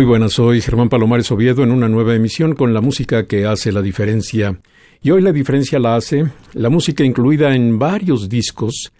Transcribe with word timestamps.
Muy 0.00 0.06
buenas, 0.06 0.32
soy 0.32 0.62
Germán 0.62 0.88
Palomares 0.88 1.30
Oviedo 1.30 1.62
en 1.62 1.70
una 1.70 1.86
nueva 1.86 2.14
emisión 2.14 2.54
con 2.54 2.72
la 2.72 2.80
música 2.80 3.26
que 3.26 3.44
hace 3.44 3.70
la 3.70 3.82
diferencia. 3.82 4.58
Y 5.02 5.10
hoy 5.10 5.20
la 5.20 5.30
diferencia 5.30 5.78
la 5.78 5.94
hace 5.94 6.24
la 6.54 6.70
música 6.70 7.04
incluida 7.04 7.54
en 7.54 7.78
varios 7.78 8.26
discos 8.26 8.94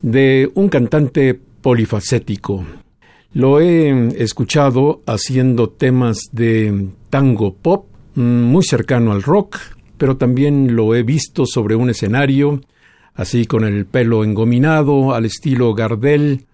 de 0.00 0.50
un 0.54 0.70
cantante 0.70 1.34
polifacético. 1.34 2.64
Lo 3.34 3.60
he 3.60 4.08
escuchado 4.16 5.02
haciendo 5.04 5.68
temas 5.68 6.30
de 6.32 6.88
tango 7.10 7.54
pop, 7.54 7.88
mm, 8.14 8.22
muy 8.22 8.64
cercano 8.64 9.12
al 9.12 9.24
rock, 9.24 9.58
pero 9.98 10.16
también 10.16 10.74
lo 10.74 10.94
he 10.94 11.02
visto 11.02 11.44
sobre 11.44 11.76
un 11.76 11.90
escenario, 11.90 12.62
así 13.12 13.44
con 13.44 13.62
el 13.62 13.84
pelo 13.84 14.24
engominado, 14.24 15.12
al 15.12 15.26
estilo 15.26 15.74
Gardel, 15.74 16.46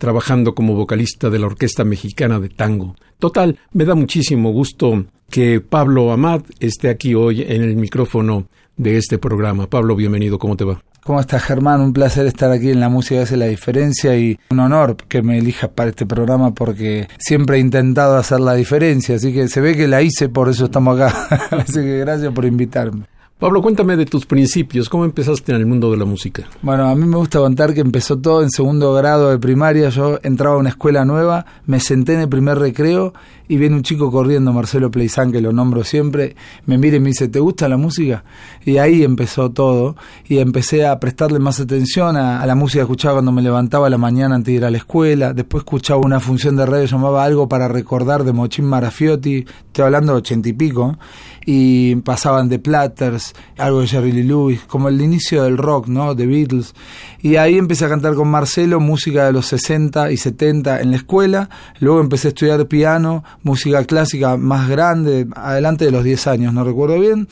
trabajando 0.00 0.54
como 0.54 0.74
vocalista 0.74 1.28
de 1.28 1.38
la 1.38 1.46
Orquesta 1.46 1.84
Mexicana 1.84 2.40
de 2.40 2.48
Tango. 2.48 2.96
Total, 3.18 3.58
me 3.72 3.84
da 3.84 3.94
muchísimo 3.94 4.50
gusto 4.50 5.04
que 5.30 5.60
Pablo 5.60 6.10
Amad 6.10 6.40
esté 6.58 6.88
aquí 6.88 7.14
hoy 7.14 7.42
en 7.42 7.62
el 7.62 7.76
micrófono 7.76 8.48
de 8.78 8.96
este 8.96 9.18
programa. 9.18 9.68
Pablo, 9.68 9.94
bienvenido, 9.94 10.38
¿cómo 10.38 10.56
te 10.56 10.64
va? 10.64 10.82
¿Cómo 11.04 11.20
estás, 11.20 11.42
Germán? 11.42 11.82
Un 11.82 11.92
placer 11.92 12.26
estar 12.26 12.50
aquí 12.50 12.70
en 12.70 12.80
La 12.80 12.88
Música 12.88 13.22
Hace 13.22 13.36
la 13.36 13.46
Diferencia 13.46 14.16
y 14.16 14.38
un 14.50 14.60
honor 14.60 14.96
que 14.96 15.22
me 15.22 15.38
elijas 15.38 15.70
para 15.70 15.90
este 15.90 16.06
programa 16.06 16.54
porque 16.54 17.06
siempre 17.18 17.58
he 17.58 17.60
intentado 17.60 18.16
hacer 18.16 18.40
la 18.40 18.54
diferencia, 18.54 19.16
así 19.16 19.34
que 19.34 19.48
se 19.48 19.60
ve 19.60 19.76
que 19.76 19.86
la 19.86 20.00
hice, 20.00 20.30
por 20.30 20.48
eso 20.48 20.64
estamos 20.64 20.98
acá. 20.98 21.48
así 21.50 21.74
que 21.74 21.98
gracias 21.98 22.32
por 22.32 22.46
invitarme. 22.46 23.04
Pablo, 23.40 23.62
cuéntame 23.62 23.96
de 23.96 24.04
tus 24.04 24.26
principios. 24.26 24.90
¿Cómo 24.90 25.06
empezaste 25.06 25.52
en 25.52 25.56
el 25.56 25.64
mundo 25.64 25.90
de 25.90 25.96
la 25.96 26.04
música? 26.04 26.46
Bueno, 26.60 26.86
a 26.86 26.94
mí 26.94 27.06
me 27.06 27.16
gusta 27.16 27.38
contar 27.38 27.72
que 27.72 27.80
empezó 27.80 28.18
todo 28.18 28.42
en 28.42 28.50
segundo 28.50 28.92
grado 28.92 29.30
de 29.30 29.38
primaria. 29.38 29.88
Yo 29.88 30.18
entraba 30.22 30.56
a 30.56 30.58
una 30.58 30.68
escuela 30.68 31.06
nueva, 31.06 31.46
me 31.64 31.80
senté 31.80 32.12
en 32.12 32.20
el 32.20 32.28
primer 32.28 32.58
recreo 32.58 33.14
y 33.50 33.56
viene 33.56 33.74
un 33.74 33.82
chico 33.82 34.12
corriendo, 34.12 34.52
Marcelo 34.52 34.92
Pleizán, 34.92 35.32
que 35.32 35.40
lo 35.40 35.52
nombro 35.52 35.82
siempre, 35.82 36.36
me 36.66 36.78
mira 36.78 36.98
y 36.98 37.00
me 37.00 37.08
dice, 37.08 37.26
¿te 37.26 37.40
gusta 37.40 37.66
la 37.66 37.76
música? 37.76 38.22
Y 38.64 38.76
ahí 38.76 39.02
empezó 39.02 39.50
todo 39.50 39.96
y 40.28 40.38
empecé 40.38 40.86
a 40.86 41.00
prestarle 41.00 41.40
más 41.40 41.58
atención 41.58 42.16
a, 42.16 42.46
la 42.46 42.54
música 42.54 42.80
que 42.80 42.82
escuchaba 42.82 43.14
cuando 43.14 43.32
me 43.32 43.42
levantaba 43.42 43.90
la 43.90 43.98
mañana 43.98 44.36
antes 44.36 44.52
de 44.52 44.58
ir 44.58 44.64
a 44.64 44.70
la 44.70 44.76
escuela. 44.76 45.32
Después 45.32 45.62
escuchaba 45.62 46.00
una 46.00 46.20
función 46.20 46.54
de 46.54 46.64
radio 46.64 46.84
llamaba 46.84 47.24
Algo 47.24 47.48
para 47.48 47.66
recordar 47.66 48.22
de 48.22 48.32
Mochín 48.32 48.66
Marafiotti, 48.66 49.46
estoy 49.66 49.84
hablando 49.84 50.12
de 50.12 50.18
ochenta 50.18 50.48
y 50.48 50.52
pico, 50.52 50.96
y 51.44 51.96
pasaban 51.96 52.48
de 52.48 52.58
Platters, 52.58 53.34
algo 53.58 53.80
de 53.80 53.86
Jerry 53.86 54.12
Lee 54.12 54.22
Lewis, 54.22 54.60
como 54.66 54.88
el 54.88 55.00
inicio 55.00 55.44
del 55.44 55.56
rock, 55.56 55.88
¿no? 55.88 56.14
De 56.14 56.26
Beatles. 56.26 56.74
Y 57.22 57.36
ahí 57.36 57.56
empecé 57.56 57.84
a 57.84 57.88
cantar 57.88 58.14
con 58.14 58.28
Marcelo 58.28 58.80
música 58.80 59.26
de 59.26 59.32
los 59.32 59.46
60 59.46 60.10
y 60.12 60.16
70 60.16 60.80
en 60.80 60.90
la 60.90 60.96
escuela. 60.96 61.50
Luego 61.78 62.00
empecé 62.00 62.28
a 62.28 62.30
estudiar 62.30 62.66
piano, 62.66 63.24
música 63.42 63.84
clásica 63.84 64.36
más 64.36 64.68
grande, 64.68 65.26
adelante 65.34 65.84
de 65.84 65.90
los 65.90 66.04
10 66.04 66.26
años, 66.26 66.54
no 66.54 66.64
recuerdo 66.64 66.98
bien. 66.98 67.28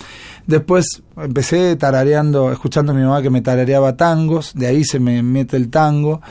Después 0.49 1.03
empecé 1.19 1.77
tarareando, 1.77 2.51
escuchando 2.51 2.93
a 2.93 2.95
mi 2.95 3.03
mamá 3.03 3.21
que 3.21 3.29
me 3.29 3.43
tarareaba 3.43 3.99
tangos, 3.99 4.55
de 4.55 4.67
ahí 4.67 4.83
se 4.83 4.99
me 4.99 5.23
mete 5.23 5.59
el 5.59 5.69
tango 5.69 6.23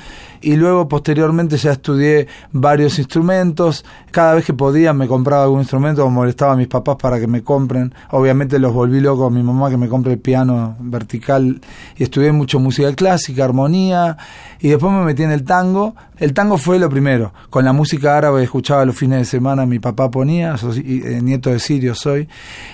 y 0.41 0.55
luego 0.55 0.87
posteriormente 0.87 1.55
ya 1.57 1.73
estudié 1.73 2.27
varios 2.51 2.97
instrumentos. 2.97 3.85
Cada 4.09 4.33
vez 4.33 4.43
que 4.43 4.53
podía 4.53 4.91
me 4.91 5.07
compraba 5.07 5.43
algún 5.43 5.59
instrumento 5.59 6.03
o 6.03 6.09
molestaba 6.09 6.53
a 6.53 6.55
mis 6.55 6.67
papás 6.67 6.95
para 6.99 7.19
que 7.19 7.27
me 7.27 7.43
compren. 7.43 7.93
Obviamente 8.09 8.57
los 8.57 8.73
volví 8.73 9.01
locos 9.01 9.27
a 9.27 9.29
mi 9.29 9.43
mamá 9.43 9.69
que 9.69 9.77
me 9.77 9.87
compre 9.87 10.13
el 10.13 10.19
piano 10.19 10.75
vertical 10.79 11.61
y 11.95 12.01
estudié 12.01 12.31
mucho 12.31 12.59
música 12.59 12.91
clásica, 12.95 13.45
armonía 13.45 14.17
y 14.59 14.69
después 14.69 14.91
me 14.91 15.03
metí 15.03 15.23
en 15.23 15.31
el 15.31 15.43
tango. 15.43 15.95
El 16.17 16.33
tango 16.33 16.57
fue 16.57 16.79
lo 16.79 16.89
primero. 16.89 17.33
Con 17.49 17.65
la 17.65 17.73
música 17.73 18.17
árabe 18.17 18.43
escuchaba 18.43 18.85
los 18.85 18.95
fines 18.95 19.19
de 19.19 19.25
semana, 19.25 19.65
mi 19.65 19.79
papá 19.79 20.09
ponía, 20.09 20.55
eh, 20.55 21.19
nieto 21.21 21.49
de 21.49 21.59
Sirio 21.59 21.95
soy. 21.95 22.27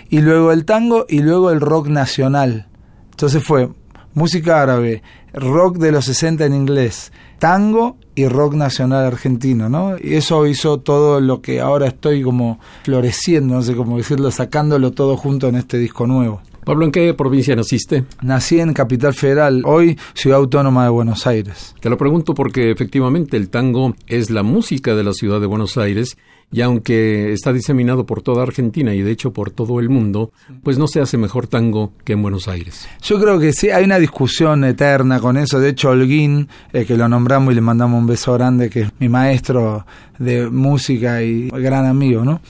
Y 0.10 0.20
luego 0.20 0.52
el 0.52 0.66
tango 0.66 1.06
y 1.10 1.20
luego 1.20 1.52
el 1.52 1.60
rock 1.60 1.88
nacional. 1.88 2.68
Entonces 3.12 3.44
fue 3.44 3.70
música 4.14 4.62
árabe, 4.62 5.04
rock 5.34 5.78
de 5.78 5.92
los 5.92 6.06
60 6.06 6.46
en 6.46 6.54
inglés, 6.54 7.12
tango 7.40 7.98
y 8.16 8.28
rock 8.28 8.54
nacional 8.54 9.06
argentino, 9.06 9.70
¿no? 9.70 9.98
Y 9.98 10.16
eso 10.16 10.46
hizo 10.46 10.80
todo 10.80 11.20
lo 11.20 11.42
que 11.42 11.62
ahora 11.62 11.88
estoy 11.88 12.22
como 12.22 12.60
floreciendo, 12.84 13.56
no 13.56 13.62
sé 13.62 13.76
cómo 13.76 13.98
decirlo, 13.98 14.32
sacándolo 14.32 14.92
todo 14.92 15.18
junto 15.18 15.48
en 15.48 15.56
este 15.56 15.78
disco 15.78 16.08
nuevo. 16.08 16.42
Pablo, 16.66 16.86
¿en 16.86 16.92
qué 16.92 17.14
provincia 17.14 17.56
naciste? 17.56 18.06
Nací 18.22 18.60
en 18.60 18.74
Capital 18.74 19.14
Federal, 19.14 19.64
hoy 19.66 20.00
Ciudad 20.14 20.40
Autónoma 20.40 20.86
de 20.86 20.90
Buenos 20.90 21.28
Aires. 21.28 21.76
Te 21.82 21.90
lo 21.90 21.98
pregunto 21.98 22.34
porque 22.34 22.72
efectivamente 22.72 23.36
el 23.36 23.50
tango 23.50 23.96
es 24.08 24.30
la 24.30 24.44
música 24.44 24.96
de 24.96 25.04
la 25.04 25.14
ciudad 25.14 25.42
de 25.42 25.48
Buenos 25.48 25.78
Aires 25.78 26.18
y 26.54 26.62
aunque 26.62 27.34
está 27.34 27.52
diseminado 27.52 28.06
por 28.06 28.22
toda 28.22 28.44
Argentina 28.44 28.94
y 28.94 29.02
de 29.02 29.12
hecho 29.12 29.34
por 29.34 29.50
todo 29.50 29.80
el 29.80 29.90
mundo, 29.90 30.32
pues 30.62 30.78
no 30.78 30.88
se 30.88 31.02
hace 31.02 31.18
mejor 31.18 31.48
tango 31.48 31.92
que 32.06 32.14
en 32.14 32.22
Buenos 32.22 32.48
Aires. 32.48 32.88
Yo 33.02 33.20
creo 33.20 33.40
que 33.40 33.54
sí, 33.54 33.72
hay 33.72 33.84
una 33.84 33.98
discusión 33.98 34.64
eterna 34.64 35.20
con 35.20 35.36
eso. 35.36 35.60
De 35.60 35.70
hecho, 35.70 35.90
Holguín, 35.90 36.48
eh, 36.72 36.86
que 36.86 36.96
lo 36.96 37.10
nombramos 37.10 37.52
y 37.52 37.56
le 37.56 37.62
mandamos 37.62 38.00
un 38.00 38.08
beso 38.08 38.34
grande, 38.34 38.70
que 38.70 38.82
es 38.82 38.92
mi 39.00 39.10
maestro 39.10 39.86
de 40.24 40.50
música 40.50 41.22
y 41.22 41.50
gran 41.50 41.86
amigo, 41.86 42.24
¿no? 42.24 42.42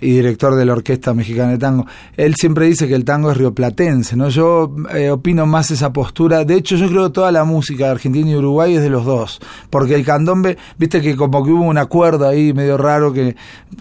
Y 0.00 0.12
director 0.12 0.54
de 0.54 0.64
la 0.64 0.72
Orquesta 0.72 1.12
Mexicana 1.14 1.52
de 1.52 1.58
Tango. 1.58 1.86
Él 2.16 2.34
siempre 2.36 2.66
dice 2.66 2.86
que 2.86 2.94
el 2.94 3.04
tango 3.04 3.30
es 3.30 3.36
rioplatense, 3.36 4.16
¿no? 4.16 4.28
Yo 4.28 4.74
eh, 4.94 5.10
opino 5.10 5.46
más 5.46 5.70
esa 5.70 5.92
postura. 5.92 6.44
De 6.44 6.54
hecho, 6.54 6.76
yo 6.76 6.88
creo 6.88 7.06
que 7.08 7.12
toda 7.12 7.32
la 7.32 7.44
música 7.44 7.86
de 7.86 7.90
Argentina 7.90 8.30
y 8.30 8.36
Uruguay 8.36 8.76
es 8.76 8.82
de 8.82 8.90
los 8.90 9.04
dos. 9.04 9.40
Porque 9.70 9.94
el 9.94 10.04
candombe, 10.04 10.56
viste 10.78 11.00
que 11.00 11.16
como 11.16 11.44
que 11.44 11.50
hubo 11.50 11.64
un 11.64 11.78
acuerdo 11.78 12.28
ahí 12.28 12.52
medio 12.52 12.76
raro 12.76 13.12
que 13.12 13.36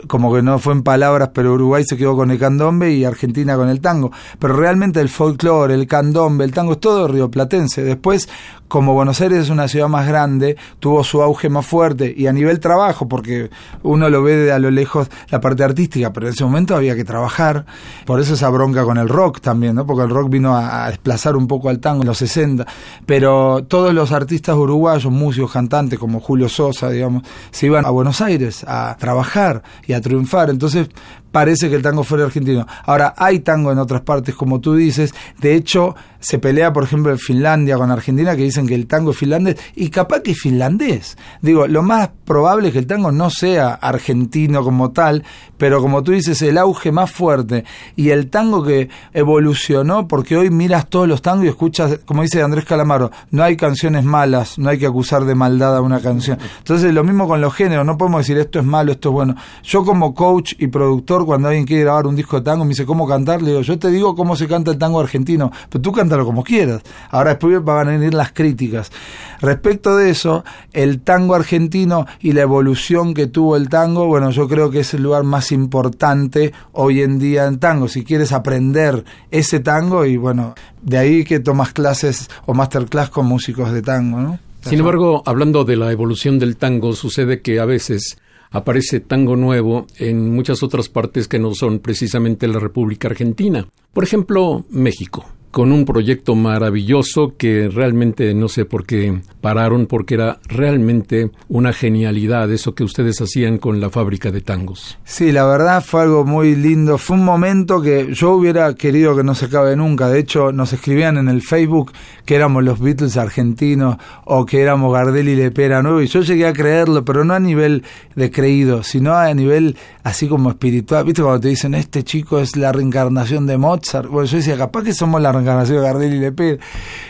como 0.08 0.34
que 0.34 0.42
no 0.42 0.60
fue 0.60 0.74
en 0.74 0.84
palabras, 0.84 1.30
pero 1.34 1.54
Uruguay 1.54 1.84
se 1.84 1.98
quedó 1.98 2.16
con 2.16 2.32
el 2.32 2.40
candombe 2.40 2.92
y 2.92 3.06
Argentina 3.06 3.56
con 3.56 3.70
el 3.70 3.80
tango. 3.80 4.12
Pero 4.40 4.56
realmente 4.56 5.00
el 5.00 5.10
folclore, 5.10 5.74
el 5.74 5.88
candombe, 5.88 6.46
el 6.46 6.52
tango 6.52 6.74
es 6.74 6.80
todo 6.80 7.08
rioplatense. 7.08 7.84
Después, 7.84 8.28
como 8.68 8.94
Buenos 8.94 9.22
Aires 9.22 9.40
es 9.40 9.50
una 9.50 9.68
ciudad 9.68 9.88
más 9.88 10.08
grande, 10.08 10.58
tuvo 10.80 11.04
su 11.04 11.22
auge 11.22 11.50
más 11.50 11.66
fuerte 11.66 12.14
y 12.16 12.28
a 12.28 12.34
nivel 12.34 12.60
trabajo, 12.60 13.08
porque 13.08 13.37
uno 13.84 14.10
lo 14.10 14.24
ve 14.24 14.36
de 14.36 14.52
a 14.52 14.60
lo 14.60 14.72
lejos 14.72 15.10
la 15.30 15.40
parte 15.40 15.64
artística, 15.64 16.12
pero 16.14 16.28
en 16.28 16.34
ese 16.34 16.44
momento 16.44 16.76
había 16.76 16.96
que 16.96 17.04
trabajar. 17.04 17.66
Por 18.06 18.20
eso 18.20 18.34
esa 18.34 18.50
bronca 18.50 18.84
con 18.84 18.98
el 18.98 19.10
rock 19.10 19.42
también, 19.42 19.76
¿no? 19.76 19.86
Porque 19.86 20.04
el 20.04 20.10
rock 20.10 20.30
vino 20.30 20.56
a, 20.56 20.88
desplazar 20.90 21.36
un 21.36 21.48
poco 21.48 21.70
al 21.70 21.80
tango 21.80 22.04
en 22.04 22.08
los 22.08 22.18
60. 22.18 22.66
Pero 23.06 23.66
todos 23.68 23.94
los 23.94 24.12
artistas 24.12 24.56
uruguayos, 24.56 25.12
músicos, 25.12 25.52
cantantes 25.52 26.00
como 26.00 26.20
Julio 26.20 26.50
Sosa, 26.50 26.90
digamos, 26.90 27.24
se 27.52 27.68
iban 27.68 27.86
a 27.86 27.90
Buenos 27.90 28.22
Aires 28.22 28.64
a 28.68 28.96
trabajar 29.00 29.64
y 29.86 29.94
a 29.94 30.02
triunfar. 30.02 30.50
Entonces, 30.50 30.90
parece 31.38 31.70
que 31.70 31.76
el 31.76 31.84
tango 31.84 32.04
fuera 32.04 32.26
argentino. 32.26 32.66
Ahora, 32.88 33.14
hay 33.16 33.42
tango 33.42 33.72
en 33.72 33.78
otras 33.78 34.02
partes, 34.02 34.34
como 34.34 34.60
tú 34.60 34.74
dices. 34.74 35.14
De 35.40 35.54
hecho, 35.54 35.94
se 36.20 36.40
pelea, 36.40 36.74
por 36.74 36.84
ejemplo, 36.84 37.12
en 37.12 37.20
Finlandia 37.20 37.78
con 37.78 37.92
Argentina, 37.92 38.36
que 38.36 38.42
dicen 38.42 38.66
que 38.66 38.74
el 38.74 38.88
tango 38.88 39.12
es 39.12 39.18
finlandés, 39.18 39.58
y 39.76 39.90
capaz 39.90 40.22
que 40.22 40.32
es 40.32 40.40
finlandés. 40.40 41.16
Digo, 41.44 41.68
lo 41.68 41.84
más 41.84 42.10
probable 42.26 42.70
es 42.70 42.74
que 42.74 42.80
el 42.80 42.88
tango 42.88 43.12
no 43.12 43.30
sea 43.30 43.76
argentino 43.76 44.64
como 44.64 44.90
tal, 44.90 45.24
pero 45.60 45.80
como 45.80 46.02
tú 46.02 46.12
dices, 46.12 46.42
el 46.42 46.58
auge 46.58 46.92
más 46.92 47.12
fuerte 47.12 47.66
y 47.96 48.10
el 48.10 48.32
tango 48.32 48.64
que 48.64 48.90
evolucionó, 49.14 50.08
porque 50.08 50.38
hoy 50.38 50.50
miras 50.50 50.90
todos 50.90 51.08
los 51.08 51.22
tangos 51.22 51.46
y 51.46 51.50
escuchas, 51.50 52.00
como 52.06 52.24
dice 52.24 52.42
Andrés 52.42 52.66
Calamaro, 52.66 53.12
no 53.30 53.44
hay 53.44 53.58
canciones 53.58 54.04
malas, 54.04 54.58
no 54.58 54.70
hay 54.70 54.80
que 54.80 54.88
acusar 54.88 55.26
de 55.26 55.36
maldad 55.36 55.78
a 55.78 55.82
una 55.82 56.00
canción. 56.00 56.40
Entonces, 56.58 56.94
lo 56.96 57.04
mismo 57.04 57.28
con 57.28 57.42
los 57.42 57.54
géneros, 57.54 57.86
no 57.86 57.96
podemos 57.96 58.22
decir 58.22 58.40
esto 58.40 58.58
es 58.58 58.66
malo, 58.66 58.92
esto 58.92 59.10
es 59.10 59.14
bueno. 59.14 59.36
Yo 59.64 59.86
como 59.86 60.16
coach 60.16 60.54
y 60.58 60.66
productor, 60.66 61.27
cuando 61.28 61.50
alguien 61.50 61.66
quiere 61.66 61.84
grabar 61.84 62.08
un 62.08 62.16
disco 62.16 62.38
de 62.38 62.44
tango, 62.44 62.66
me 62.66 62.70
dice 62.70 62.86
cómo 62.86 63.08
cantar, 63.08 63.42
le 63.42 63.52
digo, 63.52 63.62
yo 63.62 63.78
te 63.78 63.92
digo 63.92 64.16
cómo 64.16 64.36
se 64.36 64.48
canta 64.48 64.72
el 64.72 64.80
tango 64.80 65.00
argentino, 65.00 65.52
pero 65.70 65.82
tú 65.82 65.92
cántalo 65.92 66.26
como 66.26 66.44
quieras. 66.44 66.82
Ahora 67.12 67.32
después 67.32 67.64
van 67.64 67.90
a 67.90 67.92
venir 67.92 68.14
las 68.14 68.32
críticas. 68.32 68.92
Respecto 69.40 69.96
de 69.96 70.10
eso, 70.10 70.44
el 70.74 71.02
tango 71.02 71.36
argentino 71.36 72.08
y 72.20 72.32
la 72.32 72.42
evolución 72.42 73.14
que 73.14 73.28
tuvo 73.28 73.56
el 73.56 73.70
tango, 73.70 74.08
bueno, 74.08 74.32
yo 74.32 74.48
creo 74.48 74.72
que 74.72 74.80
es 74.80 74.94
el 74.96 75.04
lugar 75.04 75.24
más 75.24 75.52
importante 75.52 76.54
hoy 76.72 77.02
en 77.02 77.20
día 77.20 77.46
en 77.46 77.60
tango. 77.60 77.88
Si 77.88 78.04
quieres 78.04 78.32
aprender 78.32 79.06
ese 79.30 79.60
tango 79.60 80.06
y 80.06 80.18
bueno, 80.18 80.56
de 80.82 80.98
ahí 80.98 81.24
que 81.24 81.40
tomas 81.40 81.74
clases 81.74 82.30
o 82.46 82.54
masterclass 82.54 83.10
con 83.10 83.28
músicos 83.28 83.72
de 83.72 83.82
tango, 83.82 84.20
¿no? 84.20 84.40
Sin 84.62 84.80
embargo, 84.80 85.24
hablando 85.26 85.64
de 85.64 85.78
la 85.78 85.92
evolución 85.92 86.40
del 86.40 86.58
tango, 86.58 86.94
sucede 86.94 87.42
que 87.42 87.60
a 87.60 87.66
veces 87.66 88.18
aparece 88.52 89.00
tango 89.00 89.36
nuevo 89.36 89.88
en 89.98 90.34
muchas 90.34 90.64
otras 90.64 90.90
partes 90.90 91.28
que 91.28 91.40
no 91.40 91.54
son 91.54 91.80
precisamente 91.80 92.48
la 92.48 92.60
República 92.60 93.08
Argentina. 93.08 93.68
Por 93.94 94.04
ejemplo, 94.04 94.66
México 94.70 95.26
con 95.58 95.72
un 95.72 95.86
proyecto 95.86 96.36
maravilloso 96.36 97.34
que 97.36 97.68
realmente 97.68 98.32
no 98.36 98.48
sé 98.48 98.66
por 98.66 98.86
qué 98.86 99.24
pararon, 99.42 99.88
porque 99.88 100.14
era 100.14 100.38
realmente 100.48 101.32
una 101.50 101.74
genialidad 101.74 102.52
eso 102.52 102.76
que 102.76 102.84
ustedes 102.84 103.20
hacían 103.22 103.58
con 103.58 103.82
la 103.82 103.90
fábrica 103.90 104.30
de 104.30 104.42
tangos. 104.42 105.00
Sí, 105.04 105.32
la 105.32 105.46
verdad 105.46 105.84
fue 105.84 106.04
algo 106.04 106.26
muy 106.26 106.56
lindo. 106.56 107.00
Fue 107.00 107.18
un 107.18 107.26
momento 107.26 107.82
que 107.82 108.14
yo 108.14 108.34
hubiera 108.34 108.76
querido 108.76 109.16
que 109.16 109.24
no 109.24 109.34
se 109.34 109.46
acabe 109.46 109.76
nunca. 109.76 110.10
De 110.10 110.20
hecho, 110.20 110.52
nos 110.52 110.74
escribían 110.74 111.18
en 111.18 111.28
el 111.28 111.42
Facebook 111.42 111.92
que 112.24 112.36
éramos 112.36 112.64
los 112.64 112.80
Beatles 112.80 113.18
argentinos 113.18 113.98
o 114.26 114.46
que 114.46 114.62
éramos 114.62 114.94
Gardel 114.94 115.28
y 115.28 115.36
Lepera 115.36 115.82
nuevo. 115.82 116.04
Y 116.04 116.08
yo 116.08 116.22
llegué 116.22 116.46
a 116.46 116.54
creerlo, 116.54 117.04
pero 117.04 117.24
no 117.26 117.34
a 117.34 117.40
nivel 117.40 117.84
de 118.16 118.30
creído, 118.30 118.84
sino 118.84 119.16
a 119.16 119.34
nivel 119.34 119.76
así 120.04 120.28
como 120.28 120.52
espiritual. 120.52 121.04
¿Viste 121.04 121.24
cuando 121.24 121.40
te 121.40 121.48
dicen, 121.48 121.74
este 121.74 122.04
chico 122.04 122.38
es 122.38 122.56
la 122.56 122.72
reencarnación 122.72 123.48
de 123.48 123.58
Mozart? 123.58 124.08
Bueno, 124.08 124.28
yo 124.28 124.38
decía, 124.38 124.56
capaz 124.56 124.84
que 124.84 124.94
somos 124.94 125.20
la 125.20 125.32
reencarnación 125.32 125.47
García 125.56 125.80
Gardel 125.80 126.14
y 126.14 126.20
Lepe, 126.20 126.60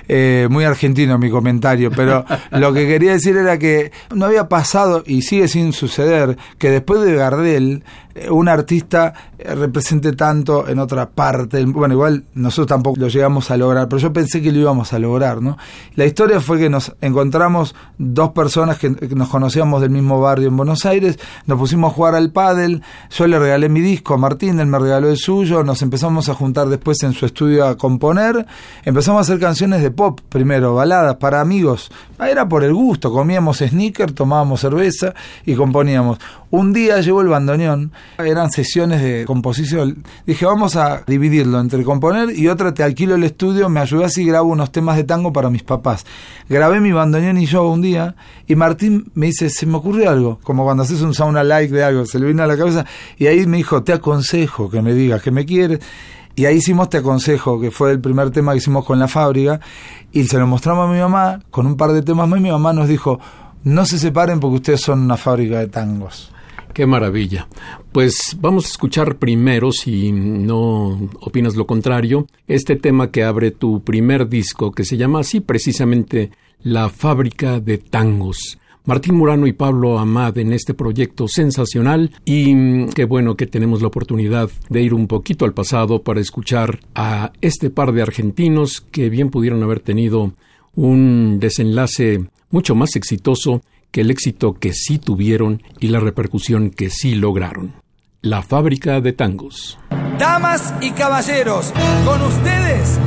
eh, 0.08 0.48
muy 0.50 0.64
argentino 0.64 1.18
mi 1.18 1.30
comentario, 1.30 1.92
pero 1.92 2.26
lo 2.52 2.74
que 2.74 2.88
quería 2.88 3.14
decir 3.14 3.38
era 3.38 3.58
que 3.58 3.92
no 4.14 4.26
había 4.26 4.48
pasado, 4.48 5.04
y 5.06 5.22
sigue 5.22 5.48
sin 5.48 5.74
suceder, 5.74 6.38
que 6.58 6.72
después 6.72 7.02
de 7.02 7.16
Gardel 7.16 7.84
un 8.30 8.50
artista 8.50 9.14
eh, 9.38 9.54
represente 9.54 10.14
tanto 10.14 10.68
en 10.68 10.80
otra 10.80 11.10
parte. 11.10 11.64
Bueno, 11.66 11.94
igual 11.94 12.24
nosotros 12.34 12.68
tampoco 12.68 13.00
lo 13.00 13.08
llegamos 13.08 13.52
a 13.52 13.58
lograr, 13.58 13.88
pero 13.88 14.00
yo 14.00 14.12
pensé 14.12 14.42
que 14.42 14.52
lo 14.52 14.60
íbamos 14.60 14.94
a 14.94 15.00
lograr, 15.00 15.42
¿no? 15.42 15.58
La 15.96 16.06
historia 16.06 16.40
fue 16.42 16.58
que 16.58 16.70
nos 16.70 16.96
encontramos 17.02 17.76
dos 17.98 18.32
personas 18.32 18.80
que, 18.80 18.90
nos 18.90 19.30
conocíamos 19.30 19.82
del 19.82 19.92
mismo 19.92 20.20
barrio 20.20 20.48
en 20.48 20.58
Buenos 20.58 20.86
Aires, 20.86 21.20
nos 21.46 21.60
pusimos 21.60 21.92
a 21.92 21.96
jugar 21.96 22.16
al 22.16 22.32
pádel, 22.32 22.82
yo 23.12 23.28
le 23.28 23.38
regalé 23.38 23.70
mi 23.70 23.82
disco 23.82 24.16
a 24.16 24.18
Martín, 24.18 24.60
él 24.60 24.68
me 24.68 24.80
regaló 24.80 25.10
el 25.10 25.18
suyo, 25.18 25.64
nos 25.64 25.82
empezamos 25.82 26.30
a 26.30 26.34
juntar 26.34 26.68
después 26.70 27.04
en 27.04 27.14
su 27.14 27.26
estudio 27.26 27.66
a 27.66 27.78
componer, 27.78 28.46
empezamos 28.86 29.20
a 29.20 29.22
hacer 29.22 29.40
canciones 29.40 29.82
de 29.82 29.92
pop, 29.92 30.20
primero, 30.30 30.74
baladas 30.74 31.18
para 31.18 31.42
amigos, 31.42 31.92
era 32.20 32.50
por 32.50 32.64
el 32.64 32.74
gusto, 32.74 33.12
comíamos 33.12 33.58
sneaker, 33.58 34.12
tomábamos 34.12 34.62
cerveza 34.62 35.14
y 35.46 35.56
componíamos. 35.56 36.18
Un 36.50 36.72
día 36.72 37.02
llegó 37.02 37.22
el 37.22 37.28
bandoneón, 37.28 37.92
eran 38.18 38.52
sesiones 38.52 39.02
de 39.02 39.26
composición. 39.26 40.06
Dije, 40.26 40.46
vamos 40.46 40.78
a 40.78 41.04
dividirlo 41.06 41.60
entre 41.60 41.84
componer 41.84 42.30
y 42.30 42.48
otra, 42.48 42.74
te 42.74 42.84
alquilo 42.84 43.16
el 43.16 43.24
estudio, 43.26 43.68
me 43.68 43.82
ayudas 43.82 44.18
y 44.18 44.26
grabo 44.26 44.50
unos 44.50 44.72
temas 44.72 44.96
de 44.96 45.04
tango 45.04 45.34
para 45.34 45.50
mis 45.50 45.64
papás. 45.64 46.06
Grabé 46.48 46.80
mi 46.80 46.94
bandoneón 46.94 47.38
y 47.38 47.48
yo 47.48 47.68
un 47.68 47.82
día 47.82 48.16
y 48.48 48.56
Martín 48.56 49.12
me 49.14 49.26
dice, 49.26 49.50
se 49.50 49.66
me 49.66 49.76
ocurrió 49.76 50.10
algo, 50.10 50.40
como 50.42 50.64
cuando 50.64 50.84
haces 50.84 51.02
un 51.02 51.14
sauna 51.14 51.44
like 51.44 51.74
de 51.74 51.84
algo, 51.84 52.06
se 52.06 52.18
le 52.18 52.28
vino 52.28 52.44
a 52.44 52.48
la 52.48 52.56
cabeza 52.56 52.86
y 53.18 53.28
ahí 53.28 53.46
me 53.46 53.58
dijo, 53.58 53.84
te 53.84 53.92
aconsejo 53.92 54.70
que 54.70 54.82
me 54.82 54.94
digas 54.94 55.22
que 55.22 55.32
me 55.32 55.46
quieres. 55.46 55.80
Y 56.38 56.46
ahí 56.46 56.58
hicimos 56.58 56.90
Te 56.90 56.98
Aconsejo, 56.98 57.60
que 57.60 57.72
fue 57.72 57.92
el 57.92 58.00
primer 58.00 58.30
tema 58.30 58.52
que 58.52 58.60
hicimos 58.60 58.86
con 58.86 59.00
la 59.00 59.08
fábrica, 59.08 59.60
y 60.12 60.24
se 60.26 60.38
lo 60.38 60.46
mostramos 60.46 60.88
a 60.88 60.94
mi 60.94 61.00
mamá, 61.00 61.40
con 61.50 61.66
un 61.66 61.76
par 61.76 61.94
de 61.94 62.04
temas 62.04 62.30
más, 62.30 62.40
y 62.40 62.44
mi 62.44 62.52
mamá 62.52 62.74
nos 62.74 62.88
dijo, 62.88 63.20
no 63.64 63.88
se 63.88 63.98
separen 63.98 64.40
porque 64.40 64.58
ustedes 64.58 64.82
son 64.82 65.00
una 65.00 65.18
fábrica 65.18 65.58
de 65.58 65.68
tangos. 65.68 66.32
Qué 66.78 66.86
maravilla. 66.86 67.48
Pues 67.92 68.38
vamos 68.40 68.66
a 68.66 68.68
escuchar 68.68 69.18
primero, 69.18 69.72
si 69.72 70.12
no 70.12 71.10
opinas 71.22 71.56
lo 71.56 71.66
contrario, 71.66 72.28
este 72.48 72.76
tema 72.76 73.10
que 73.10 73.24
abre 73.24 73.50
tu 73.50 73.82
primer 73.82 74.30
disco, 74.30 74.72
que 74.72 74.86
se 74.86 74.96
llama 74.96 75.22
así 75.22 75.40
precisamente 75.40 76.30
La 76.62 76.90
fábrica 76.90 77.60
de 77.60 77.80
tangos. 77.80 78.60
Martín 78.86 79.16
Murano 79.16 79.48
y 79.48 79.54
Pablo 79.54 79.98
Amad 79.98 80.38
en 80.38 80.54
este 80.54 80.76
proyecto 80.76 81.28
sensacional 81.28 82.12
y 82.26 82.86
qué 82.90 83.06
bueno 83.06 83.36
que 83.36 83.48
tenemos 83.48 83.82
la 83.82 83.88
oportunidad 83.88 84.48
de 84.70 84.84
ir 84.84 84.94
un 84.94 85.08
poquito 85.08 85.46
al 85.46 85.56
pasado 85.56 86.04
para 86.04 86.22
escuchar 86.22 86.82
a 86.94 87.34
este 87.42 87.72
par 87.72 87.92
de 87.92 88.04
argentinos 88.04 88.82
que 88.82 89.10
bien 89.10 89.32
pudieron 89.32 89.64
haber 89.64 89.80
tenido 89.80 90.34
un 90.76 91.40
desenlace 91.40 92.30
mucho 92.52 92.76
más 92.76 92.96
exitoso 92.96 93.64
el 94.02 94.12
éxito 94.12 94.54
que 94.54 94.74
sí 94.74 95.00
tuvieron 95.00 95.64
y 95.80 95.88
la 95.88 96.00
repercusión 96.00 96.70
que 96.70 96.90
sí 96.90 97.16
lograron. 97.16 97.74
La 98.22 98.42
fábrica 98.42 99.00
de 99.02 99.14
tangos. 99.14 99.78
Damas 100.18 100.74
y 100.82 100.92
caballeros, 100.92 101.74
con 102.06 102.22
ustedes, 102.22 103.00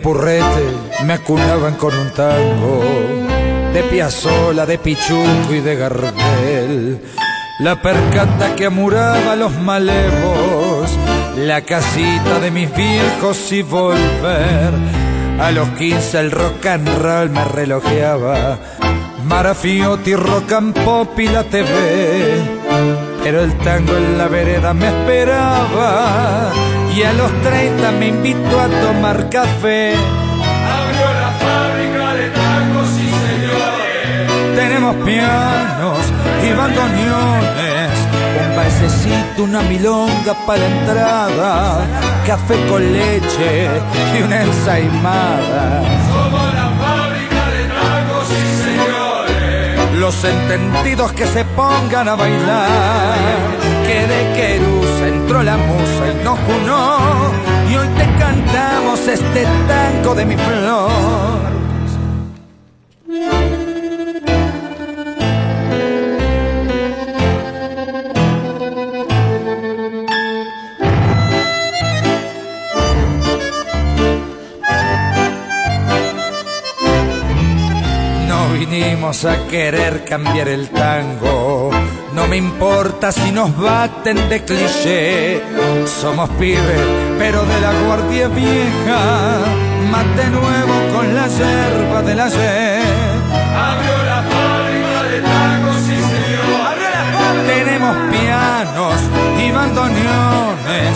purrete 0.00 0.90
me 1.04 1.14
acunaban 1.14 1.74
con 1.74 1.96
un 1.96 2.10
tango, 2.10 2.82
de 3.72 3.82
piazola, 3.84 4.66
de 4.66 4.78
pichuco 4.78 5.54
y 5.54 5.60
de 5.60 5.76
gardel. 5.76 7.00
La 7.60 7.80
percanta 7.80 8.54
que 8.56 8.66
amuraba 8.66 9.36
los 9.36 9.52
malevos, 9.58 10.90
la 11.36 11.60
casita 11.62 12.40
de 12.40 12.50
mis 12.50 12.74
viejos 12.74 13.52
y 13.52 13.62
volver. 13.62 14.72
A 15.38 15.50
los 15.52 15.68
quince 15.70 16.18
el 16.20 16.30
rock 16.30 16.66
and 16.66 16.88
roll 16.98 17.30
me 17.30 17.44
relojeaba, 17.44 18.58
Marafiotti, 19.24 20.14
rock 20.14 20.52
and 20.52 20.74
pop 20.84 21.18
y 21.18 21.28
la 21.28 21.44
TV. 21.44 21.68
Pero 23.22 23.42
el 23.42 23.56
tango 23.58 23.96
en 23.96 24.18
la 24.18 24.28
vereda 24.28 24.72
me 24.74 24.88
esperaba 24.88 26.50
y 26.96 27.02
a 27.02 27.12
los 27.12 27.30
30 27.42 27.92
me 27.92 28.08
invitó 28.08 28.39
a 28.58 28.68
tomar 28.68 29.28
café. 29.30 29.94
Abrió 29.94 31.06
la 31.22 31.30
fábrica 31.42 32.14
de 32.14 32.30
tangos 32.30 32.90
y 32.98 33.10
señores. 33.28 34.56
Tenemos 34.56 34.96
pianos 35.04 35.98
y 36.42 36.52
bandoneones, 36.52 37.90
un 38.40 38.56
balsecito, 38.56 39.44
una 39.44 39.62
milonga 39.62 40.34
para 40.46 40.58
la 40.58 40.66
entrada, 40.66 41.86
café 42.26 42.56
con 42.68 42.82
leche 42.92 43.68
y 44.18 44.22
una 44.22 44.42
ensaimada. 44.42 45.82
Somos 46.08 46.54
la 46.54 46.68
fábrica 46.82 47.42
de 47.54 47.62
tangos 47.78 48.28
y 48.30 48.44
señores. 48.64 49.98
Los 49.98 50.24
entendidos 50.24 51.12
que 51.12 51.26
se 51.26 51.44
pongan 51.44 52.08
a 52.08 52.16
bailar 52.16 53.16
que 53.86 54.06
de 54.06 54.32
Querus 54.34 55.00
entró 55.02 55.42
la 55.42 55.56
musa 55.56 56.02
y 56.12 56.24
nos 56.24 56.38
junó 56.40 57.59
y 57.70 57.76
hoy 57.76 57.88
te 57.88 58.04
cantamos 58.18 59.06
este 59.06 59.44
tango 59.68 60.14
de 60.14 60.24
mi 60.24 60.36
flor. 60.36 61.50
No 78.28 78.52
vinimos 78.54 79.24
a 79.24 79.46
querer 79.48 80.04
cambiar 80.04 80.48
el 80.48 80.68
tango 80.70 81.39
no 82.30 82.36
me 82.36 82.46
importa 82.46 83.10
si 83.10 83.32
nos 83.32 83.50
baten 83.56 84.28
de 84.28 84.44
cliché. 84.44 85.42
Somos 85.84 86.30
pibes, 86.38 86.80
pero 87.18 87.44
de 87.44 87.60
la 87.60 87.72
guardia 87.84 88.28
vieja. 88.28 89.40
Mate 89.90 90.30
nuevo 90.30 90.74
con 90.94 91.12
la 91.12 91.26
yerba 91.26 92.02
del 92.02 92.20
ayer. 92.20 92.82
Abrió 93.66 94.04
la 94.04 94.22
fábrica 94.30 95.02
de 95.10 95.18
sí 95.84 95.96
señor. 96.12 96.76
Tenemos 97.48 97.96
pianos 98.12 98.94
y 99.36 99.50
bandoneones, 99.50 100.94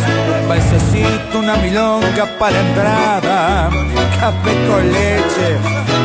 un 1.35 1.41
una 1.41 1.57
milonga 1.57 2.27
para 2.39 2.61
entrada, 2.61 3.71
café 4.21 4.55
con 4.69 4.93
leche 4.93 5.59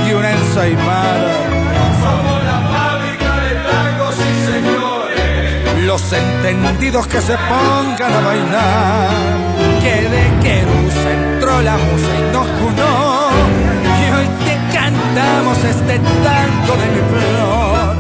y 0.08 0.10
una 0.12 0.32
ensaimada. 0.32 2.39
Los 5.90 6.14
entendidos 6.14 7.08
que 7.08 7.20
se 7.20 7.34
pongan 7.34 8.14
a 8.14 8.22
bailar, 8.22 9.10
que 9.82 10.08
de 10.08 10.24
Querusa 10.44 11.34
entró 11.34 11.62
la 11.64 11.78
musa 11.80 12.12
y 12.16 12.22
y 13.98 14.12
hoy 14.14 14.28
te 14.46 14.56
cantamos 14.72 15.58
este 15.64 15.98
tango 15.98 16.74
de 16.78 16.88
mi 16.92 17.02
flor. 17.10 17.96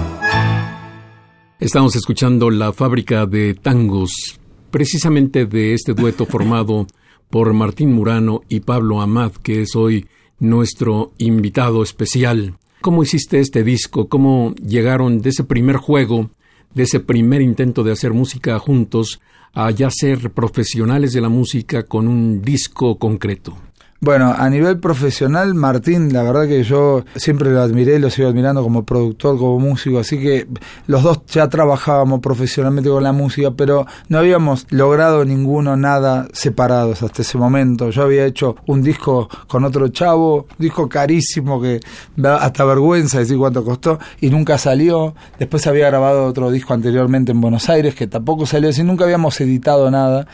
Estamos 1.59 1.95
escuchando 1.95 2.51
la 2.51 2.73
fábrica 2.73 3.25
de 3.25 3.55
tangos, 3.55 4.39
precisamente 4.69 5.47
de 5.47 5.73
este 5.73 5.95
dueto 5.95 6.27
formado 6.27 6.85
por 7.31 7.53
Martín 7.53 7.91
Murano 7.93 8.41
y 8.49 8.59
Pablo 8.59 9.01
Amad, 9.01 9.31
que 9.31 9.63
es 9.63 9.75
hoy 9.75 10.05
nuestro 10.37 11.13
invitado 11.17 11.81
especial. 11.81 12.53
¿Cómo 12.81 13.01
hiciste 13.01 13.39
este 13.39 13.63
disco? 13.63 14.07
¿Cómo 14.09 14.53
llegaron 14.63 15.21
de 15.23 15.29
ese 15.29 15.43
primer 15.43 15.77
juego, 15.77 16.29
de 16.73 16.83
ese 16.83 16.99
primer 16.99 17.41
intento 17.41 17.83
de 17.83 17.91
hacer 17.91 18.13
música 18.13 18.57
juntos, 18.59 19.19
a 19.53 19.71
ya 19.71 19.89
ser 19.89 20.31
profesionales 20.31 21.13
de 21.13 21.21
la 21.21 21.29
música 21.29 21.83
con 21.83 22.07
un 22.07 22.41
disco 22.41 22.97
concreto? 22.97 23.57
Bueno, 24.01 24.33
a 24.37 24.49
nivel 24.49 24.79
profesional, 24.79 25.53
Martín, 25.55 26.13
la 26.13 26.23
verdad 26.23 26.47
que 26.47 26.63
yo 26.63 27.03
siempre 27.17 27.51
lo 27.51 27.59
admiré, 27.61 27.99
lo 27.99 28.09
sigo 28.09 28.29
admirando 28.29 28.63
como 28.63 28.85
productor, 28.85 29.37
como 29.37 29.59
músico, 29.59 29.99
así 29.99 30.17
que 30.17 30.47
los 30.87 31.03
dos 31.03 31.25
ya 31.27 31.49
trabajábamos 31.49 32.21
profesionalmente 32.21 32.89
con 32.89 33.03
la 33.03 33.11
música, 33.11 33.51
pero 33.51 33.85
no 34.07 34.19
habíamos 34.19 34.67
logrado 34.69 35.25
ninguno 35.25 35.75
nada 35.75 36.29
separados 36.31 37.03
hasta 37.03 37.23
ese 37.23 37.37
momento. 37.37 37.89
Yo 37.89 38.03
había 38.03 38.25
hecho 38.25 38.55
un 38.67 38.83
disco 38.83 39.27
con 39.47 39.65
otro 39.65 39.89
chavo, 39.89 40.47
un 40.49 40.57
disco 40.57 40.87
carísimo 40.87 41.61
que 41.61 41.81
da 42.15 42.37
hasta 42.37 42.63
vergüenza 42.63 43.19
decir 43.19 43.37
cuánto 43.37 43.65
costó 43.65 43.99
y 44.21 44.29
nunca 44.29 44.57
salió. 44.57 45.13
Después 45.37 45.67
había 45.67 45.87
grabado 45.87 46.25
otro 46.25 46.51
disco 46.51 46.73
anteriormente 46.73 47.33
en 47.33 47.41
Buenos 47.41 47.67
Aires 47.69 47.95
que 47.95 48.07
tampoco 48.07 48.45
salió 48.45 48.69
así, 48.69 48.81
nunca 48.81 49.03
habíamos 49.03 49.41
editado 49.41 49.91
nada. 49.91 50.25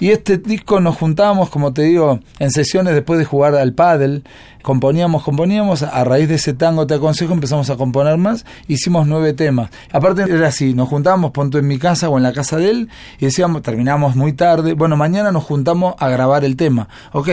Y 0.00 0.10
este 0.10 0.38
disco 0.38 0.80
nos 0.80 0.96
juntábamos, 0.96 1.50
como 1.50 1.72
te 1.72 1.82
digo, 1.82 2.18
en 2.40 2.50
sesiones 2.50 2.94
después 2.94 3.11
de 3.16 3.24
jugar 3.24 3.54
al 3.54 3.72
pádel, 3.72 4.24
componíamos, 4.62 5.22
componíamos, 5.22 5.82
a 5.82 6.04
raíz 6.04 6.28
de 6.28 6.36
ese 6.36 6.54
tango 6.54 6.86
te 6.86 6.94
aconsejo 6.94 7.32
empezamos 7.32 7.68
a 7.70 7.76
componer 7.76 8.16
más, 8.16 8.44
hicimos 8.68 9.06
nueve 9.06 9.32
temas. 9.32 9.70
Aparte 9.92 10.22
era 10.22 10.48
así, 10.48 10.74
nos 10.74 10.88
juntábamos, 10.88 11.32
punto 11.32 11.58
en 11.58 11.66
mi 11.66 11.78
casa 11.78 12.08
o 12.08 12.16
en 12.16 12.22
la 12.22 12.32
casa 12.32 12.56
de 12.56 12.70
él, 12.70 12.88
y 13.18 13.26
decíamos, 13.26 13.62
terminamos 13.62 14.16
muy 14.16 14.32
tarde, 14.32 14.74
bueno, 14.74 14.96
mañana 14.96 15.32
nos 15.32 15.44
juntamos 15.44 15.94
a 15.98 16.08
grabar 16.08 16.44
el 16.44 16.56
tema. 16.56 16.88
Ok, 17.12 17.28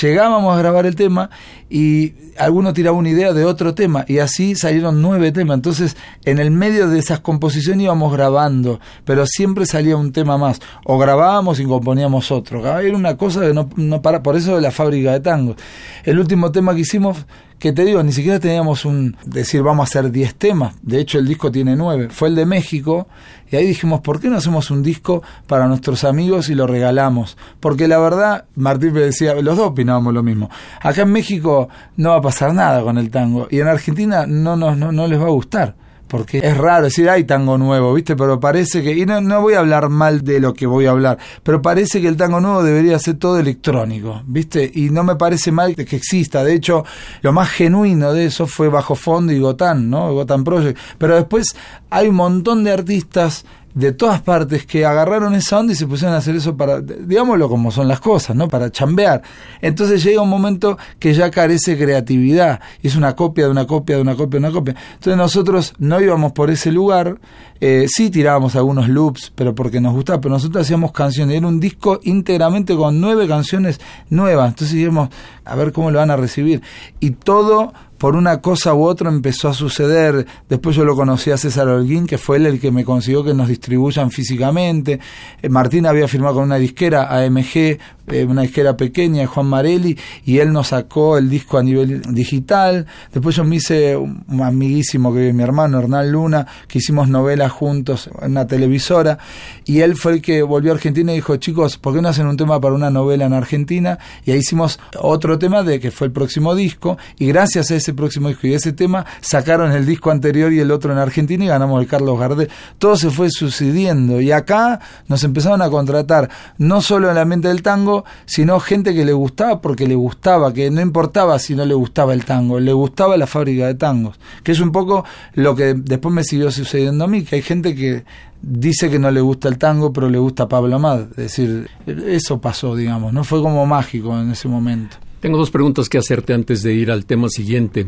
llegábamos 0.00 0.54
a 0.54 0.58
grabar 0.58 0.86
el 0.86 0.94
tema 0.94 1.30
y 1.68 2.14
alguno 2.38 2.72
tiraba 2.72 2.96
una 2.96 3.08
idea 3.08 3.32
de 3.32 3.44
otro 3.44 3.74
tema, 3.74 4.04
y 4.06 4.18
así 4.18 4.54
salieron 4.54 5.00
nueve 5.02 5.32
temas. 5.32 5.56
Entonces, 5.56 5.96
en 6.24 6.38
el 6.38 6.50
medio 6.50 6.88
de 6.88 6.98
esas 6.98 7.20
composiciones 7.20 7.84
íbamos 7.84 8.12
grabando, 8.12 8.80
pero 9.04 9.26
siempre 9.26 9.66
salía 9.66 9.96
un 9.96 10.12
tema 10.12 10.38
más. 10.38 10.60
O 10.84 10.98
grabábamos 10.98 11.60
y 11.60 11.64
componíamos 11.64 12.30
otro. 12.30 12.64
Era 12.78 12.96
una 12.96 13.16
cosa 13.16 13.40
que 13.40 13.54
no, 13.54 13.68
no 13.76 14.02
para, 14.02 14.22
por 14.22 14.36
eso 14.36 14.56
de 14.56 14.62
la 14.62 14.70
fábrica 14.70 15.12
de 15.12 15.20
tango. 15.20 15.56
El 16.04 16.18
último 16.18 16.52
tema 16.52 16.73
que 16.74 16.80
hicimos, 16.80 17.26
que 17.58 17.72
te 17.72 17.84
digo, 17.84 18.02
ni 18.02 18.12
siquiera 18.12 18.38
teníamos 18.40 18.84
un 18.84 19.16
decir 19.24 19.62
vamos 19.62 19.82
a 19.82 19.88
hacer 19.88 20.10
10 20.10 20.34
temas, 20.34 20.74
de 20.82 21.00
hecho 21.00 21.18
el 21.18 21.26
disco 21.26 21.50
tiene 21.50 21.76
9, 21.76 22.08
fue 22.10 22.28
el 22.28 22.34
de 22.34 22.46
México, 22.46 23.08
y 23.50 23.56
ahí 23.56 23.66
dijimos, 23.66 24.00
¿por 24.00 24.20
qué 24.20 24.28
no 24.28 24.36
hacemos 24.36 24.70
un 24.70 24.82
disco 24.82 25.22
para 25.46 25.66
nuestros 25.66 26.04
amigos 26.04 26.48
y 26.48 26.54
lo 26.54 26.66
regalamos? 26.66 27.36
Porque 27.60 27.88
la 27.88 27.98
verdad, 27.98 28.44
Martín 28.54 28.92
me 28.92 29.00
decía, 29.00 29.34
los 29.34 29.56
dos 29.56 29.68
opinábamos 29.68 30.12
lo 30.12 30.22
mismo, 30.22 30.50
acá 30.80 31.02
en 31.02 31.12
México 31.12 31.68
no 31.96 32.10
va 32.10 32.16
a 32.16 32.22
pasar 32.22 32.52
nada 32.52 32.82
con 32.82 32.98
el 32.98 33.10
tango, 33.10 33.48
y 33.50 33.60
en 33.60 33.68
Argentina 33.68 34.26
no, 34.26 34.56
no, 34.56 34.74
no, 34.74 34.92
no 34.92 35.06
les 35.06 35.20
va 35.20 35.26
a 35.26 35.30
gustar 35.30 35.83
porque 36.08 36.38
es 36.38 36.56
raro 36.56 36.84
decir 36.84 37.08
hay 37.08 37.24
tango 37.24 37.58
nuevo, 37.58 37.94
¿viste? 37.94 38.16
Pero 38.16 38.38
parece 38.38 38.82
que, 38.82 38.92
y 38.92 39.06
no, 39.06 39.20
no 39.20 39.40
voy 39.40 39.54
a 39.54 39.60
hablar 39.60 39.88
mal 39.88 40.22
de 40.22 40.40
lo 40.40 40.54
que 40.54 40.66
voy 40.66 40.86
a 40.86 40.90
hablar, 40.90 41.18
pero 41.42 41.62
parece 41.62 42.00
que 42.00 42.08
el 42.08 42.16
tango 42.16 42.40
nuevo 42.40 42.62
debería 42.62 42.98
ser 42.98 43.16
todo 43.16 43.38
electrónico, 43.38 44.22
¿viste? 44.26 44.70
Y 44.74 44.90
no 44.90 45.04
me 45.04 45.16
parece 45.16 45.50
mal 45.52 45.74
que 45.74 45.96
exista, 45.96 46.44
de 46.44 46.54
hecho, 46.54 46.84
lo 47.22 47.32
más 47.32 47.50
genuino 47.50 48.12
de 48.12 48.26
eso 48.26 48.46
fue 48.46 48.68
Bajo 48.68 48.94
Fondo 48.94 49.32
y 49.32 49.38
Gotán, 49.38 49.90
¿no? 49.90 50.12
Gotán 50.12 50.44
Project, 50.44 50.78
pero 50.98 51.16
después 51.16 51.56
hay 51.90 52.08
un 52.08 52.16
montón 52.16 52.64
de 52.64 52.72
artistas 52.72 53.44
de 53.74 53.92
todas 53.92 54.22
partes 54.22 54.64
que 54.66 54.86
agarraron 54.86 55.34
esa 55.34 55.58
onda 55.58 55.72
y 55.72 55.76
se 55.76 55.86
pusieron 55.86 56.14
a 56.14 56.18
hacer 56.18 56.36
eso 56.36 56.56
para, 56.56 56.80
digámoslo 56.80 57.48
como 57.48 57.72
son 57.72 57.88
las 57.88 58.00
cosas, 58.00 58.36
¿no? 58.36 58.48
Para 58.48 58.70
chambear. 58.70 59.22
Entonces 59.60 60.02
llega 60.02 60.22
un 60.22 60.28
momento 60.28 60.78
que 60.98 61.12
ya 61.12 61.30
carece 61.30 61.76
creatividad 61.76 62.60
es 62.82 62.96
una 62.96 63.16
copia 63.16 63.46
de 63.46 63.50
una 63.50 63.66
copia 63.66 63.96
de 63.96 64.02
una 64.02 64.14
copia 64.14 64.40
de 64.40 64.46
una 64.46 64.52
copia. 64.52 64.76
Entonces 64.94 65.16
nosotros 65.16 65.74
no 65.78 66.00
íbamos 66.00 66.32
por 66.32 66.50
ese 66.50 66.70
lugar, 66.70 67.18
eh, 67.60 67.86
sí 67.88 68.10
tirábamos 68.10 68.56
algunos 68.56 68.88
loops, 68.88 69.32
pero 69.34 69.54
porque 69.54 69.80
nos 69.80 69.92
gustaba, 69.94 70.20
pero 70.20 70.34
nosotros 70.34 70.62
hacíamos 70.62 70.92
canciones. 70.92 71.36
Era 71.36 71.46
un 71.46 71.60
disco 71.60 72.00
íntegramente 72.02 72.76
con 72.76 73.00
nueve 73.00 73.26
canciones 73.26 73.80
nuevas. 74.08 74.50
Entonces 74.50 74.76
dijimos, 74.76 75.08
a 75.44 75.54
ver 75.56 75.72
cómo 75.72 75.90
lo 75.90 75.98
van 75.98 76.10
a 76.10 76.16
recibir. 76.16 76.62
Y 77.00 77.10
todo 77.10 77.72
por 78.04 78.16
una 78.16 78.42
cosa 78.42 78.74
u 78.74 78.84
otra 78.84 79.08
empezó 79.08 79.48
a 79.48 79.54
suceder. 79.54 80.26
Después 80.46 80.76
yo 80.76 80.84
lo 80.84 80.94
conocí 80.94 81.30
a 81.30 81.38
César 81.38 81.68
Holguín, 81.68 82.06
que 82.06 82.18
fue 82.18 82.36
él 82.36 82.44
el 82.44 82.60
que 82.60 82.70
me 82.70 82.84
consiguió 82.84 83.24
que 83.24 83.32
nos 83.32 83.48
distribuyan 83.48 84.10
físicamente. 84.10 85.00
Eh, 85.40 85.48
Martín 85.48 85.86
había 85.86 86.06
firmado 86.06 86.34
con 86.34 86.44
una 86.44 86.56
disquera, 86.56 87.08
AMG, 87.08 87.78
eh, 88.08 88.24
una 88.24 88.42
disquera 88.42 88.76
pequeña, 88.76 89.26
Juan 89.26 89.46
Marelli, 89.46 89.98
y 90.24 90.38
él 90.38 90.52
nos 90.52 90.68
sacó 90.68 91.18
el 91.18 91.28
disco 91.30 91.58
a 91.58 91.62
nivel 91.62 92.02
digital. 92.14 92.86
Después 93.12 93.36
yo 93.36 93.44
me 93.44 93.56
hice 93.56 93.96
un 93.96 94.24
amiguísimo 94.42 95.12
que 95.14 95.32
mi 95.32 95.42
hermano, 95.42 95.78
Hernán 95.78 96.10
Luna, 96.12 96.46
que 96.68 96.78
hicimos 96.78 97.08
novelas 97.08 97.52
juntos 97.52 98.10
en 98.20 98.32
una 98.32 98.46
televisora, 98.46 99.18
y 99.64 99.80
él 99.80 99.96
fue 99.96 100.12
el 100.14 100.22
que 100.22 100.42
volvió 100.42 100.72
a 100.72 100.74
Argentina 100.74 101.12
y 101.12 101.16
dijo, 101.16 101.36
chicos, 101.36 101.78
¿por 101.78 101.94
qué 101.94 102.02
no 102.02 102.08
hacen 102.08 102.26
un 102.26 102.36
tema 102.36 102.60
para 102.60 102.74
una 102.74 102.90
novela 102.90 103.26
en 103.26 103.32
Argentina? 103.32 103.98
Y 104.24 104.32
ahí 104.32 104.38
hicimos 104.38 104.78
otro 104.98 105.38
tema 105.38 105.62
de 105.62 105.80
que 105.80 105.90
fue 105.90 106.06
el 106.06 106.12
próximo 106.12 106.54
disco, 106.54 106.98
y 107.18 107.26
gracias 107.26 107.70
a 107.70 107.76
ese 107.76 107.94
próximo 107.94 108.28
disco 108.28 108.46
y 108.46 108.54
ese 108.54 108.72
tema 108.72 109.06
sacaron 109.20 109.72
el 109.72 109.86
disco 109.86 110.10
anterior 110.10 110.52
y 110.52 110.60
el 110.60 110.70
otro 110.70 110.92
en 110.92 110.98
Argentina 110.98 111.44
y 111.44 111.48
ganamos 111.48 111.80
el 111.80 111.88
Carlos 111.88 112.18
Gardel. 112.18 112.50
Todo 112.78 112.96
se 112.96 113.10
fue 113.10 113.30
sucediendo 113.30 114.20
y 114.20 114.32
acá 114.32 114.80
nos 115.08 115.24
empezaron 115.24 115.62
a 115.62 115.70
contratar 115.70 116.28
no 116.58 116.80
solo 116.80 117.08
en 117.08 117.14
la 117.14 117.24
mente 117.24 117.48
del 117.48 117.62
tango, 117.62 117.93
sino 118.26 118.58
gente 118.60 118.94
que 118.94 119.04
le 119.04 119.12
gustaba 119.12 119.60
porque 119.60 119.86
le 119.86 119.94
gustaba, 119.94 120.52
que 120.52 120.70
no 120.70 120.80
importaba 120.80 121.38
si 121.38 121.54
no 121.54 121.64
le 121.64 121.74
gustaba 121.74 122.14
el 122.14 122.24
tango, 122.24 122.58
le 122.58 122.72
gustaba 122.72 123.16
la 123.16 123.26
fábrica 123.26 123.66
de 123.66 123.74
tangos, 123.74 124.18
que 124.42 124.52
es 124.52 124.60
un 124.60 124.72
poco 124.72 125.04
lo 125.34 125.54
que 125.54 125.74
después 125.74 126.12
me 126.12 126.24
siguió 126.24 126.50
sucediendo 126.50 127.04
a 127.04 127.06
mí, 127.06 127.22
que 127.22 127.36
hay 127.36 127.42
gente 127.42 127.74
que 127.74 128.04
dice 128.42 128.90
que 128.90 128.98
no 128.98 129.10
le 129.10 129.20
gusta 129.20 129.48
el 129.48 129.58
tango, 129.58 129.92
pero 129.92 130.08
le 130.08 130.18
gusta 130.18 130.48
Pablo 130.48 130.76
Amad. 130.76 131.02
Es 131.10 131.16
decir, 131.16 131.68
eso 131.86 132.40
pasó, 132.40 132.74
digamos, 132.74 133.12
no 133.12 133.24
fue 133.24 133.40
como 133.40 133.66
mágico 133.66 134.18
en 134.18 134.30
ese 134.30 134.48
momento. 134.48 134.96
Tengo 135.24 135.38
dos 135.38 135.50
preguntas 135.50 135.88
que 135.88 135.96
hacerte 135.96 136.34
antes 136.34 136.62
de 136.62 136.74
ir 136.74 136.90
al 136.90 137.06
tema 137.06 137.30
siguiente. 137.30 137.86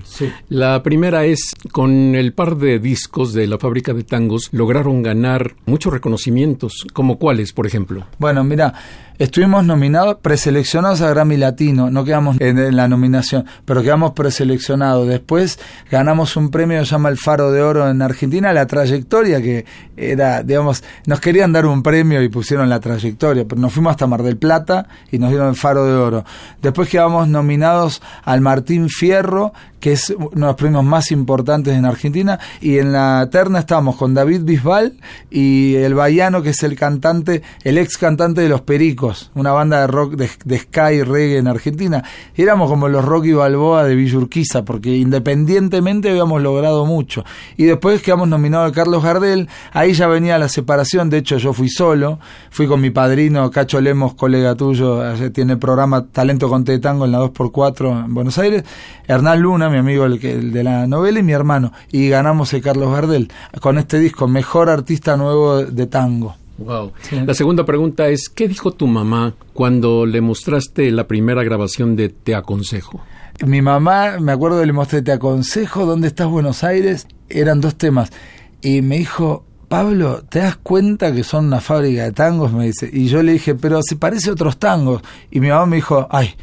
La 0.49 0.83
primera 0.83 1.27
es, 1.27 1.53
con 1.71 2.15
el 2.15 2.33
par 2.33 2.57
de 2.57 2.79
discos 2.79 3.35
de 3.35 3.47
la 3.47 3.59
fábrica 3.59 3.93
de 3.93 4.05
tangos, 4.05 4.49
lograron 4.53 5.03
ganar 5.03 5.55
muchos 5.67 5.93
reconocimientos, 5.93 6.87
como 6.95 7.19
cuáles, 7.19 7.53
por 7.53 7.67
ejemplo. 7.67 8.07
Bueno, 8.19 8.43
mira, 8.43 8.73
estuvimos 9.19 9.65
nominados, 9.65 10.17
preseleccionados 10.23 11.01
a 11.01 11.11
Grammy 11.11 11.37
Latino, 11.37 11.91
no 11.91 12.05
quedamos 12.05 12.37
en, 12.41 12.77
la 12.77 12.89
nominación, 12.89 13.45
pero 13.65 13.83
quedamos 13.83 14.13
preseleccionados. 14.13 15.09
Después 15.09 15.59
ganamos 15.91 16.37
un 16.37 16.51
premio 16.51 16.79
que 16.81 16.87
se 16.87 16.93
llama 16.93 17.09
el 17.09 17.19
Faro 17.19 17.51
de 17.53 17.63
Oro 17.63 17.89
en 17.89 18.03
Argentina, 18.03 18.53
la 18.53 18.67
trayectoria 18.67 19.41
que 19.41 19.65
era, 19.97 20.43
digamos, 20.43 20.85
nos 21.07 21.21
querían 21.21 21.53
dar 21.53 21.67
un 21.67 21.83
premio 21.83 22.23
y 22.23 22.29
pusieron 22.29 22.69
la 22.69 22.81
trayectoria, 22.81 23.45
pero 23.49 23.61
nos 23.61 23.73
fuimos 23.73 23.93
hasta 23.93 24.07
Mar 24.07 24.23
del 24.23 24.37
Plata 24.37 24.89
y 25.11 25.19
nos 25.19 25.31
dieron 25.31 25.49
el 25.49 25.57
Faro 25.57 25.87
de 25.87 25.95
Oro. 25.95 26.25
Después 26.61 26.89
quedamos 26.89 27.29
nominados 27.29 28.03
al 28.25 28.41
Martín 28.41 28.89
Fierro, 28.89 29.53
que 29.87 29.93
es 29.93 30.11
uno 30.11 30.29
de 30.33 30.41
los 30.41 30.57
premios 30.57 30.83
más 30.83 31.13
importantes 31.13 31.73
en 31.75 31.85
Argentina. 31.85 32.41
Y 32.61 32.79
en 32.79 32.91
la 32.91 33.29
terna 33.31 33.61
estábamos 33.61 33.95
con 33.95 34.15
David 34.15 34.43
Bisbal 34.43 34.95
y 35.31 35.77
el 35.77 35.95
Baiano, 35.95 36.43
que 36.43 36.51
es 36.51 36.63
el 36.65 36.75
cantante, 36.75 37.43
el 37.63 37.79
ex 37.79 37.97
cantante 37.97 38.41
de 38.41 38.49
Los 38.49 38.63
Pericos, 38.63 39.06
una 39.35 39.53
banda 39.53 39.81
de 39.81 39.87
rock 39.87 40.15
de, 40.15 40.31
de 40.45 40.59
ska 40.59 40.93
y 40.93 41.03
reggae 41.03 41.39
en 41.39 41.49
Argentina. 41.49 42.05
Éramos 42.35 42.71
como 42.71 42.89
los 42.89 43.05
Rocky 43.05 43.33
Balboa 43.33 43.85
de 43.85 43.95
Villurquiza, 43.95 44.65
porque 44.65 44.97
independientemente 44.97 46.11
habíamos 46.11 46.43
logrado 46.43 46.87
mucho. 46.87 47.25
Y 47.57 47.65
después 47.65 48.03
quedamos 48.03 48.29
nominados 48.29 48.71
a 48.71 48.75
Carlos 48.75 49.03
Gardel, 49.03 49.49
ahí 49.73 49.93
ya 49.93 50.07
venía 50.07 50.39
la 50.39 50.49
separación, 50.49 51.11
de 51.11 51.19
hecho 51.19 51.39
yo 51.39 51.53
fui 51.53 51.69
solo, 51.69 52.19
fui 52.51 52.67
con 52.67 52.81
mi 52.81 52.91
padrino 52.91 53.51
Cacho 53.51 53.81
Lemos, 53.81 54.15
colega 54.15 54.55
tuyo, 54.55 55.03
tiene 55.31 55.57
programa 55.57 56.07
Talento 56.07 56.49
con 56.49 56.65
T 56.65 56.79
Tango 56.79 57.05
en 57.05 57.13
la 57.13 57.21
2x4 57.21 58.05
en 58.07 58.15
Buenos 58.15 58.39
Aires, 58.39 58.65
Hernán 59.07 59.41
Luna, 59.41 59.69
mi 59.69 59.79
amigo 59.79 60.05
el, 60.05 60.19
que, 60.19 60.33
el 60.33 60.53
de 60.53 60.65
la 60.65 60.87
novela, 60.87 61.21
y 61.21 61.23
mi 61.23 61.33
hermano, 61.33 61.73
y 61.91 62.09
ganamos 62.09 62.53
el 62.55 62.63
Carlos 62.63 62.93
Gardel 62.93 63.31
con 63.61 63.79
este 63.79 63.99
disco, 63.99 64.29
Mejor 64.29 64.71
Artista 64.71 65.17
Nuevo 65.17 65.65
de 65.65 65.87
Tango. 65.87 66.37
Wow. 66.59 66.93
La 67.27 67.35
segunda 67.35 67.65
pregunta 67.65 68.09
es, 68.09 68.29
¿qué 68.29 68.49
dijo 68.49 68.73
tu 68.73 68.87
mamá 68.87 69.35
cuando 69.53 70.07
le 70.07 70.21
mostraste 70.21 70.91
la 70.91 71.07
primera 71.07 71.43
grabación 71.45 71.97
de 71.97 72.09
Te 72.09 72.35
Aconsejo? 72.35 73.03
Mi 73.45 73.61
mamá, 73.61 74.19
me 74.19 74.33
acuerdo, 74.33 74.65
le 74.65 74.73
mostré 74.73 75.03
Te 75.03 75.13
Aconsejo, 75.13 75.85
¿dónde 75.85 76.09
estás 76.09 76.29
Buenos 76.29 76.65
Aires? 76.65 77.07
Eran 77.29 77.61
dos 77.61 77.77
temas. 77.77 78.11
Y 78.63 78.81
me 78.81 78.99
dijo, 78.99 79.45
Pablo, 79.69 80.23
¿te 80.29 80.39
das 80.39 80.57
cuenta 80.57 81.13
que 81.13 81.25
son 81.25 81.47
una 81.47 81.61
fábrica 81.61 82.05
de 82.05 82.13
tangos? 82.13 82.53
Me 82.53 82.67
dice. 82.67 82.89
Y 82.91 83.09
yo 83.09 83.23
le 83.23 83.33
dije, 83.33 83.55
pero 83.55 83.81
se 83.83 83.97
parece 83.97 84.31
a 84.31 84.33
otros 84.33 84.59
tangos. 84.59 85.03
Y 85.31 85.41
mi 85.41 85.49
mamá 85.49 85.67
me 85.67 85.77
dijo, 85.77 86.07
ay, 86.11 86.35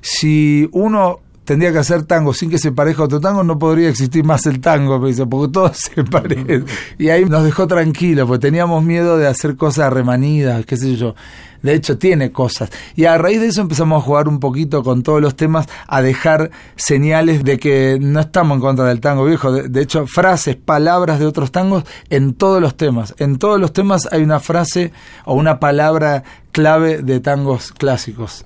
si 0.00 0.68
uno 0.72 1.20
tendría 1.44 1.72
que 1.72 1.78
hacer 1.78 2.04
tango 2.04 2.32
sin 2.32 2.50
que 2.50 2.58
se 2.58 2.72
parezca 2.72 3.02
a 3.02 3.04
otro 3.06 3.20
tango, 3.20 3.42
no 3.42 3.58
podría 3.58 3.88
existir 3.88 4.24
más 4.24 4.46
el 4.46 4.60
tango, 4.60 4.98
me 4.98 5.08
dice, 5.08 5.26
porque 5.26 5.52
todo 5.52 5.72
se 5.74 6.04
parece. 6.04 6.64
Y 6.98 7.08
ahí 7.08 7.24
nos 7.24 7.44
dejó 7.44 7.66
tranquilos, 7.66 8.26
porque 8.26 8.46
teníamos 8.46 8.82
miedo 8.84 9.16
de 9.16 9.26
hacer 9.26 9.56
cosas 9.56 9.92
remanidas, 9.92 10.64
qué 10.66 10.76
sé 10.76 10.96
yo. 10.96 11.14
De 11.62 11.74
hecho, 11.74 11.96
tiene 11.96 12.32
cosas. 12.32 12.70
Y 12.96 13.04
a 13.04 13.16
raíz 13.18 13.40
de 13.40 13.46
eso 13.46 13.60
empezamos 13.60 14.02
a 14.02 14.04
jugar 14.04 14.26
un 14.26 14.40
poquito 14.40 14.82
con 14.82 15.04
todos 15.04 15.20
los 15.20 15.36
temas, 15.36 15.68
a 15.86 16.02
dejar 16.02 16.50
señales 16.74 17.44
de 17.44 17.58
que 17.58 17.98
no 18.00 18.18
estamos 18.18 18.56
en 18.56 18.60
contra 18.60 18.86
del 18.86 19.00
tango 19.00 19.24
viejo. 19.24 19.52
De 19.52 19.80
hecho, 19.80 20.08
frases, 20.08 20.56
palabras 20.56 21.20
de 21.20 21.26
otros 21.26 21.52
tangos 21.52 21.84
en 22.10 22.34
todos 22.34 22.60
los 22.60 22.76
temas. 22.76 23.14
En 23.18 23.38
todos 23.38 23.60
los 23.60 23.72
temas 23.72 24.08
hay 24.10 24.22
una 24.22 24.40
frase 24.40 24.92
o 25.24 25.34
una 25.34 25.60
palabra 25.60 26.24
clave 26.50 27.00
de 27.00 27.20
tangos 27.20 27.70
clásicos. 27.70 28.44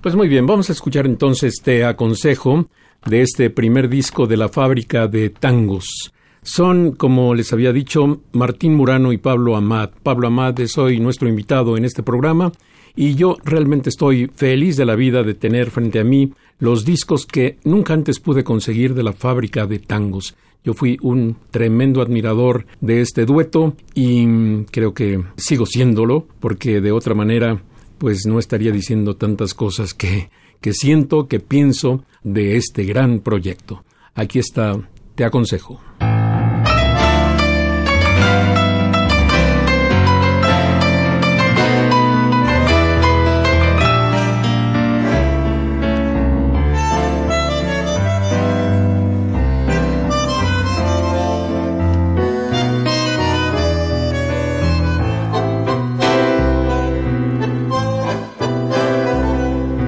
Pues 0.00 0.14
muy 0.14 0.28
bien, 0.28 0.46
vamos 0.46 0.70
a 0.70 0.72
escuchar 0.72 1.06
entonces 1.06 1.60
Te 1.60 1.84
Aconsejo 1.84 2.66
de 3.04 3.22
este 3.22 3.50
primer 3.50 3.88
disco 3.88 4.28
de 4.28 4.36
la 4.36 4.48
fábrica 4.48 5.08
de 5.08 5.28
tangos. 5.28 6.12
Son, 6.40 6.92
como 6.92 7.34
les 7.34 7.52
había 7.52 7.72
dicho, 7.72 8.20
Martín 8.30 8.76
Murano 8.76 9.12
y 9.12 9.18
Pablo 9.18 9.56
Amat. 9.56 9.92
Pablo 10.04 10.28
Amat 10.28 10.60
es 10.60 10.78
hoy 10.78 11.00
nuestro 11.00 11.28
invitado 11.28 11.76
en 11.76 11.84
este 11.84 12.04
programa 12.04 12.52
y 12.94 13.16
yo 13.16 13.38
realmente 13.42 13.88
estoy 13.88 14.30
feliz 14.32 14.76
de 14.76 14.84
la 14.84 14.94
vida 14.94 15.24
de 15.24 15.34
tener 15.34 15.68
frente 15.72 15.98
a 15.98 16.04
mí 16.04 16.32
los 16.60 16.84
discos 16.84 17.26
que 17.26 17.58
nunca 17.64 17.92
antes 17.92 18.20
pude 18.20 18.44
conseguir 18.44 18.94
de 18.94 19.02
la 19.02 19.12
fábrica 19.12 19.66
de 19.66 19.80
tangos. 19.80 20.36
Yo 20.62 20.74
fui 20.74 20.96
un 21.02 21.36
tremendo 21.50 22.02
admirador 22.02 22.66
de 22.80 23.00
este 23.00 23.26
dueto 23.26 23.74
y 23.94 24.62
creo 24.70 24.94
que 24.94 25.24
sigo 25.36 25.66
siéndolo 25.66 26.24
porque 26.38 26.80
de 26.80 26.92
otra 26.92 27.14
manera 27.14 27.60
pues 27.98 28.26
no 28.26 28.38
estaría 28.38 28.72
diciendo 28.72 29.16
tantas 29.16 29.54
cosas 29.54 29.94
que, 29.94 30.30
que 30.60 30.72
siento, 30.72 31.28
que 31.28 31.40
pienso 31.40 32.04
de 32.22 32.56
este 32.56 32.84
gran 32.84 33.20
proyecto. 33.20 33.84
Aquí 34.14 34.38
está, 34.38 34.88
te 35.14 35.24
aconsejo. 35.24 35.87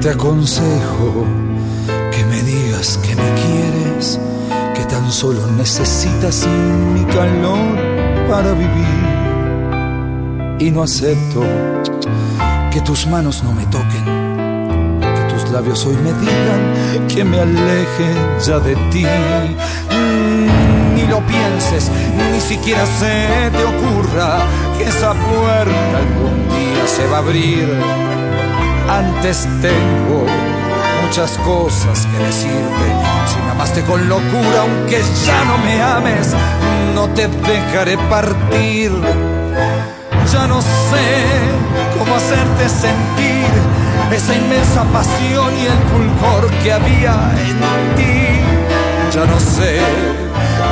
Te 0.01 0.09
aconsejo 0.09 1.27
que 2.11 2.25
me 2.25 2.43
digas 2.43 2.99
que 3.03 3.15
me 3.15 3.35
quieres, 3.35 4.19
que 4.75 4.85
tan 4.87 5.13
solo 5.13 5.47
necesitas 5.59 6.47
mi 6.95 7.05
calor 7.05 7.77
para 8.27 8.53
vivir. 8.53 9.05
Y 10.59 10.71
no 10.71 10.85
acepto 10.85 11.43
que 12.71 12.81
tus 12.81 13.07
manos 13.09 13.43
no 13.45 13.53
me 13.53 13.67
toquen, 13.67 15.01
que 15.01 15.35
tus 15.35 15.51
labios 15.51 15.85
hoy 15.85 15.97
me 15.97 16.15
digan 16.15 17.07
que 17.07 17.23
me 17.23 17.39
aleje 17.41 18.15
ya 18.47 18.59
de 18.59 18.77
ti. 18.91 19.05
Mm, 19.05 20.95
Ni 20.95 21.07
lo 21.09 21.21
pienses, 21.27 21.91
ni 22.33 22.41
siquiera 22.41 22.87
se 22.87 23.51
te 23.51 23.65
ocurra 23.65 24.39
que 24.79 24.85
esa 24.85 25.13
puerta 25.13 25.99
algún 25.99 26.49
día 26.49 26.87
se 26.87 27.07
va 27.09 27.17
a 27.19 27.21
abrir 27.21 27.69
antes 28.91 29.47
tengo 29.63 30.27
muchas 31.03 31.39
cosas 31.39 32.07
que 32.07 32.25
decirte. 32.25 32.87
Si 33.27 33.41
me 33.45 33.51
amaste 33.53 33.83
con 33.83 34.09
locura, 34.09 34.63
aunque 34.63 35.03
ya 35.25 35.45
no 35.45 35.59
me 35.59 35.81
ames, 35.81 36.35
no 36.95 37.09
te 37.11 37.29
dejaré 37.29 37.97
partir. 38.09 38.91
Ya 40.33 40.47
no 40.47 40.61
sé 40.61 41.07
cómo 41.99 42.15
hacerte 42.17 42.69
sentir 42.69 43.51
esa 44.13 44.35
inmensa 44.35 44.85
pasión 44.93 45.53
y 45.57 45.67
el 45.67 45.79
fulgor 45.91 46.51
que 46.63 46.73
había 46.73 47.15
en 47.49 47.97
ti. 47.97 48.41
Ya 49.15 49.25
no 49.25 49.39
sé 49.39 49.81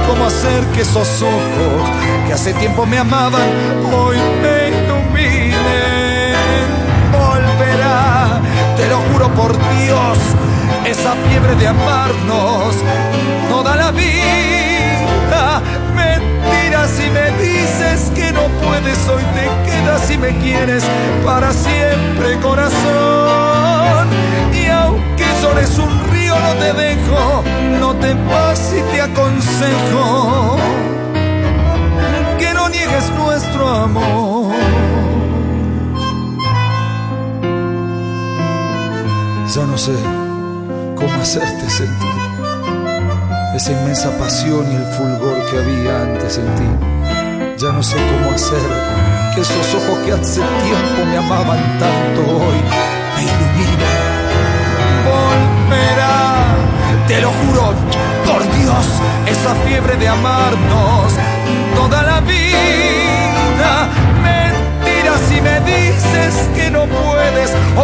cómo 0.09 0.27
hacer 0.27 0.65
que 0.75 0.83
esos 0.83 1.23
ojos 1.23 1.89
que 2.27 2.33
hace 2.33 2.53
tiempo 2.55 2.87
me 2.87 2.99
amaban 2.99 3.49
hoy 3.93 4.17
me 4.43 4.58
te 8.89 8.95
lo 8.95 9.01
juro 9.13 9.29
por 9.35 9.53
Dios, 9.53 10.19
esa 10.87 11.13
fiebre 11.29 11.55
de 11.57 11.69
amarnos 11.69 12.75
toda 13.51 13.77
la 13.77 13.91
vida. 13.91 15.61
Mentiras 15.95 16.91
si 16.97 17.11
me 17.11 17.31
dices 17.43 18.11
que 18.15 18.33
no 18.33 18.47
puedes, 18.65 18.99
hoy 19.09 19.23
te 19.35 19.71
quedas 19.71 20.11
y 20.11 20.19
me 20.19 20.31
quieres 20.39 20.85
para 21.25 21.53
siempre, 21.53 22.39
corazón. 22.41 24.09
Y 24.55 24.67
aunque 24.69 25.25
llores 25.43 25.79
un 25.79 26.11
río, 26.11 26.35
no 26.39 26.53
te 26.55 26.73
dejo, 26.73 27.45
no 27.81 27.95
te 27.97 28.15
vas 28.15 28.73
y 28.73 28.81
te 28.93 29.03
aconsejo 29.03 30.57
que 32.39 32.55
no 32.55 32.69
niegues 32.71 33.11
nuestro 33.19 33.69
amor. 33.69 34.38
Ya 39.59 39.67
no 39.67 39.77
sé 39.77 39.93
cómo 40.95 41.21
hacerte 41.21 41.69
sentir 41.69 42.09
esa 43.57 43.73
inmensa 43.73 44.17
pasión 44.17 44.65
y 44.71 44.77
el 44.77 44.85
fulgor 44.93 45.37
que 45.51 45.59
había 45.59 46.03
antes 46.03 46.39
en 46.39 46.47
ti. 46.55 46.69
Ya 47.57 47.73
no 47.73 47.83
sé 47.83 47.97
cómo 47.97 48.37
hacer 48.37 48.63
que 49.35 49.41
esos 49.41 49.75
ojos 49.75 49.99
que 50.05 50.13
hace 50.13 50.43
tiempo 50.63 51.05
me 51.11 51.17
amaban 51.17 51.59
tanto 51.81 52.21
hoy 52.21 52.59
me 53.17 53.23
iluminen. 53.25 53.97
Volverá, 55.09 56.55
te 57.09 57.21
lo 57.21 57.31
juro, 57.31 57.75
por 58.27 58.43
Dios, 58.61 58.87
esa 59.27 59.57
fiebre 59.67 59.97
de 59.97 60.07
amarnos 60.07 61.13
toda 61.75 62.05
la 62.05 62.21
vida 62.21 62.88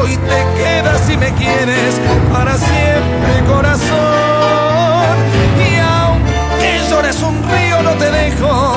hoy 0.05 0.17
te 0.17 0.62
quedas 0.62 1.11
y 1.11 1.17
me 1.17 1.33
quieres 1.33 2.01
para 2.33 2.57
siempre, 2.57 3.45
corazón. 3.47 5.17
Y 5.59 5.77
aunque 5.77 6.81
llores 6.90 7.23
un 7.23 7.37
río, 7.43 7.83
no 7.83 7.93
te 7.93 8.11
dejo, 8.11 8.77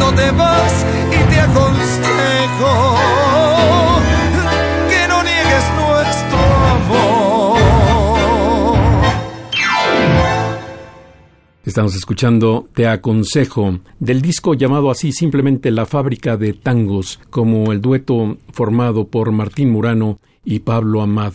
no 0.00 0.12
te 0.14 0.30
vas 0.32 0.86
y 1.12 1.30
te 1.30 1.40
aconsejo 1.40 2.72
que 4.90 5.08
no 5.08 5.22
niegues 5.22 5.64
nuestro 5.82 6.38
amor. 6.76 7.58
Estamos 11.64 11.94
escuchando 11.94 12.66
Te 12.72 12.88
aconsejo 12.88 13.80
del 14.00 14.22
disco 14.22 14.54
llamado 14.54 14.90
así 14.90 15.12
simplemente 15.12 15.70
La 15.70 15.84
fábrica 15.84 16.38
de 16.38 16.54
tangos, 16.54 17.20
como 17.30 17.72
el 17.72 17.82
dueto 17.82 18.38
formado 18.52 19.06
por 19.06 19.30
Martín 19.32 19.70
Murano 19.70 20.18
y 20.48 20.60
Pablo 20.60 21.02
Amad. 21.02 21.34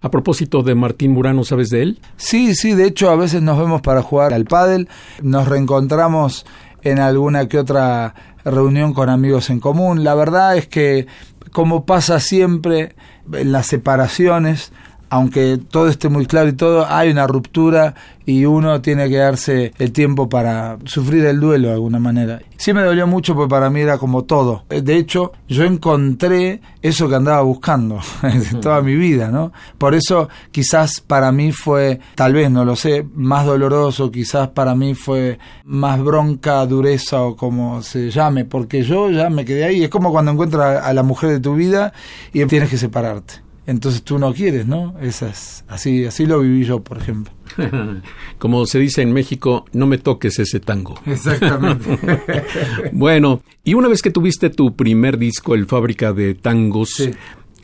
A 0.00 0.10
propósito 0.10 0.62
de 0.62 0.74
Martín 0.74 1.12
Murano, 1.12 1.44
¿sabes 1.44 1.68
de 1.68 1.82
él? 1.82 2.00
Sí, 2.16 2.54
sí, 2.54 2.72
de 2.72 2.86
hecho 2.86 3.10
a 3.10 3.16
veces 3.16 3.42
nos 3.42 3.58
vemos 3.58 3.82
para 3.82 4.00
jugar 4.00 4.32
al 4.32 4.46
pádel, 4.46 4.88
nos 5.22 5.46
reencontramos 5.46 6.46
en 6.82 6.98
alguna 6.98 7.46
que 7.46 7.58
otra 7.58 8.14
reunión 8.42 8.94
con 8.94 9.10
amigos 9.10 9.50
en 9.50 9.60
común. 9.60 10.02
La 10.02 10.14
verdad 10.14 10.56
es 10.56 10.66
que, 10.66 11.06
como 11.52 11.84
pasa 11.84 12.20
siempre 12.20 12.96
en 13.32 13.52
las 13.52 13.66
separaciones, 13.66 14.72
aunque 15.10 15.58
todo 15.70 15.88
esté 15.88 16.08
muy 16.08 16.26
claro 16.26 16.48
y 16.48 16.54
todo, 16.54 16.86
hay 16.88 17.10
una 17.10 17.26
ruptura 17.26 17.94
y 18.26 18.46
uno 18.46 18.80
tiene 18.80 19.08
que 19.08 19.16
darse 19.16 19.72
el 19.78 19.92
tiempo 19.92 20.28
para 20.28 20.78
sufrir 20.84 21.24
el 21.26 21.40
duelo 21.40 21.68
de 21.68 21.74
alguna 21.74 21.98
manera. 21.98 22.40
Sí 22.56 22.72
me 22.72 22.82
dolió 22.82 23.06
mucho 23.06 23.34
porque 23.34 23.50
para 23.50 23.68
mí 23.70 23.80
era 23.80 23.98
como 23.98 24.24
todo. 24.24 24.64
De 24.68 24.96
hecho, 24.96 25.32
yo 25.48 25.64
encontré 25.64 26.60
eso 26.80 27.08
que 27.08 27.14
andaba 27.14 27.42
buscando 27.42 28.00
toda 28.62 28.80
mi 28.80 28.96
vida, 28.96 29.30
¿no? 29.30 29.52
Por 29.76 29.94
eso 29.94 30.28
quizás 30.50 31.00
para 31.00 31.30
mí 31.32 31.52
fue, 31.52 32.00
tal 32.14 32.32
vez, 32.32 32.50
no 32.50 32.64
lo 32.64 32.76
sé, 32.76 33.06
más 33.14 33.44
doloroso, 33.44 34.10
quizás 34.10 34.48
para 34.48 34.74
mí 34.74 34.94
fue 34.94 35.38
más 35.64 36.02
bronca, 36.02 36.64
dureza 36.66 37.22
o 37.22 37.36
como 37.36 37.82
se 37.82 38.10
llame, 38.10 38.44
porque 38.44 38.82
yo 38.82 39.10
ya 39.10 39.28
me 39.28 39.44
quedé 39.44 39.64
ahí. 39.64 39.84
Es 39.84 39.90
como 39.90 40.10
cuando 40.10 40.32
encuentras 40.32 40.84
a 40.84 40.92
la 40.94 41.02
mujer 41.02 41.30
de 41.30 41.40
tu 41.40 41.54
vida 41.54 41.92
y 42.32 42.44
tienes 42.46 42.70
que 42.70 42.78
separarte 42.78 43.43
entonces 43.66 44.02
tú 44.02 44.18
no 44.18 44.32
quieres, 44.34 44.66
¿no? 44.66 44.94
Esas, 45.00 45.64
así, 45.68 46.04
así 46.04 46.26
lo 46.26 46.40
viví 46.40 46.64
yo, 46.64 46.82
por 46.82 46.98
ejemplo. 46.98 47.32
Como 48.38 48.66
se 48.66 48.78
dice 48.78 49.02
en 49.02 49.12
México, 49.12 49.64
no 49.72 49.86
me 49.86 49.98
toques 49.98 50.38
ese 50.38 50.60
tango. 50.60 50.94
Exactamente. 51.06 51.98
bueno, 52.92 53.42
y 53.62 53.74
una 53.74 53.88
vez 53.88 54.02
que 54.02 54.10
tuviste 54.10 54.50
tu 54.50 54.74
primer 54.74 55.18
disco, 55.18 55.54
El 55.54 55.66
Fábrica 55.66 56.12
de 56.12 56.34
Tangos, 56.34 57.10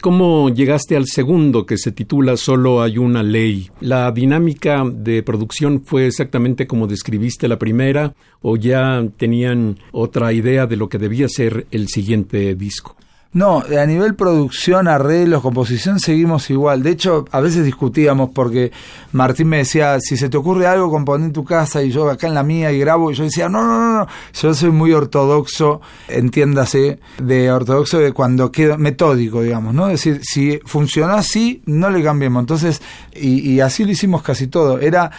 ¿Cómo 0.00 0.48
llegaste 0.48 0.96
al 0.96 1.04
segundo 1.04 1.66
que 1.66 1.76
se 1.76 1.92
titula 1.92 2.38
Solo 2.38 2.80
hay 2.80 2.96
una 2.96 3.22
ley? 3.22 3.68
¿La 3.80 4.10
dinámica 4.12 4.82
de 4.90 5.22
producción 5.22 5.82
fue 5.84 6.06
exactamente 6.06 6.66
como 6.66 6.86
describiste 6.86 7.48
la 7.48 7.58
primera 7.58 8.14
o 8.40 8.56
ya 8.56 9.06
tenían 9.18 9.78
otra 9.92 10.32
idea 10.32 10.66
de 10.66 10.76
lo 10.76 10.88
que 10.88 10.96
debía 10.96 11.28
ser 11.28 11.66
el 11.70 11.88
siguiente 11.88 12.54
disco? 12.54 12.96
No, 13.32 13.62
a 13.62 13.86
nivel 13.86 14.16
producción, 14.16 14.88
arreglos, 14.88 15.40
composición, 15.40 16.00
seguimos 16.00 16.50
igual. 16.50 16.82
De 16.82 16.90
hecho, 16.90 17.26
a 17.30 17.38
veces 17.38 17.64
discutíamos 17.64 18.30
porque 18.30 18.72
Martín 19.12 19.46
me 19.46 19.58
decía, 19.58 20.00
si 20.00 20.16
se 20.16 20.28
te 20.28 20.36
ocurre 20.36 20.66
algo, 20.66 20.90
compone 20.90 21.26
en 21.26 21.32
tu 21.32 21.44
casa 21.44 21.80
y 21.80 21.92
yo 21.92 22.10
acá 22.10 22.26
en 22.26 22.34
la 22.34 22.42
mía 22.42 22.72
y 22.72 22.80
grabo. 22.80 23.12
Y 23.12 23.14
yo 23.14 23.22
decía, 23.22 23.48
no, 23.48 23.62
no, 23.62 23.78
no, 23.78 23.98
no. 24.00 24.06
Yo 24.32 24.52
soy 24.52 24.72
muy 24.72 24.92
ortodoxo, 24.92 25.80
entiéndase, 26.08 26.98
de 27.22 27.52
ortodoxo 27.52 28.00
de 28.00 28.12
cuando 28.12 28.50
quedo 28.50 28.76
metódico, 28.78 29.42
digamos, 29.42 29.74
¿no? 29.74 29.86
Es 29.86 30.04
decir, 30.04 30.22
si 30.24 30.58
funcionó 30.64 31.12
así, 31.12 31.62
no 31.66 31.88
le 31.88 32.02
cambiemos. 32.02 32.40
Entonces, 32.40 32.82
y, 33.14 33.48
y 33.48 33.60
así 33.60 33.84
lo 33.84 33.92
hicimos 33.92 34.22
casi 34.22 34.48
todo. 34.48 34.80
Era 34.80 35.12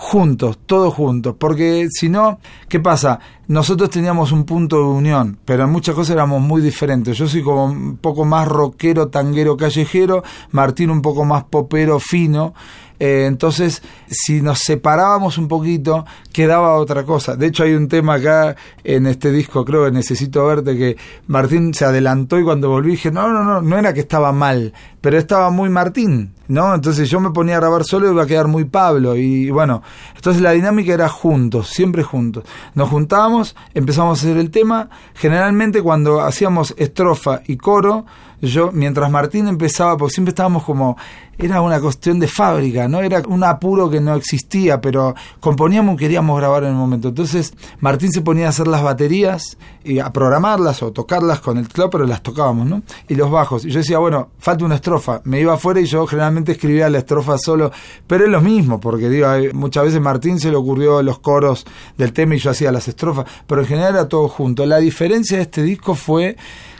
juntos, 0.00 0.58
todos 0.64 0.94
juntos, 0.94 1.34
porque 1.38 1.86
si 1.90 2.08
no, 2.08 2.40
¿qué 2.70 2.80
pasa? 2.80 3.20
Nosotros 3.48 3.90
teníamos 3.90 4.32
un 4.32 4.44
punto 4.44 4.76
de 4.76 4.84
unión, 4.84 5.38
pero 5.44 5.64
en 5.64 5.70
muchas 5.70 5.94
cosas 5.94 6.14
éramos 6.14 6.40
muy 6.40 6.62
diferentes. 6.62 7.18
Yo 7.18 7.28
soy 7.28 7.42
como 7.42 7.66
un 7.66 7.98
poco 7.98 8.24
más 8.24 8.48
rockero, 8.48 9.08
tanguero, 9.08 9.58
callejero, 9.58 10.24
Martín 10.52 10.88
un 10.88 11.02
poco 11.02 11.26
más 11.26 11.44
popero, 11.44 12.00
fino, 12.00 12.54
eh, 12.98 13.26
entonces, 13.26 13.82
si 14.08 14.40
nos 14.40 14.60
separábamos 14.60 15.36
un 15.36 15.48
poquito, 15.48 16.06
quedaba 16.32 16.76
otra 16.76 17.04
cosa. 17.04 17.36
De 17.36 17.48
hecho, 17.48 17.64
hay 17.64 17.74
un 17.74 17.86
tema 17.86 18.14
acá 18.14 18.56
en 18.82 19.06
este 19.06 19.30
disco, 19.32 19.66
creo 19.66 19.84
que 19.84 19.90
necesito 19.90 20.46
verte, 20.46 20.78
que 20.78 20.96
Martín 21.26 21.74
se 21.74 21.84
adelantó 21.84 22.38
y 22.40 22.44
cuando 22.44 22.70
volví 22.70 22.92
dije, 22.92 23.10
no, 23.10 23.28
no, 23.28 23.44
no, 23.44 23.60
no 23.60 23.78
era 23.78 23.92
que 23.92 24.00
estaba 24.00 24.32
mal, 24.32 24.72
pero 25.02 25.18
estaba 25.18 25.50
muy 25.50 25.68
Martín, 25.68 26.32
¿no? 26.50 26.74
Entonces 26.74 27.08
yo 27.08 27.20
me 27.20 27.30
ponía 27.30 27.56
a 27.56 27.60
grabar 27.60 27.84
solo 27.84 28.08
y 28.08 28.10
iba 28.10 28.24
a 28.24 28.26
quedar 28.26 28.48
muy 28.48 28.64
Pablo. 28.64 29.16
Y 29.16 29.50
bueno, 29.50 29.82
entonces 30.14 30.42
la 30.42 30.50
dinámica 30.50 30.92
era 30.92 31.08
juntos, 31.08 31.68
siempre 31.68 32.02
juntos. 32.02 32.44
Nos 32.74 32.88
juntábamos, 32.88 33.56
empezamos 33.72 34.18
a 34.18 34.22
hacer 34.22 34.36
el 34.36 34.50
tema. 34.50 34.90
Generalmente 35.14 35.82
cuando 35.82 36.20
hacíamos 36.20 36.74
estrofa 36.76 37.42
y 37.46 37.56
coro, 37.56 38.04
yo, 38.42 38.70
mientras 38.72 39.10
Martín 39.10 39.48
empezaba, 39.48 39.98
porque 39.98 40.14
siempre 40.14 40.30
estábamos 40.30 40.64
como, 40.64 40.96
era 41.38 41.60
una 41.60 41.78
cuestión 41.78 42.18
de 42.18 42.26
fábrica, 42.26 42.88
¿no? 42.88 43.00
Era 43.00 43.22
un 43.28 43.44
apuro 43.44 43.90
que 43.90 44.00
no 44.00 44.14
existía, 44.14 44.80
pero 44.80 45.14
componíamos 45.40 45.94
y 45.94 45.98
queríamos 45.98 46.38
grabar 46.38 46.64
en 46.64 46.70
el 46.70 46.74
momento. 46.74 47.08
Entonces, 47.08 47.52
Martín 47.80 48.10
se 48.10 48.22
ponía 48.22 48.46
a 48.46 48.48
hacer 48.48 48.66
las 48.66 48.82
baterías 48.82 49.58
y 49.84 49.98
a 49.98 50.10
programarlas 50.10 50.82
o 50.82 50.90
tocarlas 50.90 51.40
con 51.40 51.58
el 51.58 51.68
teclado, 51.68 51.90
pero 51.90 52.06
las 52.06 52.22
tocábamos, 52.22 52.66
¿no? 52.66 52.82
Y 53.08 53.14
los 53.14 53.30
bajos. 53.30 53.66
Y 53.66 53.70
yo 53.70 53.80
decía, 53.80 53.98
bueno, 53.98 54.30
falta 54.38 54.64
una 54.64 54.76
estrofa. 54.76 55.20
Me 55.24 55.40
iba 55.40 55.52
afuera 55.52 55.80
y 55.80 55.84
yo 55.84 56.06
generalmente 56.06 56.39
escribía 56.48 56.90
la 56.90 56.98
estrofa 56.98 57.38
solo, 57.38 57.70
pero 58.06 58.24
es 58.24 58.30
lo 58.30 58.40
mismo, 58.40 58.80
porque 58.80 59.08
digo, 59.08 59.28
muchas 59.54 59.84
veces 59.84 60.00
Martín 60.00 60.38
se 60.40 60.50
le 60.50 60.56
ocurrió 60.56 61.02
los 61.02 61.18
coros 61.20 61.64
del 61.96 62.12
tema 62.12 62.34
y 62.34 62.38
yo 62.38 62.50
hacía 62.50 62.72
las 62.72 62.88
estrofas, 62.88 63.26
pero 63.46 63.62
en 63.62 63.66
general 63.66 63.94
era 63.94 64.08
todo 64.08 64.28
junto. 64.28 64.66
La 64.66 64.78
diferencia 64.78 65.36
de 65.36 65.44
este 65.44 65.62
disco 65.62 65.94
fue 65.94 66.36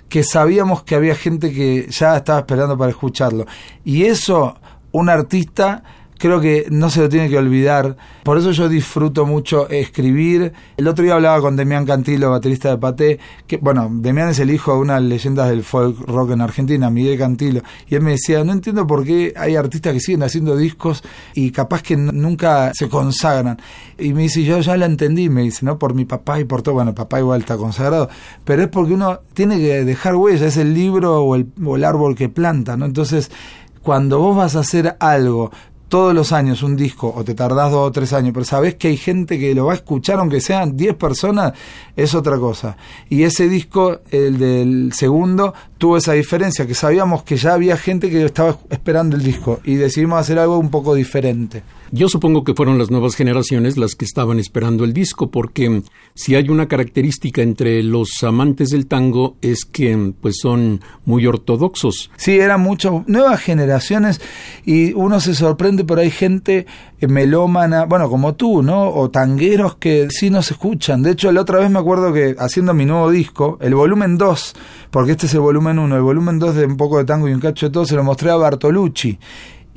que 0.09 0.25
sabíamos 0.25 0.83
que 0.83 0.97
había 0.97 1.15
gente 1.15 1.53
que 1.53 1.87
ya 1.89 2.17
estaba 2.17 2.41
esperando 2.41 2.77
para 2.77 2.91
escucharlo. 2.91 3.47
Y 3.85 4.05
eso, 4.05 4.59
un 4.93 5.09
artista 5.09 5.85
creo 6.21 6.39
que 6.39 6.67
no 6.71 6.91
se 6.91 7.01
lo 7.01 7.09
tiene 7.09 7.31
que 7.31 7.39
olvidar. 7.39 7.97
Por 8.23 8.37
eso 8.37 8.51
yo 8.51 8.69
disfruto 8.69 9.25
mucho 9.25 9.69
escribir. 9.71 10.53
El 10.77 10.87
otro 10.87 11.03
día 11.03 11.15
hablaba 11.15 11.41
con 11.41 11.57
Demián 11.57 11.87
Cantilo, 11.87 12.31
baterista 12.31 12.69
de 12.69 12.77
Paté, 12.77 13.19
que, 13.47 13.57
bueno, 13.57 13.89
Demián 13.91 14.29
es 14.29 14.39
el 14.39 14.51
hijo 14.51 14.75
de 14.75 14.81
una 14.81 15.01
leyenda 15.01 15.49
del 15.49 15.65
folk 15.65 15.99
rock 16.07 16.33
en 16.33 16.43
Argentina, 16.43 16.91
Miguel 16.91 17.19
Cantilo, 17.19 17.63
y 17.89 17.95
él 17.95 18.03
me 18.03 18.13
decía, 18.13 18.45
no 18.45 18.53
entiendo 18.53 18.87
por 18.87 19.03
qué 19.03 19.33
hay 19.35 19.57
artistas 19.57 19.95
que 19.95 20.01
siguen 20.01 20.23
haciendo 20.23 20.57
discos 20.57 21.03
y 21.35 21.51
capaz 21.53 21.83
que 21.83 21.97
nunca 21.97 22.73
se 22.75 22.91
consagran. 22.91 23.59
Y 23.99 24.13
me 24.13 24.23
dice, 24.23 24.45
yo 24.45 24.61
ya 24.61 24.77
la 24.77 24.85
entendí, 24.85 25.31
me 25.31 25.43
dice, 25.43 25.65
¿no? 25.65 25.79
Por 25.79 25.95
mi 25.95 26.05
papá 26.05 26.39
y 26.39 26.45
por 26.45 26.61
todo, 26.61 26.75
bueno, 26.75 26.95
papá 26.95 27.19
igual 27.19 27.41
está 27.41 27.57
consagrado, 27.57 28.11
pero 28.45 28.63
es 28.63 28.69
porque 28.69 28.93
uno 28.93 29.21
tiene 29.33 29.59
que 29.59 29.87
dejar 29.87 30.17
huella, 30.17 30.47
es 30.47 30.59
el 30.59 30.75
libro 30.75 31.23
o 31.23 31.35
el, 31.35 31.47
o 31.65 31.77
el 31.77 31.85
árbol 31.85 32.15
que 32.15 32.29
planta, 32.29 32.77
¿no? 32.77 32.85
Entonces, 32.85 33.31
cuando 33.83 34.19
vos 34.19 34.37
vas 34.37 34.57
a 34.57 34.61
hacer 34.61 34.97
algo 35.01 35.51
todos 35.91 36.15
los 36.15 36.33
años 36.33 36.63
un 36.63 36.77
disco 36.77 37.13
o 37.15 37.25
te 37.25 37.35
tardás 37.35 37.73
dos 37.73 37.89
o 37.89 37.91
tres 37.91 38.13
años, 38.15 38.33
pero 38.33 38.45
sabes 38.45 38.77
que 38.77 38.89
hay 38.89 38.97
gente 38.97 39.39
que 39.39 39.55
lo 39.55 39.67
va 39.67 39.73
a 39.73 39.75
escuchar, 39.75 40.21
aunque 40.21 40.41
sean 40.41 40.77
diez 40.77 40.95
personas, 40.95 41.53
es 41.97 42.15
otra 42.15 42.39
cosa. 42.39 42.77
Y 43.11 43.25
ese 43.25 43.49
disco, 43.49 43.99
el 44.11 44.39
del 44.39 44.93
segundo, 44.95 45.53
tuvo 45.81 45.97
esa 45.97 46.13
diferencia, 46.13 46.67
que 46.67 46.75
sabíamos 46.75 47.23
que 47.23 47.39
ya 47.39 47.55
había 47.55 47.75
gente 47.79 48.11
que 48.11 48.23
estaba 48.23 48.59
esperando 48.69 49.17
el 49.17 49.23
disco 49.23 49.61
y 49.65 49.77
decidimos 49.77 50.21
hacer 50.21 50.39
algo 50.39 50.59
un 50.59 50.69
poco 50.69 50.95
diferente. 50.95 51.63
Yo 51.91 52.11
supongo 52.11 52.45
que 52.45 52.55
fueron 52.55 52.79
las 52.79 52.91
nuevas 52.91 53.17
generaciones 53.17 53.79
las 53.79 53.95
que 53.95 54.05
estaban 54.05 54.39
esperando 54.39 54.85
el 54.85 54.93
disco, 54.93 55.31
porque 55.31 55.83
si 56.15 56.35
hay 56.35 56.51
una 56.51 56.69
característica 56.69 57.41
entre 57.41 57.83
los 57.83 58.23
amantes 58.23 58.69
del 58.69 58.87
tango 58.87 59.37
es 59.41 59.65
que 59.65 60.13
pues 60.21 60.37
son 60.41 60.83
muy 61.07 61.27
ortodoxos. 61.27 62.11
Sí, 62.17 62.39
eran 62.39 62.61
muchas 62.61 62.93
nuevas 63.09 63.41
generaciones 63.41 64.21
y 64.67 64.93
uno 64.93 65.19
se 65.19 65.35
sorprende, 65.35 65.85
pero 65.85 66.03
hay 66.03 66.11
gente 66.11 66.67
eh, 67.01 67.07
melómana, 67.09 67.87
bueno, 67.87 68.11
como 68.11 68.35
tú, 68.35 68.63
¿no? 68.63 68.91
O 68.91 69.11
tangueros 69.11 69.77
que 69.77 70.09
sí 70.11 70.29
nos 70.29 70.51
escuchan. 70.51 71.03
De 71.03 71.13
hecho, 71.13 71.33
la 71.33 71.41
otra 71.41 71.59
vez 71.59 71.71
me 71.71 71.79
acuerdo 71.79 72.13
que 72.13 72.37
haciendo 72.39 72.75
mi 72.75 72.85
nuevo 72.85 73.11
disco, 73.11 73.57
el 73.63 73.75
volumen 73.75 74.19
2, 74.19 74.55
porque 74.91 75.13
este 75.13 75.27
es 75.27 75.35
el 75.35 75.41
volumen 75.41 75.79
1, 75.79 75.97
el 75.97 76.03
volumen 76.03 76.39
2 76.39 76.55
de 76.55 76.67
un 76.67 76.77
poco 76.77 76.99
de 76.99 77.05
tango 77.05 77.29
y 77.29 77.33
un 77.33 77.41
cacho 77.41 77.67
de 77.67 77.73
todo, 77.73 77.87
se 77.87 77.97
lo 77.97 78.05
mostré 78.05 78.31
a 78.31 78.37
Bartolucci 78.37 79.19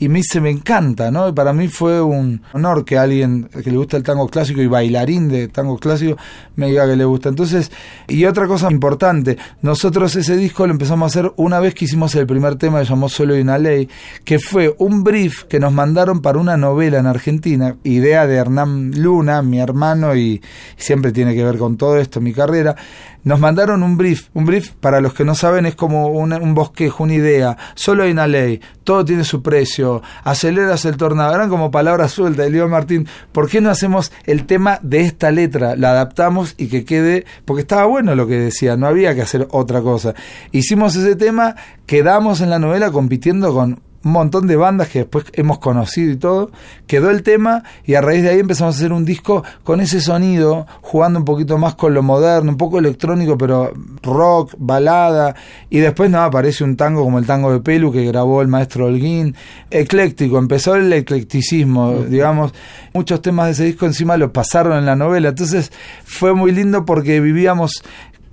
y 0.04 0.10
me 0.10 0.20
dice, 0.20 0.42
me 0.42 0.50
encanta, 0.50 1.12
¿no? 1.12 1.30
Y 1.30 1.34
para 1.34 1.54
mí 1.54 1.68
fue 1.68 2.02
un 2.02 2.42
honor 2.54 2.84
que 2.84 2.98
alguien 2.98 3.50
que 3.64 3.70
le 3.70 3.78
gusta 3.78 3.96
el 3.96 4.04
tango 4.04 4.28
clásico 4.28 4.62
y 4.62 4.68
bailarín 4.68 5.30
de 5.30 5.48
tango 5.48 5.78
clásico 5.78 6.18
me 6.56 6.68
diga 6.68 6.88
que 6.88 6.96
le 6.96 7.06
gusta. 7.06 7.30
Entonces, 7.30 7.72
y 8.08 8.26
otra 8.26 8.48
cosa 8.48 8.72
importante, 8.72 9.38
nosotros 9.62 10.16
ese 10.16 10.36
disco 10.36 10.66
lo 10.66 10.74
empezamos 10.74 11.06
a 11.06 11.20
hacer 11.20 11.32
una 11.38 11.60
vez 11.60 11.76
que 11.76 11.86
hicimos 11.86 12.16
el 12.16 12.26
primer 12.26 12.56
tema 12.56 12.80
que 12.80 12.86
llamó 12.86 13.08
Solo 13.08 13.38
y 13.38 13.42
una 13.42 13.58
ley, 13.58 13.88
que 14.26 14.40
fue 14.40 14.76
un 14.80 15.04
brief 15.04 15.44
que 15.44 15.60
nos 15.60 15.72
mandaron 15.72 16.22
para 16.22 16.40
una 16.40 16.58
novela 16.58 16.98
en 16.98 17.06
Argentina, 17.06 17.78
idea 17.84 18.26
de 18.26 18.36
Hernán 18.36 18.92
Luna, 19.00 19.42
mi 19.42 19.60
hermano, 19.60 20.16
y 20.16 20.42
siempre 20.76 21.12
tiene 21.12 21.36
que 21.36 21.44
ver 21.44 21.58
con 21.58 21.78
todo 21.78 21.98
esto, 21.98 22.20
mi 22.20 22.34
carrera 22.34 22.76
nos 23.24 23.40
mandaron 23.40 23.84
un 23.84 23.98
brief. 23.98 24.28
Un 24.34 24.46
brief, 24.46 24.72
para 24.72 25.00
los 25.00 25.14
que 25.14 25.24
no 25.24 25.36
saben, 25.36 25.66
es 25.66 25.76
como 25.76 26.08
un 26.08 26.54
bosquejo, 26.54 27.04
una 27.04 27.14
idea. 27.14 27.58
Solo 27.76 28.04
hay 28.04 28.12
una 28.12 28.28
ley, 28.28 28.62
todo 28.84 29.06
tiene 29.06 29.24
su 29.24 29.42
precio. 29.42 30.02
Aceleras 30.24 30.86
el 30.86 30.98
tornado. 30.98 31.34
Eran 31.34 31.50
como 31.50 31.72
palabras 31.72 32.12
sueltas. 32.12 32.50
Y 32.50 32.54
Martín, 32.54 33.08
¿por 33.32 33.50
qué 33.50 33.62
no 33.62 33.70
hacemos 33.70 34.12
el 34.26 34.46
tema 34.46 34.80
de 34.82 35.02
esta 35.02 35.32
letra? 35.32 35.76
La 35.76 35.92
adaptamos 35.92 36.56
y 36.58 36.68
que 36.68 36.86
quede. 36.86 37.26
Porque 37.46 37.62
estaba 37.62 37.86
bueno 37.86 38.16
lo 38.16 38.28
que 38.28 38.40
decía, 38.40 38.76
no 38.76 38.88
había 38.88 39.16
que 39.16 39.22
hacer 39.22 39.48
otra 39.52 39.82
cosa. 39.82 40.14
Hicimos 40.52 40.96
ese 40.96 41.16
tema, 41.16 41.56
quedamos 41.86 42.42
en 42.42 42.50
la 42.50 42.60
novela 42.60 42.92
compitiendo 42.92 43.54
con 43.54 43.82
un 44.04 44.12
montón 44.12 44.48
de 44.48 44.56
bandas 44.56 44.90
que 44.90 45.00
después 45.00 45.26
hemos 45.34 45.60
conocido 45.60 46.12
y 46.12 46.18
todo, 46.18 46.52
quedó 46.88 47.10
el 47.10 47.24
tema 47.24 47.64
y 47.86 47.96
a 47.96 48.02
raíz 48.02 48.24
de 48.24 48.30
ahí 48.30 48.40
empezamos 48.40 48.76
a 48.76 48.78
hacer 48.78 48.92
un 48.92 49.06
disco 49.06 49.44
con 49.64 49.80
ese 49.80 50.02
sonido, 50.02 50.68
jugando 50.82 51.20
un 51.20 51.26
poquito 51.26 51.58
más 51.58 51.76
con 51.76 51.94
lo 51.94 52.04
moderno, 52.04 52.52
un 52.52 52.58
poco 52.58 52.80
electrónico, 52.80 53.38
pero 53.38 53.74
rock, 54.02 54.56
balada, 54.58 55.36
y 55.70 55.80
después 55.80 56.10
no 56.10 56.22
aparece 56.22 56.64
un 56.64 56.76
tango 56.76 57.04
como 57.04 57.20
el 57.20 57.26
tango 57.26 57.52
de 57.52 57.60
Pelu 57.60 57.92
que 57.92 58.06
grabó 58.06 58.42
el 58.42 58.48
maestro 58.48 58.88
Holguín, 58.88 59.36
ecléctico, 59.72 60.38
empezó 60.38 60.76
el 60.76 60.92
eclecticismo, 60.92 62.04
digamos, 62.04 62.54
muchos 62.94 63.22
temas 63.22 63.46
de 63.48 63.52
ese 63.54 63.66
disco 63.66 63.86
encima 63.86 64.18
lo 64.18 64.34
pasaron 64.34 64.78
en 64.78 64.86
la 64.86 64.96
novela, 64.96 65.30
entonces 65.30 65.72
fue 66.04 66.34
muy 66.34 66.52
lindo 66.52 66.86
porque 66.86 67.20
vivíamos 67.20 67.84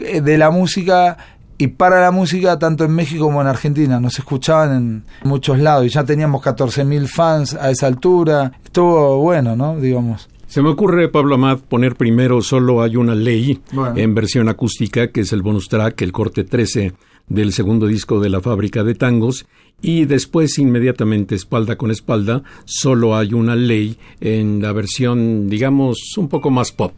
eh, 0.00 0.20
de 0.20 0.38
la 0.38 0.50
música 0.50 1.16
y 1.60 1.66
para 1.66 2.00
la 2.00 2.10
música 2.10 2.58
tanto 2.58 2.84
en 2.84 2.92
México 2.92 3.26
como 3.26 3.42
en 3.42 3.46
Argentina. 3.46 4.00
Nos 4.00 4.18
escuchaban 4.18 4.76
en 4.76 5.04
muchos 5.28 5.58
lados 5.58 5.84
y 5.84 5.90
ya 5.90 6.04
teníamos 6.04 6.42
14.000 6.42 7.06
fans 7.06 7.54
a 7.54 7.70
esa 7.70 7.86
altura. 7.86 8.52
Estuvo 8.64 9.18
bueno, 9.18 9.54
¿no? 9.54 9.76
Digamos. 9.76 10.30
Se 10.46 10.62
me 10.62 10.70
ocurre, 10.70 11.08
Pablo 11.10 11.34
Amad, 11.34 11.58
poner 11.58 11.96
primero 11.96 12.40
Solo 12.40 12.82
hay 12.82 12.96
una 12.96 13.14
ley 13.14 13.60
en 13.94 14.14
versión 14.14 14.48
acústica, 14.48 15.08
que 15.08 15.20
es 15.20 15.34
el 15.34 15.42
bonus 15.42 15.68
track, 15.68 16.00
el 16.00 16.12
corte 16.12 16.44
13 16.44 16.94
del 17.28 17.52
segundo 17.52 17.86
disco 17.86 18.20
de 18.20 18.30
la 18.30 18.40
fábrica 18.40 18.82
de 18.82 18.94
tangos, 18.94 19.46
y 19.82 20.06
después 20.06 20.58
inmediatamente 20.58 21.34
espalda 21.34 21.76
con 21.76 21.90
espalda, 21.90 22.42
solo 22.64 23.16
hay 23.16 23.34
una 23.34 23.54
ley 23.54 23.98
en 24.20 24.60
la 24.62 24.72
versión, 24.72 25.48
digamos, 25.48 25.98
un 26.16 26.28
poco 26.28 26.50
más 26.50 26.72
pop. 26.72 26.94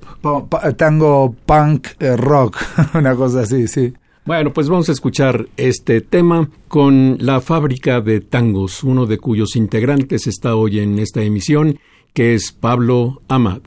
tango 0.77 1.35
punk 1.44 1.88
eh, 1.98 2.16
rock, 2.16 2.59
una 2.94 3.14
cosa 3.16 3.40
así, 3.40 3.68
sí. 3.68 3.92
Bueno, 4.24 4.52
pues 4.52 4.68
vamos 4.68 4.88
a 4.88 4.92
escuchar 4.92 5.48
este 5.56 6.00
tema 6.00 6.48
con 6.68 7.16
la 7.18 7.40
fábrica 7.40 8.00
de 8.00 8.20
tangos, 8.20 8.85
uno 8.85 9.06
de 9.06 9.18
cuyos 9.18 9.56
integrantes 9.56 10.28
está 10.28 10.54
hoy 10.54 10.78
en 10.78 11.00
esta 11.00 11.22
emisión, 11.22 11.80
que 12.14 12.35
es 12.35 12.52
Pablo 12.52 13.20
Amad. 13.26 13.62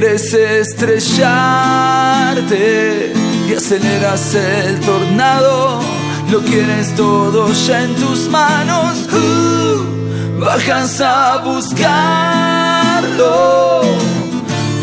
Quieres 0.00 0.32
estrellarte 0.32 3.12
y 3.48 3.52
aceleras 3.52 4.32
el 4.32 4.78
tornado, 4.78 5.80
lo 6.30 6.38
quieres 6.42 6.94
todo 6.94 7.52
ya 7.66 7.82
en 7.82 7.96
tus 7.96 8.28
manos, 8.28 9.08
uh, 9.12 10.38
bajas 10.38 11.00
a 11.00 11.38
buscarlo, 11.38 11.80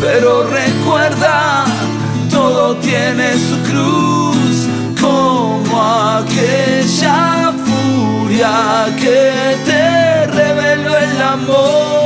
pero 0.02 0.50
recuerda, 0.50 1.64
todo 2.30 2.76
tiene 2.76 3.38
su 3.38 3.56
cruz, 3.70 4.66
como 5.00 5.80
aquella 5.80 7.54
furia 7.64 8.94
que 8.98 9.56
te 9.64 10.26
reveló 10.26 10.94
el 10.94 11.22
amor 11.22 12.05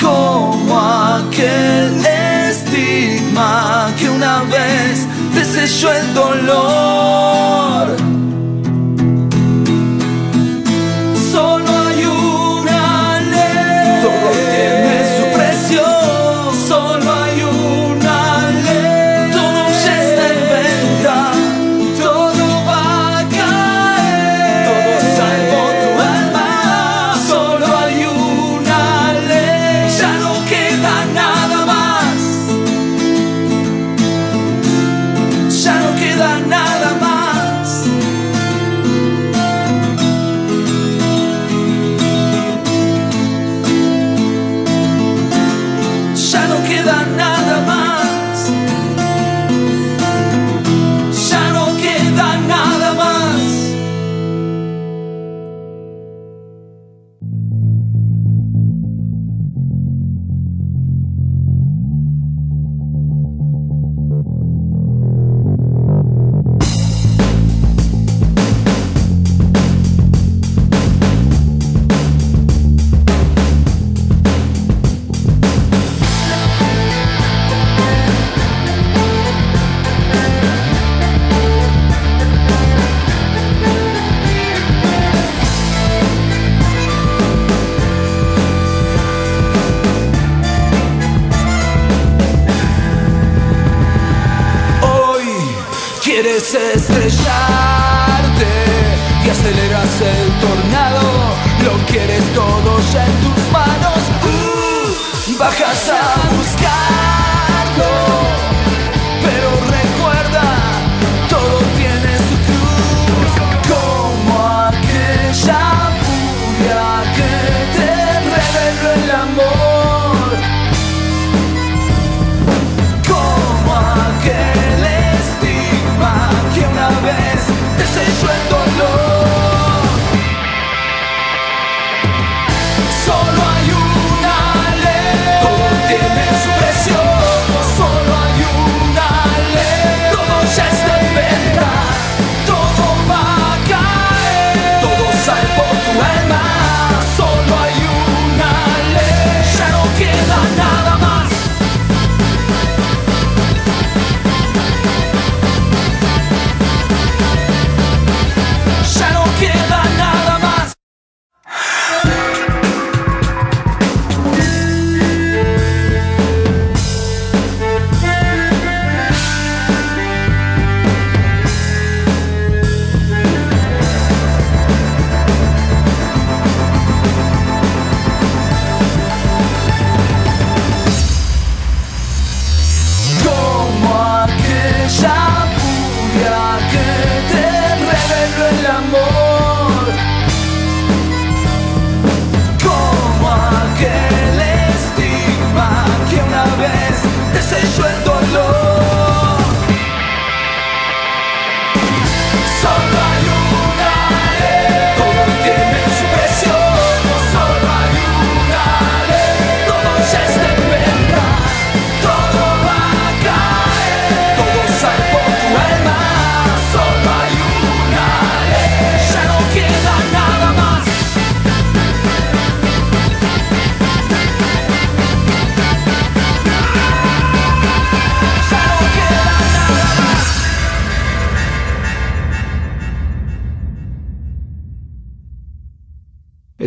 como 0.00 0.78
aquel 0.78 2.04
estigma 2.48 3.92
que 3.98 4.08
una 4.08 4.42
vez 4.44 5.06
desechó 5.34 5.92
el 5.92 6.14
dolor. 6.14 8.09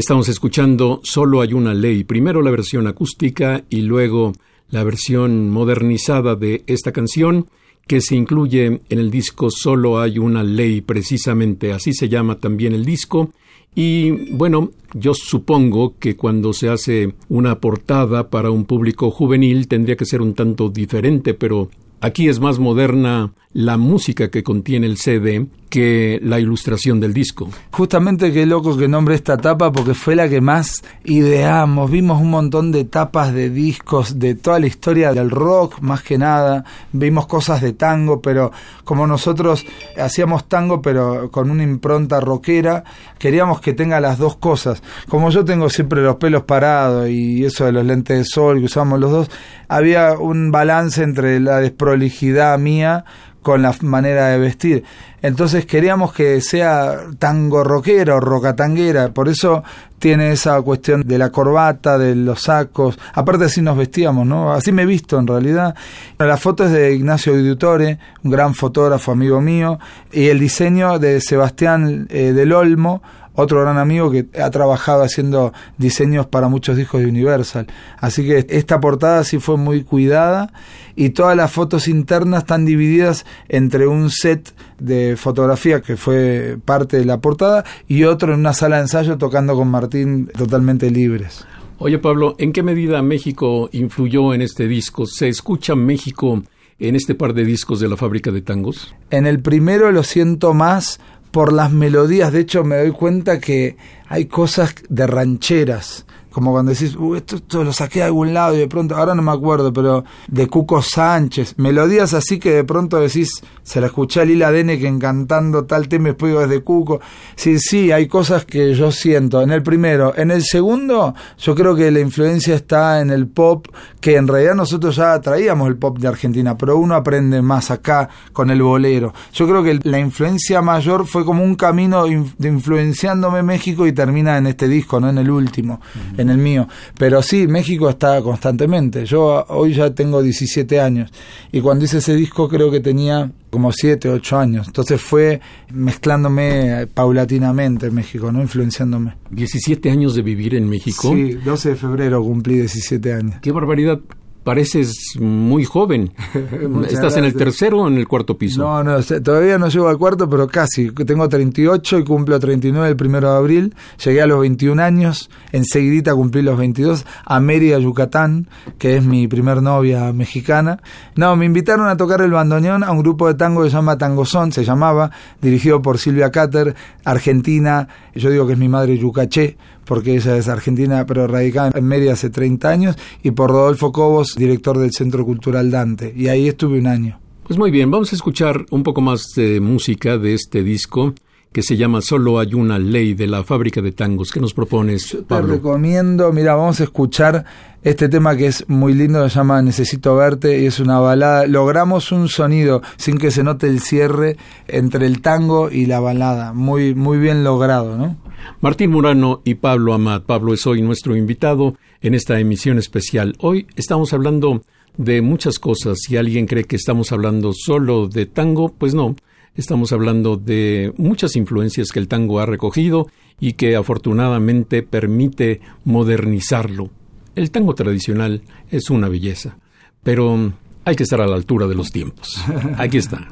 Estamos 0.03 0.27
escuchando 0.27 0.99
Solo 1.01 1.39
hay 1.39 1.53
una 1.53 1.73
ley, 1.73 2.03
primero 2.03 2.41
la 2.41 2.51
versión 2.51 2.87
acústica 2.87 3.63
y 3.69 3.83
luego 3.83 4.33
la 4.69 4.83
versión 4.83 5.49
modernizada 5.49 6.35
de 6.35 6.65
esta 6.67 6.91
canción 6.91 7.47
que 7.87 8.01
se 8.01 8.17
incluye 8.17 8.65
en 8.65 8.99
el 8.99 9.09
disco 9.09 9.49
Solo 9.49 10.01
hay 10.01 10.19
una 10.19 10.43
ley, 10.43 10.81
precisamente 10.81 11.71
así 11.71 11.93
se 11.93 12.09
llama 12.09 12.37
también 12.37 12.73
el 12.73 12.83
disco. 12.83 13.31
Y 13.75 14.33
bueno, 14.35 14.71
yo 14.93 15.13
supongo 15.13 15.95
que 15.97 16.17
cuando 16.17 16.51
se 16.51 16.67
hace 16.67 17.13
una 17.29 17.61
portada 17.61 18.29
para 18.29 18.51
un 18.51 18.65
público 18.65 19.09
juvenil 19.09 19.69
tendría 19.69 19.95
que 19.95 20.03
ser 20.05 20.21
un 20.21 20.33
tanto 20.33 20.67
diferente, 20.67 21.33
pero 21.33 21.69
aquí 22.01 22.27
es 22.27 22.41
más 22.41 22.59
moderna 22.59 23.31
la 23.53 23.77
música 23.77 24.29
que 24.29 24.43
contiene 24.43 24.87
el 24.87 24.97
CD 24.97 25.47
que 25.73 26.19
la 26.21 26.39
ilustración 26.39 26.99
del 26.99 27.15
disco. 27.15 27.49
Justamente 27.71 28.31
qué 28.31 28.45
loco 28.45 28.77
que 28.77 28.87
nombre 28.87 29.15
esta 29.15 29.37
tapa 29.37 29.71
porque 29.71 29.95
fue 29.95 30.15
la 30.15 30.29
que 30.29 30.39
más 30.39 30.83
ideamos. 31.03 31.89
Vimos 31.89 32.21
un 32.21 32.29
montón 32.29 32.71
de 32.71 32.83
tapas 32.85 33.33
de 33.33 33.49
discos 33.49 34.19
de 34.19 34.35
toda 34.35 34.59
la 34.59 34.67
historia 34.67 35.13
del 35.13 35.31
rock, 35.31 35.79
más 35.81 36.03
que 36.03 36.19
nada. 36.19 36.63
Vimos 36.91 37.25
cosas 37.25 37.59
de 37.61 37.73
tango, 37.73 38.21
pero 38.21 38.51
como 38.83 39.07
nosotros 39.07 39.65
hacíamos 39.97 40.47
tango 40.47 40.79
pero 40.79 41.31
con 41.31 41.49
una 41.49 41.63
impronta 41.63 42.19
rockera, 42.19 42.83
queríamos 43.17 43.59
que 43.59 43.73
tenga 43.73 43.99
las 43.99 44.19
dos 44.19 44.35
cosas. 44.35 44.83
Como 45.09 45.31
yo 45.31 45.43
tengo 45.43 45.71
siempre 45.71 46.03
los 46.03 46.17
pelos 46.17 46.43
parados 46.43 47.09
y 47.09 47.45
eso 47.45 47.65
de 47.65 47.71
los 47.71 47.83
lentes 47.83 48.15
de 48.15 48.25
sol 48.25 48.59
que 48.59 48.65
usamos 48.65 48.99
los 48.99 49.09
dos, 49.09 49.31
había 49.67 50.19
un 50.19 50.51
balance 50.51 51.01
entre 51.01 51.39
la 51.39 51.61
desprolijidad 51.61 52.59
mía 52.59 53.05
con 53.43 53.61
la 53.61 53.75
manera 53.81 54.29
de 54.29 54.39
vestir. 54.39 54.83
Entonces 55.21 55.65
queríamos 55.65 56.11
que 56.13 56.41
sea 56.41 56.97
tango 57.19 57.63
rockero, 57.63 58.19
rocatanguera, 58.19 59.13
por 59.13 59.29
eso 59.29 59.63
tiene 59.99 60.33
esa 60.33 60.61
cuestión 60.61 61.03
de 61.05 61.17
la 61.17 61.29
corbata, 61.29 61.97
de 61.97 62.13
los 62.13 62.41
sacos, 62.41 62.99
aparte 63.13 63.45
así 63.45 63.61
nos 63.61 63.77
vestíamos, 63.77 64.25
¿no? 64.27 64.51
Así 64.51 64.73
me 64.73 64.81
he 64.81 64.85
visto 64.85 65.17
en 65.17 65.27
realidad. 65.27 65.75
La 66.17 66.35
foto 66.35 66.65
es 66.65 66.71
de 66.71 66.93
Ignacio 66.93 67.33
Auditore, 67.33 67.99
un 68.23 68.31
gran 68.31 68.53
fotógrafo 68.53 69.13
amigo 69.13 69.39
mío, 69.39 69.79
y 70.11 70.27
el 70.27 70.39
diseño 70.39 70.99
de 70.99 71.21
Sebastián 71.21 72.07
eh, 72.09 72.33
del 72.33 72.51
Olmo, 72.51 73.01
otro 73.35 73.61
gran 73.61 73.77
amigo 73.77 74.11
que 74.11 74.27
ha 74.41 74.49
trabajado 74.49 75.03
haciendo 75.03 75.53
diseños 75.77 76.27
para 76.27 76.47
muchos 76.47 76.77
discos 76.77 77.01
de 77.01 77.07
Universal. 77.07 77.67
Así 77.97 78.25
que 78.25 78.45
esta 78.49 78.79
portada 78.79 79.23
sí 79.23 79.39
fue 79.39 79.57
muy 79.57 79.83
cuidada 79.83 80.51
y 80.95 81.09
todas 81.09 81.35
las 81.35 81.51
fotos 81.51 81.87
internas 81.87 82.43
están 82.43 82.65
divididas 82.65 83.25
entre 83.49 83.87
un 83.87 84.09
set 84.09 84.53
de 84.79 85.15
fotografía 85.17 85.81
que 85.81 85.97
fue 85.97 86.57
parte 86.63 86.97
de 86.97 87.05
la 87.05 87.19
portada 87.19 87.63
y 87.87 88.03
otro 88.03 88.33
en 88.33 88.39
una 88.39 88.53
sala 88.53 88.77
de 88.77 88.83
ensayo 88.83 89.17
tocando 89.17 89.55
con 89.55 89.69
Martín 89.69 90.27
totalmente 90.37 90.91
libres. 90.91 91.45
Oye 91.79 91.97
Pablo, 91.99 92.35
¿en 92.37 92.53
qué 92.53 92.63
medida 92.63 93.01
México 93.01 93.69
influyó 93.73 94.33
en 94.33 94.41
este 94.41 94.67
disco? 94.67 95.05
¿Se 95.05 95.27
escucha 95.27 95.75
México 95.75 96.43
en 96.79 96.95
este 96.95 97.15
par 97.15 97.33
de 97.33 97.43
discos 97.43 97.79
de 97.79 97.89
la 97.89 97.97
fábrica 97.97 98.31
de 98.31 98.41
tangos? 98.41 98.95
En 99.09 99.25
el 99.25 99.41
primero 99.41 99.91
lo 99.91 100.03
siento 100.03 100.53
más 100.53 100.99
por 101.33 101.51
las 101.51 101.71
melodías. 101.71 102.31
De 102.31 102.41
hecho, 102.41 102.63
me 102.63 102.77
doy 102.77 102.91
cuenta 102.91 103.39
que 103.39 103.75
hay 104.07 104.25
cosas 104.25 104.75
de 104.87 105.07
rancheras 105.07 106.05
como 106.33 106.51
cuando 106.51 106.71
decís, 106.71 106.95
uh, 106.95 107.15
esto, 107.15 107.63
lo 107.63 107.71
saqué 107.71 107.99
de 107.99 108.05
algún 108.05 108.33
lado 108.33 108.55
y 108.55 108.59
de 108.59 108.67
pronto, 108.67 108.95
ahora 108.95 109.13
no 109.13 109.21
me 109.21 109.31
acuerdo, 109.31 109.71
pero 109.71 110.03
de 110.27 110.47
Cuco 110.47 110.81
Sánchez, 110.81 111.55
melodías 111.57 112.15
así 112.15 112.39
que 112.39 112.53
de 112.53 112.63
pronto 112.63 112.99
decís, 112.99 113.29
se 113.61 113.79
la 113.79 113.87
escuché 113.87 114.21
a 114.21 114.25
Lila 114.25 114.51
que 114.51 114.87
encantando 114.87 115.65
tal 115.65 115.87
tema 115.87 116.09
y 116.09 116.11
después 116.11 116.31
digo, 116.31 116.43
es 116.43 116.61
Cuco. 116.61 116.99
Sí, 117.35 117.59
sí, 117.59 117.91
hay 117.91 118.07
cosas 118.07 118.45
que 118.45 118.73
yo 118.73 118.91
siento. 118.91 119.41
En 119.41 119.51
el 119.51 119.61
primero, 119.61 120.13
en 120.17 120.31
el 120.31 120.43
segundo, 120.43 121.13
yo 121.37 121.53
creo 121.53 121.75
que 121.75 121.91
la 121.91 121.99
influencia 121.99 122.55
está 122.55 122.99
en 123.01 123.11
el 123.11 123.27
pop, 123.27 123.67
que 124.01 124.15
en 124.15 124.27
realidad 124.27 124.55
nosotros 124.55 124.95
ya 124.95 125.19
traíamos 125.21 125.67
el 125.67 125.77
pop 125.77 125.99
de 125.99 126.07
Argentina, 126.07 126.57
pero 126.57 126.77
uno 126.77 126.95
aprende 126.95 127.41
más 127.43 127.69
acá 127.69 128.09
con 128.31 128.49
el 128.49 128.61
bolero. 128.63 129.13
Yo 129.33 129.47
creo 129.47 129.63
que 129.63 129.79
la 129.83 129.99
influencia 129.99 130.63
mayor 130.63 131.05
fue 131.05 131.25
como 131.25 131.43
un 131.43 131.53
camino 131.55 132.05
de 132.05 132.47
influenciándome 132.47 133.43
México 133.43 133.85
y 133.85 133.93
termina 133.93 134.37
en 134.37 134.47
este 134.47 134.67
disco, 134.67 134.99
no 134.99 135.09
en 135.09 135.19
el 135.19 135.29
último 135.29 135.79
en 136.23 136.29
el 136.29 136.37
mío. 136.37 136.67
Pero 136.97 137.21
sí, 137.21 137.47
México 137.47 137.89
está 137.89 138.21
constantemente. 138.21 139.05
Yo 139.05 139.45
hoy 139.49 139.73
ya 139.73 139.93
tengo 139.93 140.21
17 140.21 140.79
años 140.79 141.11
y 141.51 141.61
cuando 141.61 141.85
hice 141.85 141.99
ese 141.99 142.15
disco 142.15 142.49
creo 142.49 142.71
que 142.71 142.79
tenía 142.79 143.31
como 143.49 143.71
7, 143.71 144.09
8 144.09 144.37
años. 144.37 144.67
Entonces 144.67 144.99
fue 144.99 145.39
mezclándome 145.71 146.87
paulatinamente 146.87 147.87
en 147.87 147.95
México, 147.95 148.31
¿no? 148.31 148.41
Influenciándome. 148.41 149.15
17 149.29 149.91
años 149.91 150.15
de 150.15 150.23
vivir 150.23 150.55
en 150.55 150.67
México. 150.67 151.09
Sí, 151.13 151.33
12 151.33 151.69
de 151.69 151.75
febrero 151.75 152.23
cumplí 152.23 152.55
17 152.55 153.13
años. 153.13 153.35
Qué 153.41 153.51
barbaridad 153.51 153.99
pareces 154.43 155.15
muy 155.19 155.65
joven. 155.65 156.11
¿Estás 156.89 157.17
en 157.17 157.25
el 157.25 157.33
tercero 157.33 157.81
o 157.81 157.87
en 157.87 157.97
el 157.97 158.07
cuarto 158.07 158.37
piso? 158.37 158.61
No, 158.61 158.83
no, 158.83 159.01
todavía 159.21 159.57
no 159.57 159.69
llego 159.69 159.87
al 159.87 159.97
cuarto, 159.97 160.29
pero 160.29 160.47
casi. 160.47 160.91
Tengo 160.91 161.27
38 161.27 161.99
y 161.99 162.03
cumplo 162.03 162.39
39 162.39 162.89
el 162.89 162.95
primero 162.95 163.31
de 163.31 163.37
abril. 163.37 163.75
Llegué 164.03 164.21
a 164.21 164.27
los 164.27 164.41
21 164.41 164.81
años, 164.81 165.29
enseguidita 165.51 166.13
cumplí 166.13 166.41
los 166.41 166.57
22, 166.57 167.05
a 167.25 167.39
Mérida, 167.39 167.79
Yucatán, 167.79 168.47
que 168.77 168.97
es 168.97 169.03
mi 169.03 169.27
primer 169.27 169.61
novia 169.61 170.11
mexicana. 170.13 170.81
No, 171.15 171.35
me 171.35 171.45
invitaron 171.45 171.87
a 171.87 171.97
tocar 171.97 172.21
el 172.21 172.31
bandoneón 172.31 172.83
a 172.83 172.91
un 172.91 172.99
grupo 172.99 173.27
de 173.27 173.35
tango 173.35 173.63
que 173.63 173.69
se 173.69 173.75
llama 173.75 173.97
Tangozón, 173.97 174.51
se 174.51 174.63
llamaba, 174.63 175.11
dirigido 175.41 175.81
por 175.81 175.97
Silvia 175.97 176.31
Cater, 176.31 176.75
argentina. 177.03 177.87
Yo 178.15 178.29
digo 178.29 178.45
que 178.45 178.53
es 178.53 178.59
mi 178.59 178.69
madre 178.69 178.97
yucaché, 178.97 179.57
porque 179.85 180.15
ella 180.15 180.37
es 180.37 180.47
argentina, 180.47 181.05
pero 181.05 181.27
radicada 181.27 181.71
en 181.75 181.85
Mérida 181.85 182.13
hace 182.13 182.29
30 182.29 182.69
años, 182.69 182.95
y 183.21 183.31
por 183.31 183.51
Rodolfo 183.51 183.91
Cobos, 183.91 184.35
director 184.35 184.77
del 184.77 184.91
Centro 184.91 185.25
Cultural 185.25 185.71
Dante. 185.71 186.13
Y 186.15 186.27
ahí 186.27 186.47
estuve 186.47 186.79
un 186.79 186.87
año. 186.87 187.19
Pues 187.45 187.59
muy 187.59 187.71
bien, 187.71 187.91
vamos 187.91 188.11
a 188.13 188.15
escuchar 188.15 188.65
un 188.71 188.83
poco 188.83 189.01
más 189.01 189.33
de 189.35 189.59
música 189.59 190.17
de 190.17 190.33
este 190.33 190.63
disco 190.63 191.13
que 191.53 191.61
se 191.61 191.77
llama 191.77 192.01
Solo 192.01 192.39
hay 192.39 192.55
una 192.55 192.79
ley 192.79 193.13
de 193.13 193.27
la 193.27 193.43
fábrica 193.43 193.79
de 193.79 193.91
tangos. 193.91 194.31
¿Qué 194.31 194.39
nos 194.39 194.53
propones, 194.53 195.15
Pablo? 195.27 195.49
Te 195.49 195.53
recomiendo, 195.57 196.33
mira, 196.33 196.55
vamos 196.55 196.81
a 196.81 196.83
escuchar 196.85 197.45
este 197.83 198.09
tema 198.09 198.35
que 198.35 198.47
es 198.47 198.67
muy 198.67 198.93
lindo, 198.93 199.27
se 199.29 199.35
llama 199.35 199.61
Necesito 199.61 200.15
verte 200.15 200.59
y 200.59 200.65
es 200.65 200.79
una 200.79 200.99
balada. 200.99 201.45
Logramos 201.45 202.11
un 202.11 202.27
sonido 202.27 202.81
sin 202.97 203.19
que 203.19 203.29
se 203.29 203.43
note 203.43 203.67
el 203.67 203.81
cierre 203.81 204.35
entre 204.67 205.05
el 205.05 205.21
tango 205.21 205.69
y 205.69 205.85
la 205.85 205.99
balada, 205.99 206.53
muy 206.53 206.95
muy 206.95 207.19
bien 207.19 207.43
logrado, 207.43 207.97
¿no? 207.97 208.17
Martín 208.61 208.91
Murano 208.91 209.41
y 209.43 209.55
Pablo 209.55 209.93
Amat. 209.93 210.23
Pablo 210.23 210.53
es 210.53 210.65
hoy 210.67 210.81
nuestro 210.81 211.15
invitado 211.15 211.75
en 212.01 212.13
esta 212.13 212.39
emisión 212.39 212.77
especial. 212.77 213.35
Hoy 213.39 213.67
estamos 213.75 214.13
hablando 214.13 214.63
de 214.97 215.21
muchas 215.21 215.59
cosas. 215.59 215.99
Si 216.01 216.17
alguien 216.17 216.45
cree 216.45 216.63
que 216.63 216.75
estamos 216.75 217.11
hablando 217.11 217.51
solo 217.53 218.07
de 218.07 218.25
tango, 218.25 218.69
pues 218.69 218.93
no. 218.93 219.15
Estamos 219.55 219.91
hablando 219.91 220.35
de 220.37 220.93
muchas 220.97 221.35
influencias 221.35 221.91
que 221.91 221.99
el 221.99 222.07
tango 222.07 222.39
ha 222.39 222.45
recogido 222.45 223.07
y 223.39 223.53
que 223.53 223.75
afortunadamente 223.75 224.83
permite 224.83 225.61
modernizarlo. 225.85 226.89
El 227.35 227.51
tango 227.51 227.75
tradicional 227.75 228.41
es 228.71 228.89
una 228.89 229.09
belleza, 229.09 229.57
pero 230.03 230.53
hay 230.85 230.95
que 230.95 231.03
estar 231.03 231.21
a 231.21 231.27
la 231.27 231.35
altura 231.35 231.67
de 231.67 231.75
los 231.75 231.91
tiempos. 231.91 232.43
Aquí 232.77 232.97
está. 232.97 233.27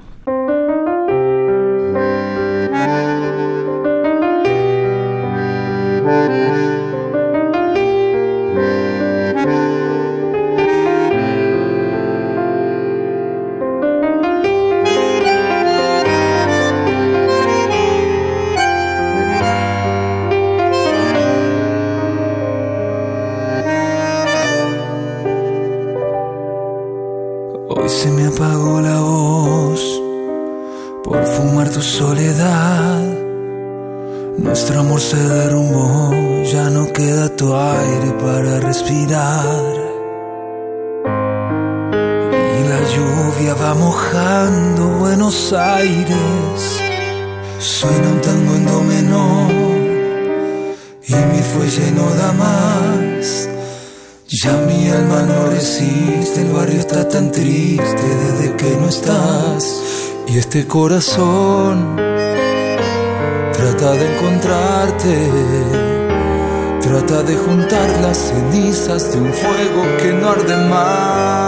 Corazón 60.72 61.98
trata 63.52 63.92
de 63.92 64.06
encontrarte 64.14 65.16
trata 66.80 67.24
de 67.24 67.36
juntar 67.36 67.90
las 68.02 68.18
cenizas 68.18 69.12
de 69.12 69.20
un 69.20 69.34
fuego 69.34 69.82
que 70.02 70.14
no 70.14 70.30
arde 70.30 70.56
más. 70.70 71.41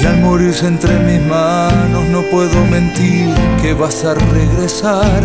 Y 0.00 0.06
al 0.06 0.18
morirse 0.20 0.68
entre 0.68 0.96
mis 1.00 1.20
manos 1.26 2.04
no 2.10 2.22
puedo 2.30 2.64
mentir 2.66 3.34
que 3.60 3.74
vas 3.74 4.04
a 4.04 4.14
regresar. 4.14 5.20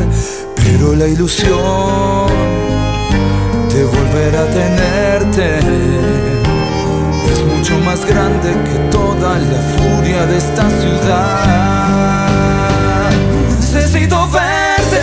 Pero 0.55 0.95
la 0.95 1.07
ilusión 1.07 2.29
de 3.69 3.83
volver 3.85 4.35
a 4.35 4.45
tenerte 4.45 5.59
es 7.31 7.43
mucho 7.45 7.77
más 7.85 8.03
grande 8.05 8.49
que 8.63 8.79
toda 8.89 9.37
la 9.37 9.61
furia 9.77 10.25
de 10.25 10.37
esta 10.37 10.67
ciudad. 10.81 11.51
Necesito 13.59 14.27
verte, 14.31 15.01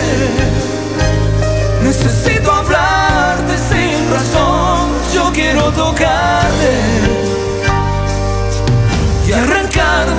necesito 1.83 2.51
hablarte 2.51 3.57
sin 3.69 4.11
razón. 4.11 4.89
Yo 5.13 5.31
quiero 5.31 5.71
tocarte 5.71 7.20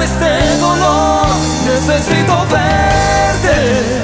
este 0.02 0.58
dolor. 0.58 1.26
Necesito 1.64 2.46
verte, 2.50 4.02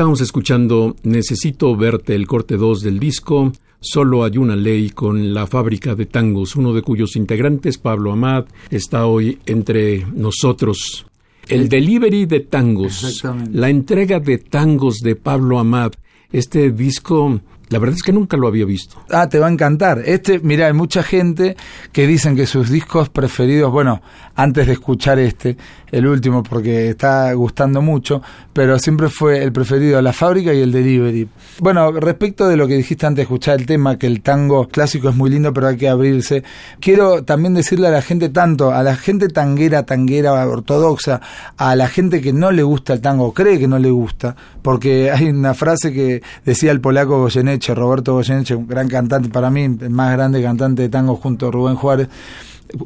Estábamos 0.00 0.22
escuchando 0.22 0.96
Necesito 1.02 1.76
verte, 1.76 2.14
el 2.14 2.26
corte 2.26 2.56
2 2.56 2.80
del 2.80 2.98
disco. 2.98 3.52
Solo 3.80 4.24
hay 4.24 4.38
una 4.38 4.56
ley 4.56 4.88
con 4.88 5.34
la 5.34 5.46
fábrica 5.46 5.94
de 5.94 6.06
tangos, 6.06 6.56
uno 6.56 6.72
de 6.72 6.80
cuyos 6.80 7.16
integrantes, 7.16 7.76
Pablo 7.76 8.10
Amad, 8.10 8.46
está 8.70 9.04
hoy 9.04 9.38
entre 9.44 10.06
nosotros. 10.14 11.04
El 11.46 11.68
delivery 11.68 12.24
de 12.24 12.40
tangos, 12.40 13.22
la 13.52 13.68
entrega 13.68 14.20
de 14.20 14.38
tangos 14.38 15.00
de 15.00 15.16
Pablo 15.16 15.58
Amad, 15.58 15.92
este 16.32 16.70
disco, 16.70 17.38
la 17.68 17.78
verdad 17.78 17.96
es 17.96 18.02
que 18.02 18.14
nunca 18.14 18.38
lo 18.38 18.48
había 18.48 18.64
visto. 18.64 19.04
Ah, 19.10 19.28
te 19.28 19.38
va 19.38 19.48
a 19.48 19.52
encantar. 19.52 20.02
Este, 20.06 20.38
mira, 20.38 20.68
hay 20.68 20.72
mucha 20.72 21.02
gente 21.02 21.58
que 21.92 22.06
dicen 22.06 22.36
que 22.36 22.46
sus 22.46 22.70
discos 22.70 23.10
preferidos, 23.10 23.70
bueno, 23.70 24.00
antes 24.42 24.66
de 24.66 24.72
escuchar 24.72 25.18
este, 25.18 25.56
el 25.92 26.06
último, 26.06 26.42
porque 26.42 26.90
está 26.90 27.32
gustando 27.34 27.82
mucho, 27.82 28.22
pero 28.54 28.78
siempre 28.78 29.10
fue 29.10 29.42
el 29.42 29.52
preferido 29.52 30.00
La 30.00 30.14
Fábrica 30.14 30.54
y 30.54 30.60
el 30.62 30.72
Delivery. 30.72 31.28
Bueno, 31.58 31.92
respecto 31.92 32.48
de 32.48 32.56
lo 32.56 32.66
que 32.66 32.74
dijiste 32.74 33.06
antes 33.06 33.18
de 33.18 33.22
escuchar 33.24 33.60
el 33.60 33.66
tema, 33.66 33.98
que 33.98 34.06
el 34.06 34.22
tango 34.22 34.66
clásico 34.68 35.10
es 35.10 35.16
muy 35.16 35.28
lindo, 35.28 35.52
pero 35.52 35.68
hay 35.68 35.76
que 35.76 35.90
abrirse, 35.90 36.42
quiero 36.80 37.22
también 37.22 37.52
decirle 37.52 37.88
a 37.88 37.90
la 37.90 38.00
gente 38.00 38.30
tanto, 38.30 38.72
a 38.72 38.82
la 38.82 38.96
gente 38.96 39.28
tanguera, 39.28 39.84
tanguera 39.84 40.32
ortodoxa, 40.48 41.20
a 41.58 41.76
la 41.76 41.88
gente 41.88 42.22
que 42.22 42.32
no 42.32 42.50
le 42.50 42.62
gusta 42.62 42.94
el 42.94 43.02
tango, 43.02 43.34
cree 43.34 43.58
que 43.58 43.68
no 43.68 43.78
le 43.78 43.90
gusta, 43.90 44.36
porque 44.62 45.10
hay 45.10 45.28
una 45.28 45.52
frase 45.52 45.92
que 45.92 46.22
decía 46.46 46.70
el 46.72 46.80
polaco 46.80 47.20
Goyeneche, 47.20 47.74
Roberto 47.74 48.14
Goyeneche, 48.14 48.54
un 48.54 48.66
gran 48.66 48.88
cantante 48.88 49.28
para 49.28 49.50
mí, 49.50 49.64
el 49.64 49.90
más 49.90 50.12
grande 50.12 50.42
cantante 50.42 50.82
de 50.82 50.88
tango 50.88 51.16
junto 51.16 51.48
a 51.48 51.50
Rubén 51.50 51.74
Juárez, 51.74 52.08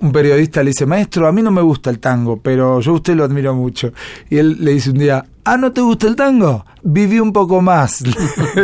un 0.00 0.12
periodista 0.12 0.62
le 0.62 0.70
dice, 0.70 0.86
maestro, 0.86 1.26
a 1.26 1.32
mí 1.32 1.42
no 1.42 1.50
me 1.50 1.62
gusta 1.62 1.90
el 1.90 1.98
tango, 1.98 2.38
pero 2.38 2.80
yo 2.80 2.92
a 2.92 2.94
usted 2.94 3.14
lo 3.14 3.24
admiro 3.24 3.54
mucho. 3.54 3.92
Y 4.30 4.38
él 4.38 4.56
le 4.60 4.72
dice 4.72 4.90
un 4.90 4.98
día, 4.98 5.24
ah, 5.44 5.56
¿no 5.56 5.72
te 5.72 5.80
gusta 5.80 6.06
el 6.06 6.16
tango? 6.16 6.64
Viví 6.82 7.20
un 7.20 7.32
poco 7.32 7.62
más. 7.62 8.02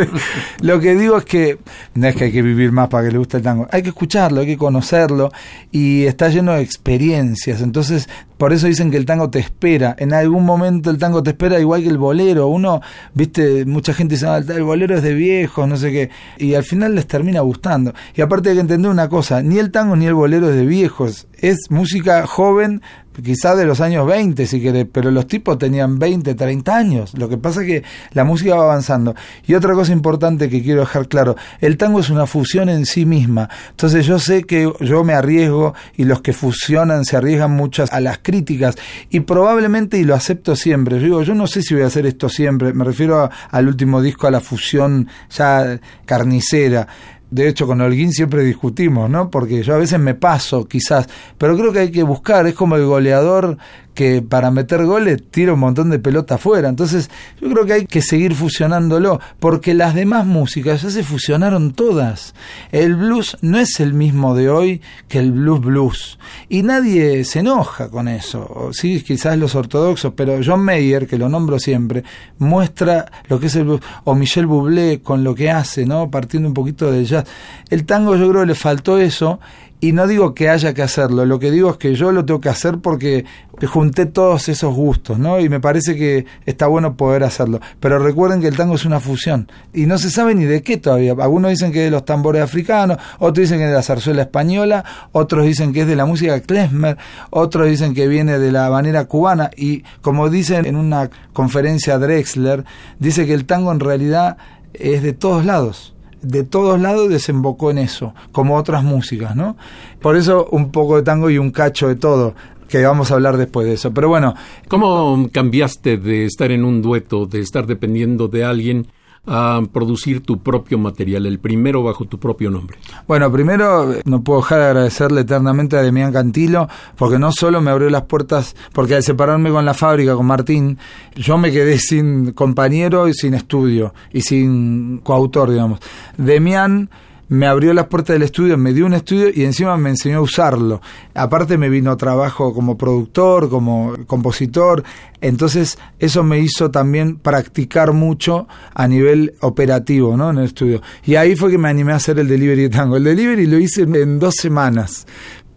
lo 0.61 0.79
que 0.79 0.95
digo 0.95 1.17
es 1.17 1.25
que 1.25 1.59
no 1.95 2.07
es 2.07 2.15
que 2.15 2.25
hay 2.25 2.31
que 2.31 2.41
vivir 2.41 2.71
más 2.71 2.89
para 2.89 3.05
que 3.05 3.11
le 3.11 3.17
guste 3.17 3.37
el 3.37 3.43
tango, 3.43 3.67
hay 3.71 3.81
que 3.81 3.89
escucharlo, 3.89 4.41
hay 4.41 4.47
que 4.47 4.57
conocerlo 4.57 5.31
y 5.71 6.03
está 6.05 6.29
lleno 6.29 6.53
de 6.53 6.61
experiencias. 6.61 7.61
Entonces, 7.61 8.09
por 8.37 8.53
eso 8.53 8.67
dicen 8.67 8.89
que 8.89 8.97
el 8.97 9.05
tango 9.05 9.29
te 9.29 9.39
espera. 9.39 9.95
En 9.99 10.13
algún 10.13 10.45
momento 10.45 10.89
el 10.89 10.97
tango 10.97 11.21
te 11.21 11.31
espera 11.31 11.59
igual 11.59 11.83
que 11.83 11.89
el 11.89 11.97
bolero. 11.97 12.47
Uno, 12.47 12.81
viste, 13.13 13.65
mucha 13.65 13.93
gente 13.93 14.15
dice, 14.15 14.27
"Ah, 14.27 14.37
el 14.37 14.63
bolero 14.63 14.95
es 14.95 15.03
de 15.03 15.13
viejos, 15.13 15.67
no 15.67 15.77
sé 15.77 15.91
qué. 15.91 16.09
Y 16.37 16.55
al 16.55 16.63
final 16.63 16.95
les 16.95 17.07
termina 17.07 17.41
gustando. 17.41 17.93
Y 18.15 18.21
aparte 18.21 18.49
hay 18.49 18.55
que 18.55 18.61
entender 18.61 18.89
una 18.89 19.09
cosa, 19.09 19.41
ni 19.43 19.59
el 19.59 19.71
tango 19.71 19.95
ni 19.95 20.07
el 20.07 20.15
bolero 20.15 20.49
es 20.49 20.55
de 20.55 20.65
viejos. 20.65 21.27
Es 21.39 21.69
música 21.69 22.25
joven 22.25 22.81
quizás 23.23 23.57
de 23.57 23.65
los 23.65 23.81
años 23.81 24.05
20, 24.07 24.45
si 24.45 24.61
querés, 24.61 24.87
pero 24.91 25.11
los 25.11 25.27
tipos 25.27 25.57
tenían 25.57 25.99
20, 25.99 26.35
30 26.35 26.75
años. 26.75 27.13
Lo 27.17 27.29
que 27.29 27.37
pasa 27.37 27.61
es 27.61 27.67
que 27.67 27.83
la 28.13 28.23
música 28.23 28.55
va 28.55 28.63
avanzando. 28.63 29.15
Y 29.45 29.53
otra 29.53 29.73
cosa 29.73 29.91
importante 29.91 30.49
que 30.49 30.61
quiero 30.61 30.81
dejar 30.81 31.07
claro, 31.07 31.35
el 31.59 31.77
tango 31.77 31.99
es 31.99 32.09
una 32.09 32.25
fusión 32.25 32.69
en 32.69 32.85
sí 32.85 33.05
misma. 33.05 33.49
Entonces 33.69 34.05
yo 34.05 34.19
sé 34.19 34.43
que 34.43 34.71
yo 34.79 35.03
me 35.03 35.13
arriesgo 35.13 35.73
y 35.95 36.05
los 36.05 36.21
que 36.21 36.33
fusionan 36.33 37.05
se 37.05 37.17
arriesgan 37.17 37.51
muchas 37.51 37.91
a 37.91 37.99
las 37.99 38.19
críticas 38.19 38.75
y 39.09 39.21
probablemente, 39.21 39.97
y 39.97 40.03
lo 40.03 40.15
acepto 40.15 40.55
siempre, 40.55 40.97
yo 40.99 41.05
digo, 41.05 41.23
yo 41.23 41.35
no 41.35 41.47
sé 41.47 41.61
si 41.61 41.73
voy 41.73 41.83
a 41.83 41.87
hacer 41.87 42.05
esto 42.05 42.29
siempre, 42.29 42.73
me 42.73 42.83
refiero 42.83 43.29
al 43.49 43.67
último 43.67 44.01
disco, 44.01 44.27
a 44.27 44.31
la 44.31 44.39
fusión 44.39 45.07
ya 45.29 45.79
carnicera 46.05 46.87
de 47.31 47.47
hecho 47.47 47.65
con 47.65 47.81
Holguín 47.81 48.11
siempre 48.11 48.43
discutimos, 48.43 49.09
¿no? 49.09 49.31
Porque 49.31 49.63
yo 49.63 49.73
a 49.73 49.77
veces 49.77 49.99
me 49.99 50.13
paso, 50.13 50.67
quizás, 50.67 51.07
pero 51.37 51.57
creo 51.57 51.71
que 51.71 51.79
hay 51.79 51.91
que 51.91 52.03
buscar, 52.03 52.45
es 52.45 52.53
como 52.53 52.75
el 52.75 52.85
goleador 52.85 53.57
que 53.93 54.21
para 54.21 54.51
meter 54.51 54.85
goles 54.85 55.21
tira 55.31 55.53
un 55.53 55.59
montón 55.59 55.89
de 55.89 55.99
pelota 55.99 56.35
afuera. 56.35 56.69
Entonces, 56.69 57.09
yo 57.39 57.49
creo 57.49 57.65
que 57.65 57.73
hay 57.73 57.85
que 57.85 58.01
seguir 58.01 58.35
fusionándolo, 58.35 59.19
porque 59.39 59.73
las 59.73 59.95
demás 59.95 60.25
músicas 60.25 60.81
ya 60.81 60.89
se 60.89 61.03
fusionaron 61.03 61.73
todas. 61.73 62.33
El 62.71 62.95
blues 62.95 63.37
no 63.41 63.59
es 63.59 63.79
el 63.79 63.93
mismo 63.93 64.35
de 64.35 64.49
hoy 64.49 64.81
que 65.07 65.19
el 65.19 65.31
blues 65.31 65.61
blues. 65.61 66.19
Y 66.49 66.63
nadie 66.63 67.23
se 67.25 67.39
enoja 67.39 67.89
con 67.89 68.07
eso. 68.07 68.69
Sí, 68.71 69.01
quizás 69.01 69.37
los 69.37 69.55
ortodoxos, 69.55 70.13
pero 70.15 70.39
John 70.43 70.63
Mayer, 70.63 71.07
que 71.07 71.17
lo 71.17 71.29
nombro 71.29 71.59
siempre, 71.59 72.03
muestra 72.37 73.11
lo 73.27 73.39
que 73.39 73.47
es 73.47 73.55
el 73.55 73.65
blues. 73.65 73.81
O 74.03 74.15
Michel 74.15 74.45
Bublé 74.45 75.01
con 75.01 75.23
lo 75.23 75.35
que 75.35 75.51
hace, 75.51 75.85
¿no? 75.85 76.09
Partiendo 76.09 76.47
un 76.47 76.53
poquito 76.53 76.91
del 76.91 77.05
jazz. 77.05 77.25
El 77.69 77.85
tango 77.85 78.15
yo 78.15 78.29
creo 78.29 78.45
le 78.45 78.55
faltó 78.55 78.97
eso 78.97 79.39
y 79.83 79.93
no 79.93 80.05
digo 80.05 80.35
que 80.35 80.47
haya 80.47 80.75
que 80.75 80.83
hacerlo, 80.83 81.25
lo 81.25 81.39
que 81.39 81.49
digo 81.49 81.71
es 81.71 81.77
que 81.77 81.95
yo 81.95 82.11
lo 82.11 82.23
tengo 82.23 82.39
que 82.39 82.49
hacer 82.49 82.77
porque 82.77 83.25
junté 83.65 84.05
todos 84.05 84.47
esos 84.47 84.75
gustos, 84.75 85.17
¿no? 85.17 85.39
Y 85.39 85.49
me 85.49 85.59
parece 85.59 85.95
que 85.95 86.27
está 86.45 86.67
bueno 86.67 86.95
poder 86.95 87.23
hacerlo. 87.23 87.59
Pero 87.79 87.97
recuerden 87.97 88.41
que 88.41 88.47
el 88.47 88.55
tango 88.55 88.75
es 88.75 88.85
una 88.85 88.99
fusión 88.99 89.51
y 89.73 89.87
no 89.87 89.97
se 89.97 90.11
sabe 90.11 90.35
ni 90.35 90.45
de 90.45 90.61
qué 90.61 90.77
todavía. 90.77 91.15
Algunos 91.19 91.49
dicen 91.49 91.71
que 91.71 91.79
es 91.79 91.85
de 91.85 91.91
los 91.91 92.05
tambores 92.05 92.43
africanos, 92.43 92.99
otros 93.17 93.49
dicen 93.49 93.57
que 93.57 93.63
es 93.63 93.69
de 93.71 93.75
la 93.75 93.81
zarzuela 93.81 94.21
española, 94.21 94.85
otros 95.13 95.47
dicen 95.47 95.73
que 95.73 95.81
es 95.81 95.87
de 95.87 95.95
la 95.95 96.05
música 96.05 96.39
klezmer, 96.41 96.97
otros 97.31 97.67
dicen 97.67 97.95
que 97.95 98.07
viene 98.07 98.37
de 98.37 98.51
la 98.51 98.67
habanera 98.67 99.05
cubana 99.05 99.49
y 99.57 99.83
como 100.01 100.29
dicen 100.29 100.67
en 100.67 100.75
una 100.75 101.09
conferencia 101.33 101.97
Drexler, 101.97 102.65
dice 102.99 103.25
que 103.25 103.33
el 103.33 103.45
tango 103.45 103.71
en 103.71 103.79
realidad 103.79 104.37
es 104.73 105.01
de 105.01 105.13
todos 105.13 105.43
lados 105.43 105.95
de 106.21 106.43
todos 106.43 106.79
lados 106.79 107.09
desembocó 107.09 107.71
en 107.71 107.79
eso, 107.79 108.13
como 108.31 108.57
otras 108.57 108.83
músicas, 108.83 109.35
¿no? 109.35 109.57
Por 110.01 110.15
eso 110.15 110.47
un 110.51 110.71
poco 110.71 110.97
de 110.97 111.03
tango 111.03 111.29
y 111.29 111.37
un 111.37 111.51
cacho 111.51 111.87
de 111.87 111.95
todo 111.95 112.35
que 112.71 112.83
vamos 112.83 113.11
a 113.11 113.15
hablar 113.15 113.37
después 113.37 113.67
de 113.67 113.73
eso. 113.73 113.93
Pero 113.93 114.07
bueno. 114.07 114.33
¿Cómo 114.67 115.29
cambiaste 115.31 115.97
de 115.97 116.25
estar 116.25 116.51
en 116.51 116.63
un 116.63 116.81
dueto, 116.81 117.25
de 117.25 117.41
estar 117.41 117.67
dependiendo 117.67 118.29
de 118.29 118.45
alguien, 118.45 118.87
a 119.25 119.61
producir 119.71 120.21
tu 120.21 120.39
propio 120.39 120.77
material, 120.77 121.25
el 121.25 121.39
primero 121.39 121.83
bajo 121.83 122.05
tu 122.05 122.19
propio 122.19 122.49
nombre? 122.49 122.77
Bueno, 123.07 123.31
primero 123.31 123.93
no 124.05 124.23
puedo 124.23 124.41
dejar 124.41 124.59
de 124.59 124.65
agradecerle 124.65 125.21
eternamente 125.21 125.77
a 125.77 125.81
Demián 125.81 126.11
Cantilo, 126.11 126.67
porque 126.97 127.19
no 127.19 127.31
solo 127.31 127.61
me 127.61 127.71
abrió 127.71 127.89
las 127.89 128.03
puertas, 128.03 128.55
porque 128.73 128.95
al 128.95 129.03
separarme 129.03 129.51
con 129.51 129.65
la 129.65 129.73
fábrica, 129.73 130.15
con 130.15 130.25
Martín, 130.25 130.77
yo 131.15 131.37
me 131.37 131.51
quedé 131.51 131.77
sin 131.77 132.31
compañero 132.31 133.07
y 133.07 133.13
sin 133.13 133.33
estudio, 133.33 133.93
y 134.11 134.21
sin 134.21 134.99
coautor, 134.99 135.51
digamos. 135.51 135.79
Demián 136.17 136.89
me 137.31 137.47
abrió 137.47 137.73
las 137.73 137.87
puertas 137.87 138.15
del 138.15 138.23
estudio, 138.23 138.57
me 138.57 138.73
dio 138.73 138.85
un 138.85 138.93
estudio 138.93 139.29
y 139.33 139.45
encima 139.45 139.77
me 139.77 139.89
enseñó 139.89 140.17
a 140.17 140.21
usarlo. 140.21 140.81
Aparte 141.13 141.57
me 141.57 141.69
vino 141.69 141.95
trabajo 141.95 142.53
como 142.53 142.77
productor, 142.77 143.49
como 143.49 143.95
compositor, 144.05 144.83
entonces 145.21 145.77
eso 145.97 146.23
me 146.23 146.39
hizo 146.39 146.71
también 146.71 147.15
practicar 147.15 147.93
mucho 147.93 148.49
a 148.73 148.85
nivel 148.85 149.33
operativo, 149.39 150.17
¿no? 150.17 150.31
En 150.31 150.39
el 150.39 150.43
estudio. 150.43 150.81
Y 151.05 151.15
ahí 151.15 151.37
fue 151.37 151.49
que 151.49 151.57
me 151.57 151.69
animé 151.69 151.93
a 151.93 151.97
hacer 151.97 152.19
el 152.19 152.27
delivery 152.27 152.63
de 152.63 152.69
tango. 152.69 152.97
El 152.97 153.05
delivery 153.05 153.47
lo 153.47 153.59
hice 153.59 153.83
en 153.83 154.19
dos 154.19 154.35
semanas 154.35 155.07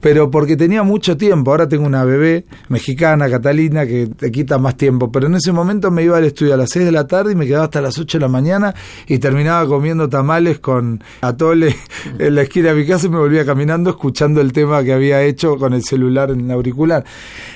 pero 0.05 0.30
porque 0.30 0.55
tenía 0.55 0.82
mucho 0.82 1.16
tiempo. 1.16 1.50
Ahora 1.50 1.66
tengo 1.66 1.86
una 1.86 2.05
bebé 2.05 2.44
mexicana, 2.68 3.26
Catalina, 3.30 3.86
que 3.86 4.07
te 4.09 4.30
quita 4.30 4.59
más 4.59 4.76
tiempo. 4.76 5.11
Pero 5.11 5.28
en 5.28 5.34
ese 5.36 5.50
momento 5.50 5.90
me 5.90 6.02
iba 6.02 6.18
al 6.18 6.24
estudio 6.24 6.52
a 6.52 6.59
las 6.59 6.68
6 6.72 6.84
de 6.84 6.92
la 6.92 7.07
tarde 7.07 7.32
y 7.32 7.34
me 7.34 7.46
quedaba 7.46 7.64
hasta 7.64 7.80
las 7.80 7.98
8 7.98 8.18
de 8.18 8.20
la 8.20 8.28
mañana 8.28 8.74
y 9.07 9.16
terminaba 9.16 9.66
comiendo 9.66 10.07
tamales 10.07 10.59
con 10.59 11.02
atole 11.22 11.74
en 12.18 12.34
la 12.34 12.42
esquina 12.42 12.74
de 12.74 12.82
mi 12.82 12.86
casa 12.86 13.07
y 13.07 13.09
me 13.09 13.16
volvía 13.16 13.46
caminando 13.46 13.88
escuchando 13.88 14.42
el 14.42 14.52
tema 14.52 14.84
que 14.84 14.92
había 14.92 15.22
hecho 15.22 15.57
con 15.57 15.72
el 15.72 15.82
celular 15.82 16.30
en 16.30 16.40
el 16.40 16.50
auricular. 16.50 17.02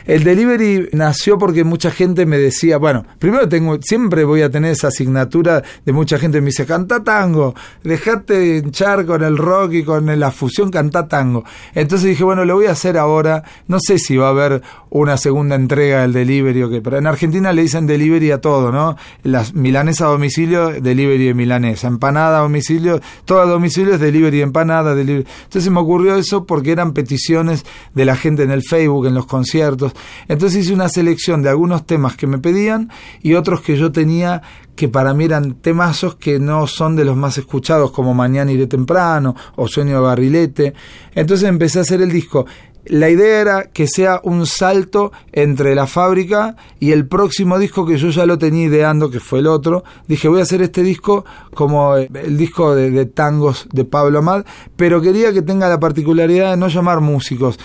El 0.06 0.24
delivery 0.24 0.88
nació 0.92 1.36
porque 1.36 1.64
mucha 1.64 1.90
gente 1.90 2.24
me 2.24 2.38
decía, 2.38 2.78
bueno, 2.78 3.04
primero 3.18 3.46
tengo, 3.46 3.76
siempre 3.82 4.24
voy 4.24 4.40
a 4.40 4.50
tener 4.50 4.72
esa 4.72 4.88
asignatura 4.88 5.62
de 5.84 5.92
mucha 5.92 6.18
gente 6.18 6.38
que 6.38 6.40
me 6.40 6.46
dice, 6.46 6.64
canta 6.64 7.04
tango, 7.04 7.54
dejate 7.84 8.38
de 8.38 8.56
hinchar 8.56 9.04
con 9.04 9.22
el 9.22 9.36
rock 9.36 9.74
y 9.74 9.82
con 9.82 10.18
la 10.18 10.30
fusión, 10.30 10.70
canta 10.70 11.06
tango. 11.06 11.44
Entonces 11.74 12.08
dije, 12.08 12.24
bueno, 12.24 12.37
lo 12.44 12.56
voy 12.56 12.66
a 12.66 12.72
hacer 12.72 12.98
ahora. 12.98 13.44
No 13.66 13.78
sé 13.80 13.98
si 13.98 14.16
va 14.16 14.28
a 14.28 14.30
haber 14.30 14.62
una 14.90 15.16
segunda 15.16 15.54
entrega 15.54 16.02
del 16.02 16.12
delivery 16.12 16.62
o 16.62 16.70
qué, 16.70 16.80
pero 16.80 16.98
en 16.98 17.06
Argentina 17.06 17.52
le 17.52 17.62
dicen 17.62 17.86
delivery 17.86 18.30
a 18.30 18.40
todo, 18.40 18.72
¿no? 18.72 18.96
Las 19.22 19.54
milanesa 19.54 20.06
a 20.06 20.08
domicilio, 20.08 20.70
delivery 20.80 21.26
de 21.26 21.34
milanesa, 21.34 21.88
empanada 21.88 22.38
a 22.38 22.42
domicilio, 22.42 23.00
todo 23.24 23.40
a 23.40 23.46
domicilio 23.46 23.94
es 23.94 24.00
delivery 24.00 24.38
de 24.38 24.42
empanada, 24.42 24.94
delivery. 24.94 25.26
Entonces 25.44 25.70
me 25.70 25.80
ocurrió 25.80 26.16
eso 26.16 26.46
porque 26.46 26.72
eran 26.72 26.92
peticiones 26.92 27.64
de 27.94 28.04
la 28.04 28.16
gente 28.16 28.42
en 28.42 28.50
el 28.50 28.62
Facebook, 28.62 29.06
en 29.06 29.14
los 29.14 29.26
conciertos. 29.26 29.92
Entonces 30.28 30.64
hice 30.64 30.74
una 30.74 30.88
selección 30.88 31.42
de 31.42 31.50
algunos 31.50 31.86
temas 31.86 32.16
que 32.16 32.26
me 32.26 32.38
pedían 32.38 32.90
y 33.22 33.34
otros 33.34 33.60
que 33.60 33.76
yo 33.76 33.92
tenía 33.92 34.42
que 34.78 34.88
para 34.88 35.12
mí 35.12 35.24
eran 35.24 35.54
temazos 35.54 36.14
que 36.14 36.38
no 36.38 36.68
son 36.68 36.94
de 36.94 37.04
los 37.04 37.16
más 37.16 37.36
escuchados, 37.36 37.90
como 37.90 38.14
Mañana 38.14 38.52
iré 38.52 38.68
temprano 38.68 39.34
o 39.56 39.66
Sueño 39.66 39.96
de 39.96 40.02
Barrilete. 40.02 40.72
Entonces 41.16 41.48
empecé 41.48 41.80
a 41.80 41.82
hacer 41.82 42.00
el 42.00 42.12
disco. 42.12 42.46
La 42.84 43.10
idea 43.10 43.40
era 43.40 43.64
que 43.72 43.88
sea 43.88 44.20
un 44.22 44.46
salto 44.46 45.10
entre 45.32 45.74
la 45.74 45.88
fábrica 45.88 46.54
y 46.78 46.92
el 46.92 47.08
próximo 47.08 47.58
disco 47.58 47.84
que 47.84 47.98
yo 47.98 48.10
ya 48.10 48.24
lo 48.24 48.38
tenía 48.38 48.66
ideando, 48.66 49.10
que 49.10 49.18
fue 49.18 49.40
el 49.40 49.48
otro. 49.48 49.82
Dije, 50.06 50.28
voy 50.28 50.38
a 50.38 50.44
hacer 50.44 50.62
este 50.62 50.84
disco 50.84 51.24
como 51.54 51.96
el 51.96 52.36
disco 52.36 52.76
de, 52.76 52.92
de 52.92 53.06
tangos 53.06 53.66
de 53.72 53.84
Pablo 53.84 54.20
Amad, 54.20 54.44
pero 54.76 55.02
quería 55.02 55.32
que 55.32 55.42
tenga 55.42 55.68
la 55.68 55.80
particularidad 55.80 56.52
de 56.52 56.56
no 56.56 56.68
llamar 56.68 57.00
músicos, 57.00 57.58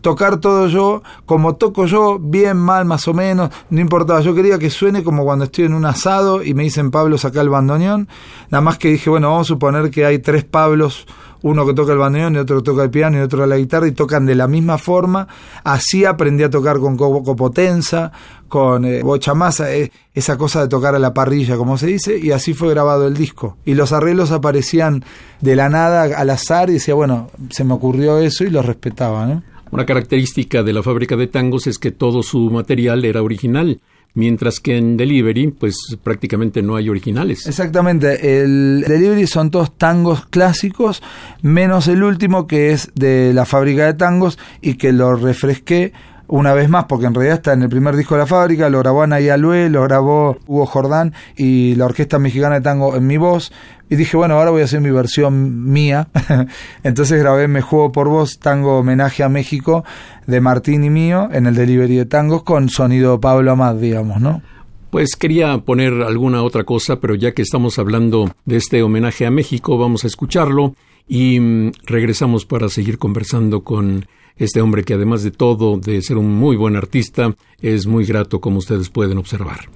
tocar 0.00 0.38
todo 0.38 0.66
yo, 0.68 1.02
como 1.26 1.56
toco 1.56 1.86
yo, 1.86 2.18
bien, 2.18 2.56
mal, 2.56 2.84
más 2.84 3.06
o 3.08 3.14
menos, 3.14 3.50
no 3.70 3.80
importaba. 3.80 4.20
Yo 4.20 4.34
quería 4.34 4.58
que 4.58 4.70
suene 4.70 5.02
como 5.02 5.24
cuando 5.24 5.44
estoy 5.44 5.64
en 5.64 5.74
un 5.74 5.84
asado 5.84 6.42
y 6.42 6.54
me 6.54 6.62
dicen 6.62 6.90
Pablo 6.90 7.18
saca 7.18 7.40
el 7.40 7.48
bandoneón. 7.48 8.08
Nada 8.50 8.62
más 8.62 8.78
que 8.78 8.88
dije, 8.88 9.10
bueno, 9.10 9.30
vamos 9.30 9.46
a 9.46 9.48
suponer 9.48 9.90
que 9.90 10.04
hay 10.04 10.18
tres 10.18 10.44
Pablos, 10.44 11.06
uno 11.42 11.66
que 11.66 11.74
toca 11.74 11.92
el 11.92 11.98
bandoneón 11.98 12.34
y 12.34 12.38
otro 12.38 12.58
que 12.58 12.62
toca 12.62 12.82
el 12.82 12.90
piano 12.90 13.18
y 13.18 13.20
otro 13.20 13.46
la 13.46 13.56
guitarra 13.56 13.86
y 13.86 13.92
tocan 13.92 14.26
de 14.26 14.34
la 14.34 14.48
misma 14.48 14.78
forma. 14.78 15.28
Así 15.64 16.04
aprendí 16.04 16.42
a 16.42 16.50
tocar 16.50 16.78
con 16.78 16.96
copotenza, 16.96 18.12
con 18.48 18.84
eh, 18.84 19.02
bocha 19.02 19.34
masa, 19.34 19.72
eh, 19.72 19.90
esa 20.12 20.36
cosa 20.36 20.62
de 20.62 20.68
tocar 20.68 20.94
a 20.94 20.98
la 20.98 21.14
parrilla, 21.14 21.56
como 21.56 21.78
se 21.78 21.86
dice, 21.86 22.18
y 22.18 22.32
así 22.32 22.52
fue 22.52 22.70
grabado 22.70 23.06
el 23.06 23.14
disco. 23.14 23.56
Y 23.64 23.74
los 23.74 23.92
arreglos 23.92 24.32
aparecían 24.32 25.04
de 25.40 25.56
la 25.56 25.68
nada 25.68 26.02
al 26.02 26.30
azar 26.30 26.68
y 26.68 26.74
decía, 26.74 26.94
bueno, 26.94 27.30
se 27.50 27.64
me 27.64 27.74
ocurrió 27.74 28.18
eso 28.18 28.44
y 28.44 28.50
lo 28.50 28.60
respetaba, 28.60 29.26
¿no? 29.26 29.42
Una 29.70 29.86
característica 29.86 30.62
de 30.62 30.72
la 30.72 30.82
fábrica 30.82 31.16
de 31.16 31.28
tangos 31.28 31.66
es 31.66 31.78
que 31.78 31.92
todo 31.92 32.22
su 32.22 32.50
material 32.50 33.04
era 33.04 33.22
original, 33.22 33.80
mientras 34.14 34.58
que 34.58 34.76
en 34.76 34.96
Delivery, 34.96 35.48
pues 35.48 35.76
prácticamente 36.02 36.62
no 36.62 36.76
hay 36.76 36.88
originales. 36.88 37.46
Exactamente, 37.46 38.42
el 38.42 38.84
Delivery 38.86 39.26
son 39.26 39.50
todos 39.50 39.76
tangos 39.76 40.26
clásicos, 40.26 41.02
menos 41.42 41.86
el 41.86 42.02
último 42.02 42.46
que 42.46 42.72
es 42.72 42.90
de 42.94 43.32
la 43.32 43.44
fábrica 43.44 43.86
de 43.86 43.94
tangos 43.94 44.38
y 44.60 44.74
que 44.74 44.92
lo 44.92 45.14
refresqué 45.14 45.92
una 46.30 46.54
vez 46.54 46.68
más, 46.68 46.84
porque 46.84 47.06
en 47.06 47.14
realidad 47.14 47.36
está 47.36 47.52
en 47.52 47.62
el 47.62 47.68
primer 47.68 47.96
disco 47.96 48.14
de 48.14 48.20
la 48.20 48.26
fábrica, 48.26 48.70
lo 48.70 48.78
grabó 48.78 49.02
Ana 49.02 49.16
Alue, 49.16 49.68
lo 49.68 49.82
grabó 49.82 50.38
Hugo 50.46 50.64
Jordán 50.64 51.12
y 51.36 51.74
la 51.74 51.86
Orquesta 51.86 52.18
Mexicana 52.18 52.56
de 52.56 52.60
Tango 52.60 52.96
en 52.96 53.06
mi 53.06 53.16
voz. 53.16 53.52
Y 53.88 53.96
dije, 53.96 54.16
bueno, 54.16 54.34
ahora 54.34 54.50
voy 54.50 54.62
a 54.62 54.66
hacer 54.66 54.80
mi 54.80 54.90
versión 54.90 55.70
mía. 55.72 56.08
Entonces 56.84 57.18
grabé 57.18 57.48
Me 57.48 57.60
Juego 57.60 57.90
por 57.90 58.08
Voz, 58.08 58.38
tango 58.38 58.78
homenaje 58.78 59.24
a 59.24 59.28
México, 59.28 59.84
de 60.28 60.40
Martín 60.40 60.84
y 60.84 60.90
mío, 60.90 61.28
en 61.32 61.46
el 61.46 61.56
delivery 61.56 61.96
de 61.96 62.06
tangos, 62.06 62.44
con 62.44 62.68
sonido 62.68 63.20
Pablo 63.20 63.50
Amad, 63.50 63.74
digamos, 63.74 64.20
¿no? 64.20 64.42
Pues 64.90 65.16
quería 65.16 65.58
poner 65.58 65.92
alguna 66.02 66.44
otra 66.44 66.62
cosa, 66.62 67.00
pero 67.00 67.16
ya 67.16 67.32
que 67.32 67.42
estamos 67.42 67.80
hablando 67.80 68.30
de 68.44 68.56
este 68.56 68.82
homenaje 68.82 69.26
a 69.26 69.32
México, 69.32 69.76
vamos 69.76 70.04
a 70.04 70.06
escucharlo 70.06 70.76
y 71.08 71.40
mm, 71.40 71.72
regresamos 71.86 72.46
para 72.46 72.68
seguir 72.68 72.98
conversando 72.98 73.64
con 73.64 74.06
este 74.36 74.60
hombre 74.60 74.84
que 74.84 74.94
además 74.94 75.22
de 75.22 75.30
todo, 75.30 75.78
de 75.78 76.00
ser 76.02 76.16
un 76.16 76.34
muy 76.34 76.56
buen 76.56 76.76
artista, 76.76 77.34
es 77.60 77.86
muy 77.86 78.04
grato 78.04 78.40
como 78.40 78.58
ustedes 78.58 78.88
pueden 78.88 79.18
observar. 79.18 79.70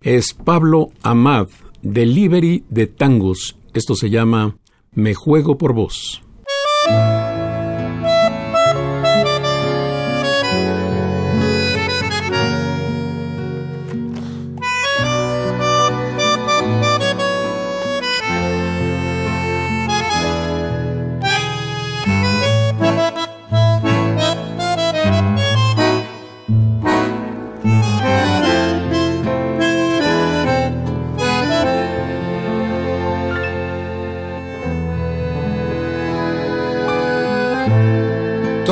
Es 0.00 0.34
Pablo 0.34 0.90
Amad, 1.02 1.48
Delivery 1.82 2.64
de 2.68 2.86
Tangos. 2.86 3.58
Esto 3.74 3.94
se 3.94 4.10
llama 4.10 4.56
Me 4.92 5.14
Juego 5.14 5.58
por 5.58 5.72
Vos. 5.72 6.22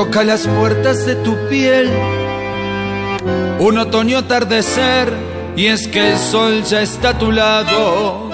Toca 0.05 0.22
las 0.22 0.46
puertas 0.46 1.07
de 1.07 1.14
tu 1.16 1.34
piel. 1.48 1.90
Un 3.59 3.78
otoño 3.78 4.18
atardecer 4.18 5.11
y 5.57 5.66
es 5.66 5.88
que 5.88 6.12
el 6.12 6.18
sol 6.18 6.62
ya 6.64 6.82
está 6.82 7.11
a 7.11 7.18
tu 7.18 7.32
lado. 7.32 8.30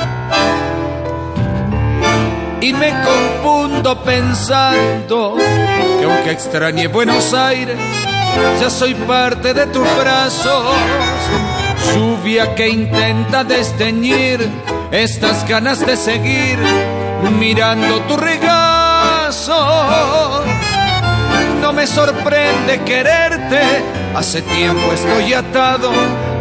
Y 2.61 2.73
me 2.73 2.93
confundo 3.05 4.03
pensando 4.03 5.37
que 5.99 6.05
aunque 6.05 6.33
extrañe 6.33 6.89
Buenos 6.89 7.33
Aires, 7.35 7.79
ya 8.61 8.69
soy 8.69 8.95
parte 8.95 9.55
de 9.55 9.67
tus 9.67 9.87
brazos. 9.97 10.75
Lluvia 11.95 12.55
que 12.57 12.69
intenta 12.69 13.45
desteñir 13.45 14.41
estas 14.91 15.49
ganas 15.49 15.87
de 15.87 15.97
seguir 15.97 16.59
mirando 17.39 18.01
tu 18.09 18.17
regazo. 18.17 19.61
Me 21.75 21.87
sorprende 21.87 22.83
quererte, 22.85 23.61
hace 24.15 24.43
tiempo 24.43 24.93
estoy 24.93 25.33
atado 25.33 25.91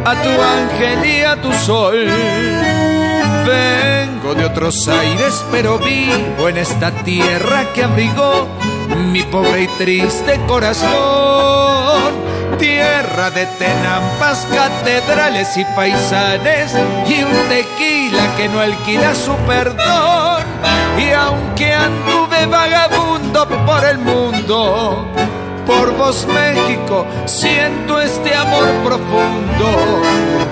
a 0.04 0.16
tu 0.16 0.30
ángel 0.30 1.06
y 1.06 1.24
a 1.24 1.40
tu 1.40 1.54
sol. 1.54 2.08
Vengo 3.46 4.34
de 4.36 4.44
otros 4.44 4.88
aires, 4.88 5.46
pero 5.52 5.78
vivo 5.78 6.50
en 6.50 6.58
esta 6.58 6.92
tierra 6.92 7.72
que 7.74 7.84
abrigó 7.84 8.48
mi 9.12 9.22
pobre 9.24 9.64
y 9.64 9.68
triste 9.78 10.42
corazón. 10.48 10.90
Tierra 12.58 13.30
de 13.30 13.46
tenampas, 13.46 14.46
catedrales 14.54 15.56
y 15.56 15.64
paisanes 15.76 16.74
y 17.08 17.24
un 17.24 17.48
tequila 17.48 18.36
que 18.36 18.50
no 18.50 18.60
alquila 18.60 19.16
su 19.16 19.36
perdón. 19.48 20.44
Y 20.98 21.12
aunque 21.12 21.74
anduve 21.74 22.46
vagabundo 22.48 23.09
por 23.48 23.86
el 23.86 23.98
mundo, 24.00 25.06
por 25.66 25.96
vos 25.96 26.28
México 26.28 27.06
siento 27.26 28.02
este 28.02 28.36
amor 28.36 28.68
profundo. 28.84 30.02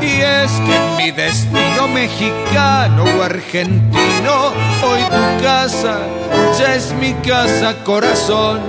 Y 0.01 0.21
es 0.21 0.51
que 0.51 0.79
mi 0.97 1.11
destino 1.11 1.88
mexicano 1.89 3.03
o 3.03 3.23
argentino, 3.23 4.53
hoy 4.83 5.01
tu 5.03 5.43
casa 5.43 5.99
ya 6.57 6.75
es 6.75 6.93
mi 6.93 7.13
casa 7.15 7.75
corazón. 7.83 8.61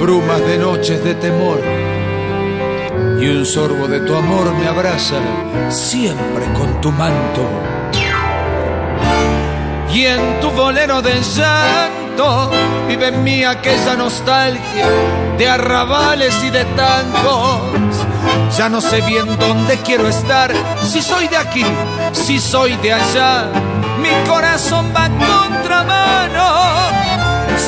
Brumas 0.00 0.40
de 0.40 0.58
noches 0.58 1.04
de 1.04 1.14
temor 1.14 1.79
y 3.20 3.28
un 3.28 3.44
sorbo 3.44 3.86
de 3.86 4.00
tu 4.00 4.14
amor 4.14 4.50
me 4.54 4.66
abraza 4.66 5.16
siempre 5.68 6.44
con 6.54 6.80
tu 6.80 6.90
manto. 6.90 7.46
Y 9.92 10.06
en 10.06 10.40
tu 10.40 10.50
bolero 10.50 11.02
de 11.02 11.20
llanto 11.20 12.50
vive 12.88 13.08
en 13.08 13.22
mí 13.22 13.44
aquella 13.44 13.94
nostalgia 13.96 14.86
de 15.36 15.48
arrabales 15.48 16.34
y 16.42 16.50
de 16.50 16.64
tangos. 16.64 18.06
Ya 18.56 18.68
no 18.70 18.80
sé 18.80 19.02
bien 19.02 19.26
dónde 19.38 19.76
quiero 19.78 20.08
estar, 20.08 20.52
si 20.82 21.02
soy 21.02 21.28
de 21.28 21.36
aquí, 21.36 21.64
si 22.12 22.38
soy 22.38 22.76
de 22.76 22.94
allá. 22.94 23.48
Mi 24.00 24.30
corazón 24.30 24.92
va 24.96 25.08
contramano. 25.08 26.48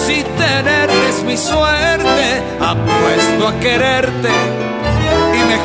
Si 0.07 0.23
tenerte 0.23 1.09
es 1.11 1.23
mi 1.25 1.37
suerte, 1.37 2.43
apuesto 2.59 3.49
a 3.49 3.61
quererte 3.61 4.31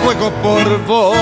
juego 0.03 0.31
por 0.43 0.85
vos. 0.85 1.17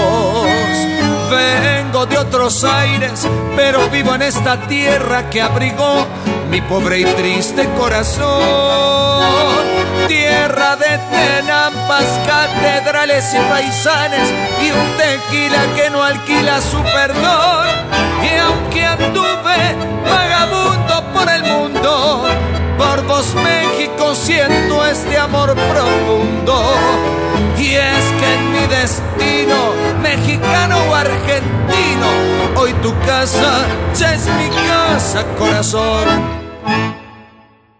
Vengo 1.30 2.06
de 2.06 2.18
otros 2.18 2.64
aires, 2.64 3.28
pero 3.56 3.90
vivo 3.90 4.14
en 4.16 4.22
esta 4.22 4.68
tierra 4.68 5.30
que 5.30 5.42
abrigó 5.42 6.06
mi 6.50 6.62
pobre 6.62 7.00
y 7.00 7.06
triste 7.06 7.68
corazón. 7.78 9.66
Tierra 10.08 10.76
de 10.76 11.00
tenampas, 11.12 12.06
catedrales 12.28 13.34
y 13.34 13.38
paisanes 13.50 14.30
y 14.62 14.72
un 14.72 14.98
tequila 14.98 15.66
que 15.76 15.90
no 15.90 16.04
alquila 16.04 16.62
su 16.62 16.82
perdón. 16.84 17.68
Y 18.24 18.38
aunque 18.38 18.86
anduve 18.86 19.76
vagabundo 20.10 21.04
por 21.14 21.30
el 21.30 21.44
mundo, 21.44 22.26
por 22.78 23.04
vos 23.06 23.34
México 23.36 24.14
siento 24.14 24.86
este 24.86 25.18
amor 25.18 25.56
profundo. 25.56 26.64
Y 27.58 27.68
es 27.68 28.06
que 28.20 28.34
en 28.36 28.52
mi 28.52 28.68
destino, 28.68 29.74
mexicano 30.02 30.78
o 30.90 30.96
argentino, 30.96 32.08
hoy 32.58 32.72
tu 32.82 32.92
casa 33.06 33.66
ya 33.98 34.14
es 34.14 34.26
mi 34.26 34.50
casa, 34.68 35.26
corazón. 35.38 36.46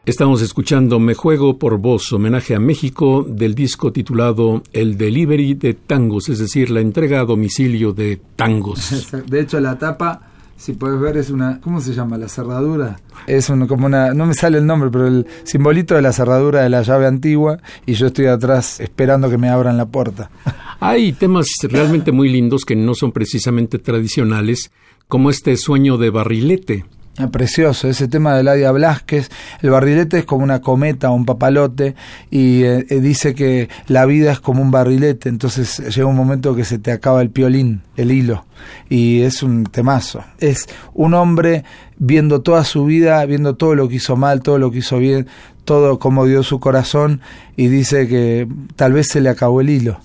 Estamos 0.06 0.42
escuchando 0.44 1.00
Me 1.00 1.16
Juego 1.16 1.58
por 1.58 1.80
Vos, 1.80 2.14
homenaje 2.14 2.54
a 2.54 2.60
México 2.60 3.26
del 3.28 3.56
disco 3.56 3.92
titulado 3.92 4.62
El 4.72 4.98
Delivery 4.98 5.56
de 5.56 5.74
Tangos, 5.74 6.30
es 6.30 6.38
decir, 6.38 6.70
la 6.70 6.80
entrega 6.80 7.22
a 7.22 7.26
domicilio 7.26 7.92
de 7.92 8.22
tangos. 8.36 9.12
De 9.28 9.42
hecho, 9.42 9.60
la 9.60 9.80
tapa, 9.80 10.22
si 10.58 10.74
puedes 10.74 11.00
ver, 11.00 11.18
es 11.18 11.30
una. 11.30 11.60
¿Cómo 11.62 11.82
se 11.82 11.94
llama? 11.94 12.18
La 12.18 12.28
cerradura. 12.30 12.98
Es 13.28 13.50
un- 13.50 13.68
como 13.68 13.86
una. 13.88 14.14
No 14.14 14.26
me 14.26 14.34
sale 14.34 14.58
el 14.58 14.66
nombre, 14.66 14.90
pero 14.90 15.08
el 15.08 15.28
simbolito 15.44 15.96
de 15.96 16.02
la 16.02 16.14
cerradura 16.14 16.62
de 16.62 16.70
la 16.70 16.82
llave 16.82 17.08
antigua. 17.08 17.60
Y 17.86 17.94
yo 17.94 18.08
estoy 18.08 18.28
atrás 18.28 18.80
esperando 18.80 19.30
que 19.30 19.38
me 19.38 19.50
abran 19.50 19.78
la 19.78 19.86
puerta. 19.86 20.30
Hay 20.80 21.14
temas 21.14 21.48
realmente 21.64 22.12
muy 22.12 22.30
lindos 22.30 22.64
que 22.66 22.76
no 22.76 22.94
son 22.96 23.12
precisamente 23.12 23.80
tradicionales, 23.80 24.72
como 25.08 25.30
este 25.30 25.56
sueño 25.58 25.98
de 25.98 26.10
barrilete. 26.10 26.86
Ah, 27.18 27.30
Precioso, 27.30 27.88
ese 27.88 28.10
tema 28.10 28.36
de 28.36 28.44
Ladia 28.44 28.74
Blasquez. 28.74 29.30
El 29.62 29.70
barrilete 29.70 30.20
es 30.20 30.26
como 30.26 30.44
una 30.44 30.60
cometa, 30.60 31.12
un 31.12 31.26
papalote, 31.26 31.96
y 32.30 32.64
eh, 32.64 32.86
eh, 32.90 33.00
dice 33.00 33.34
que 33.34 33.70
la 33.88 34.06
vida 34.06 34.34
es 34.34 34.42
como 34.42 34.62
un 34.62 34.70
barrilete, 34.70 35.30
entonces 35.30 35.78
llega 35.96 36.08
un 36.08 36.18
momento 36.18 36.56
que 36.56 36.66
se 36.66 36.78
te 36.78 36.92
acaba 36.92 37.22
el 37.22 37.30
piolín, 37.30 37.84
el 37.96 38.12
hilo, 38.12 38.44
y 38.90 39.22
es 39.22 39.44
un 39.44 39.64
temazo. 39.64 40.26
Es 40.40 40.68
un 40.94 41.14
hombre 41.14 41.64
viendo 41.98 42.42
toda 42.42 42.66
su 42.66 42.84
vida, 42.84 43.24
viendo 43.26 43.56
todo 43.56 43.76
lo 43.76 43.88
que 43.88 43.96
hizo 43.96 44.18
mal, 44.18 44.42
todo 44.42 44.58
lo 44.58 44.70
que 44.70 44.80
hizo 44.80 44.98
bien, 44.98 45.28
todo 45.64 46.00
como 46.00 46.26
dio 46.26 46.44
su 46.44 46.60
corazón, 46.60 47.22
y 47.56 47.68
dice 47.68 48.10
que 48.10 48.46
tal 48.76 48.92
vez 48.92 49.08
se 49.08 49.22
le 49.22 49.30
acabó 49.30 49.62
el 49.62 49.70
hilo. 49.70 50.02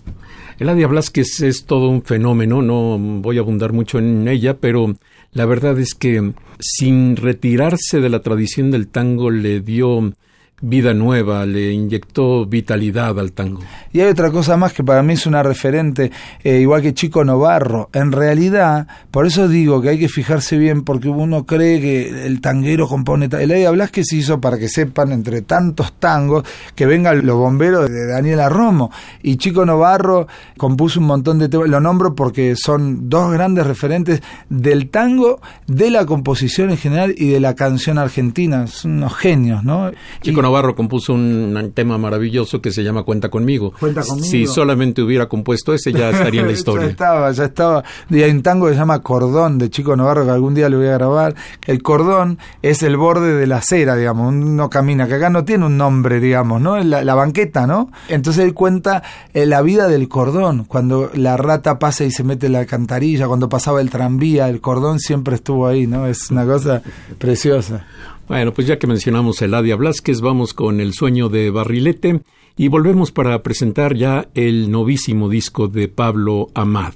Eladia 0.61 0.89
Blasquez 0.89 1.41
es 1.41 1.65
todo 1.65 1.89
un 1.89 2.03
fenómeno, 2.03 2.61
no 2.61 2.99
voy 2.99 3.39
a 3.39 3.41
abundar 3.41 3.73
mucho 3.73 3.99
en 3.99 4.29
ella, 4.29 4.59
pero 4.59 4.95
la 5.33 5.47
verdad 5.47 5.79
es 5.79 5.95
que 5.95 6.35
sin 6.59 7.17
retirarse 7.17 8.01
de 8.01 8.11
la 8.11 8.21
tradición 8.21 8.71
del 8.71 8.87
tango 8.87 9.31
le 9.31 9.61
dio 9.61 10.13
vida 10.61 10.93
nueva, 10.95 11.47
le 11.47 11.73
inyectó 11.73 12.45
vitalidad 12.47 13.19
al 13.19 13.33
tango. 13.33 13.61
Y 13.93 14.01
hay 14.01 14.09
otra 14.09 14.31
cosa 14.31 14.57
más 14.57 14.73
que 14.73 14.85
para 14.85 15.03
mí 15.03 15.15
es 15.15 15.27
una 15.27 15.43
referente, 15.43 16.11
eh, 16.45 16.59
igual 16.61 16.83
que 16.83 16.95
Chico 16.95 17.25
Novarro. 17.25 17.89
En 17.93 18.13
realidad, 18.13 18.87
por 19.11 19.27
eso 19.27 19.49
digo 19.49 19.81
que 19.81 19.89
hay 19.91 19.99
que 19.99 20.09
fijarse 20.09 20.59
bien, 20.59 20.83
porque 20.83 21.09
uno 21.09 21.47
cree 21.47 21.81
que 21.81 22.27
el 22.27 22.41
tanguero 22.41 22.89
compone. 22.89 23.29
Eladia 23.33 23.71
Blasquez 23.71 24.07
se 24.09 24.17
hizo, 24.17 24.41
para 24.41 24.59
que 24.59 24.69
sepan, 24.69 25.13
entre 25.13 25.43
tantos 25.43 25.95
tangos, 25.95 26.45
que 26.75 26.87
vengan 26.87 27.25
los 27.27 27.37
bomberos 27.37 27.89
de 27.91 28.07
Daniela 28.07 28.49
Romo. 28.49 28.91
Y 29.23 29.37
Chico 29.37 29.65
Novarro 29.65 30.29
compuso 30.57 31.01
un 31.01 31.07
montón 31.07 31.39
de 31.39 31.49
temas. 31.49 31.69
Lo 31.69 31.81
nombro 31.81 32.15
porque 32.15 32.55
son 32.57 33.09
dos 33.09 33.33
grandes 33.33 33.67
referentes 33.67 34.23
del 34.49 34.89
tango, 34.91 35.41
de 35.67 35.91
la 35.91 36.07
composición 36.07 36.71
en 36.71 36.77
general 36.77 37.15
y 37.17 37.29
de 37.31 37.41
la 37.41 37.55
canción 37.55 37.99
argentina. 37.99 38.67
Son 38.67 38.93
unos 38.99 39.15
genios, 39.17 39.65
¿no? 39.65 39.91
Chico 40.21 40.41
Y- 40.41 40.43
Navarro 40.51 40.75
compuso 40.75 41.15
un 41.15 41.73
tema 41.75 41.97
maravilloso 41.97 42.61
que 42.61 42.73
se 42.73 42.83
llama 42.83 43.05
Cuenta 43.05 43.29
conmigo. 43.29 43.73
Cuenta 43.79 44.03
conmigo. 44.03 44.27
Si 44.27 44.47
solamente 44.47 45.01
hubiera 45.01 45.29
compuesto 45.29 45.73
ese 45.73 45.93
ya 45.93 46.11
estaría 46.11 46.41
en 46.41 46.47
la 46.49 46.53
ya 46.55 46.59
historia. 46.59 46.87
estaba, 46.89 47.31
ya 47.31 47.45
estaba. 47.45 47.85
Y 48.11 48.23
hay 48.23 48.31
un 48.33 48.43
tango 48.43 48.67
que 48.67 48.73
se 48.73 48.79
llama 48.79 49.01
Cordón 49.01 49.59
de 49.59 49.71
Chico 49.71 49.95
Navarro 49.97 50.25
que 50.25 50.33
algún 50.33 50.55
día 50.55 50.69
lo 50.69 50.79
voy 50.79 50.89
a 50.89 50.95
grabar. 50.95 51.35
El 51.67 51.83
cordón 51.83 52.39
es 52.63 52.83
el 52.83 52.97
borde 52.97 53.35
de 53.35 53.47
la 53.47 53.59
acera, 53.59 53.95
digamos. 53.95 54.35
Uno 54.35 54.69
camina, 54.69 55.07
que 55.07 55.15
acá 55.15 55.31
no 55.31 55.45
tiene 55.45 55.67
un 55.67 55.77
nombre, 55.77 56.19
digamos, 56.19 56.61
¿no? 56.61 56.77
La, 56.83 57.05
la 57.05 57.15
banqueta, 57.15 57.69
¿no? 57.69 57.91
Entonces 58.09 58.45
él 58.45 58.53
cuenta 58.55 59.03
eh, 59.35 59.47
la 59.47 59.63
vida 59.63 59.87
del 59.87 60.09
cordón. 60.09 60.65
Cuando 60.65 61.11
la 61.15 61.37
rata 61.37 61.79
pasa 61.79 62.05
y 62.05 62.11
se 62.11 62.25
mete 62.25 62.47
en 62.47 62.55
la 62.55 62.59
alcantarilla, 62.61 63.29
cuando 63.29 63.49
pasaba 63.49 63.81
el 63.81 63.91
tranvía, 63.91 64.49
el 64.49 64.61
cordón 64.61 64.99
siempre 64.99 65.37
estuvo 65.37 65.69
ahí, 65.69 65.87
¿no? 65.87 66.07
Es 66.07 66.31
una 66.33 66.45
cosa 66.45 66.83
preciosa. 67.19 67.87
Bueno, 68.31 68.55
pues 68.55 68.69
ya 68.69 68.79
que 68.79 68.87
mencionamos 68.87 69.43
a 69.43 69.47
Eladia 69.47 69.75
Blasquez, 69.75 70.21
vamos 70.21 70.55
con 70.55 70.81
El 70.81 70.93
sueño 70.93 71.29
de 71.29 71.51
Barrilete 71.51 72.21
y 72.57 72.69
volvemos 72.69 73.11
para 73.11 73.43
presentar 73.43 73.97
ya 73.97 74.29
el 74.37 74.71
novísimo 74.71 75.29
disco 75.29 75.67
de 75.67 75.89
Pablo 75.89 76.47
Amad. 76.55 76.93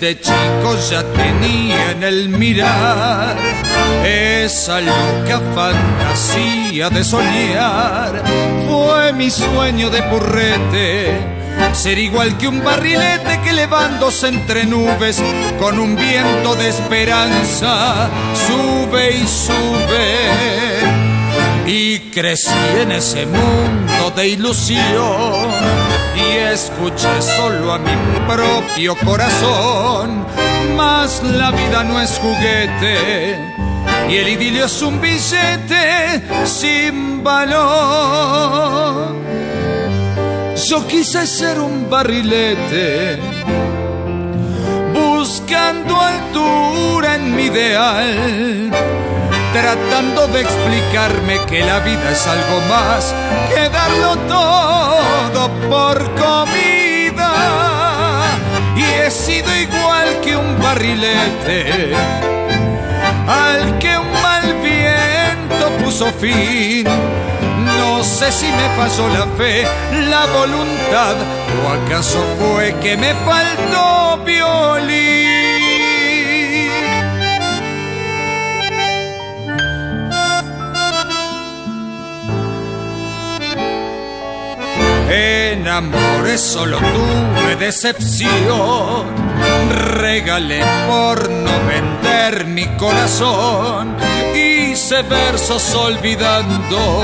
Desde 0.00 0.20
chico 0.20 0.76
ya 0.90 1.02
tenía 1.12 1.90
en 1.90 2.02
el 2.02 2.28
mirar 2.30 3.36
esa 4.04 4.80
loca 4.80 5.40
fantasía 5.54 6.88
de 6.88 7.04
soñar. 7.04 8.22
Fue 8.66 9.12
mi 9.12 9.30
sueño 9.30 9.90
de 9.90 10.02
purrete 10.04 11.20
ser 11.74 11.98
igual 11.98 12.38
que 12.38 12.48
un 12.48 12.64
barrilete 12.64 13.40
que 13.44 13.52
levándose 13.52 14.28
entre 14.28 14.64
nubes 14.64 15.22
con 15.60 15.78
un 15.78 15.94
viento 15.94 16.54
de 16.54 16.70
esperanza 16.70 18.08
sube 18.46 19.16
y 19.16 19.26
sube. 19.26 20.16
Y 21.66 21.98
crecí 22.10 22.50
en 22.80 22.92
ese 22.92 23.26
mundo 23.26 24.10
de 24.16 24.28
ilusión 24.28 25.99
escuché 26.52 27.20
solo 27.20 27.72
a 27.72 27.78
mi 27.78 27.96
propio 28.26 28.96
corazón. 28.96 30.24
Mas 30.76 31.22
la 31.22 31.50
vida 31.50 31.84
no 31.84 32.00
es 32.00 32.18
juguete 32.18 33.38
y 34.08 34.16
el 34.16 34.28
idilio 34.28 34.64
es 34.64 34.82
un 34.82 35.00
billete 35.00 36.22
sin 36.44 37.22
valor. 37.22 39.14
Yo 40.68 40.86
quise 40.86 41.26
ser 41.26 41.58
un 41.58 41.88
barrilete, 41.88 43.18
buscando 44.92 46.00
altura 46.00 47.16
en 47.16 47.34
mi 47.34 47.44
ideal, 47.44 48.70
tratando 49.52 50.26
de 50.28 50.42
explicarme 50.42 51.40
que 51.46 51.64
la 51.64 51.80
vida 51.80 52.10
es 52.10 52.26
algo 52.26 52.60
más 52.68 53.14
que 53.52 53.68
darlo 53.68 54.16
todo 54.28 55.50
por 55.68 55.98
comida. 56.14 57.32
Y 58.76 58.82
he 58.82 59.10
sido 59.10 59.54
igual 59.56 60.20
que 60.22 60.36
un 60.36 60.58
barrilete, 60.58 61.94
al 63.26 63.78
que 63.78 63.98
un 63.98 64.12
mal 64.22 64.54
viento 64.62 65.70
puso 65.84 66.06
fin 66.12 66.86
no 68.00 68.04
sé 68.04 68.32
si 68.32 68.46
me 68.46 68.68
pasó 68.76 69.08
la 69.08 69.26
fe, 69.36 69.66
la 70.08 70.24
voluntad, 70.26 71.16
o 71.62 71.68
acaso 71.68 72.24
fue 72.38 72.74
que 72.80 72.96
me 72.96 73.14
faltó 73.14 74.24
violín. 74.24 75.39
En 85.12 85.66
amores 85.66 86.40
solo 86.40 86.78
tuve 86.78 87.56
decepción, 87.56 89.06
regalé 89.98 90.62
por 90.86 91.28
no 91.28 91.50
vender 91.66 92.46
mi 92.46 92.66
corazón, 92.76 93.96
hice 94.32 95.02
versos 95.02 95.74
olvidando 95.74 97.02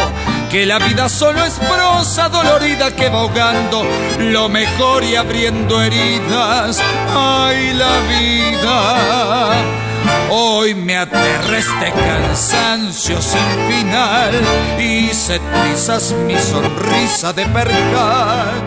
que 0.53 0.67
la 0.67 0.79
vida 0.79 1.09
solo 1.09 1.43
es 1.43 1.55
prosa 1.55 2.29
dolorida 2.29 2.95
que 2.95 3.09
va 3.09 3.23
ahogando 3.23 3.85
lo 4.21 4.49
mejor 4.49 5.03
y 5.03 5.17
abriendo 5.17 5.83
heridas. 5.83 6.81
¡Ay, 7.13 7.75
la 7.75 7.99
vida! 8.09 9.86
Hoy 10.31 10.75
me 10.75 10.97
aterra 10.97 11.59
este 11.59 11.93
cansancio 11.93 13.21
sin 13.23 13.41
final 13.69 14.33
y 14.79 15.09
se 15.09 15.39
trizas 15.39 16.13
mi 16.27 16.37
sonrisa 16.37 17.33
de 17.33 17.47
percal. 17.47 18.63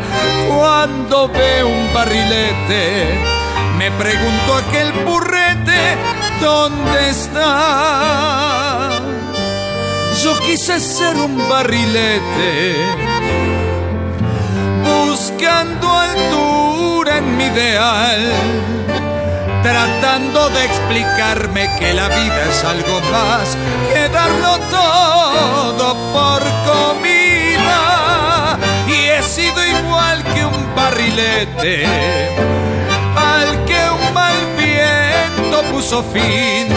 Cuando 0.48 1.28
veo 1.30 1.68
un 1.68 1.94
barrilete, 1.94 3.20
me 3.78 3.92
pregunto 3.92 4.56
aquel 4.56 4.92
burrete, 5.06 5.98
¿dónde 6.42 7.10
está? 7.10 9.00
Yo 10.24 10.38
quise 10.40 10.80
ser 10.82 11.16
un 11.16 11.38
barrilete, 11.48 12.76
buscando 14.84 15.88
altura 15.90 17.18
en 17.20 17.38
mi 17.38 17.46
ideal, 17.46 18.34
tratando 19.62 20.50
de 20.50 20.66
explicarme 20.66 21.70
que 21.78 21.94
la 21.94 22.08
vida 22.08 22.46
es 22.50 22.64
algo 22.64 23.00
más 23.12 23.58
que 23.92 24.10
darlo 24.10 24.58
todo 24.70 25.96
por 26.14 26.42
comida. 26.70 28.58
Y 28.88 28.94
he 28.94 29.24
sido 29.24 29.66
igual 29.66 30.24
que 30.34 30.46
un 30.46 30.76
barrilete, 30.76 31.86
al 33.16 33.66
que 33.66 33.90
un 33.90 34.14
mal 34.14 34.36
viento 34.58 35.62
puso 35.72 36.04
fin 36.14 36.68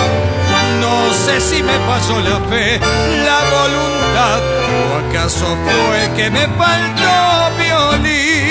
no 0.82 1.12
sé 1.12 1.40
si 1.40 1.62
me 1.62 1.76
pasó 1.86 2.18
la 2.20 2.38
fe, 2.50 2.80
la 3.28 3.40
voluntad, 3.56 4.40
o 4.88 5.08
acaso 5.08 5.46
fue 5.64 6.00
que 6.16 6.30
me 6.30 6.46
faltó 6.60 7.14
violín. 7.58 8.41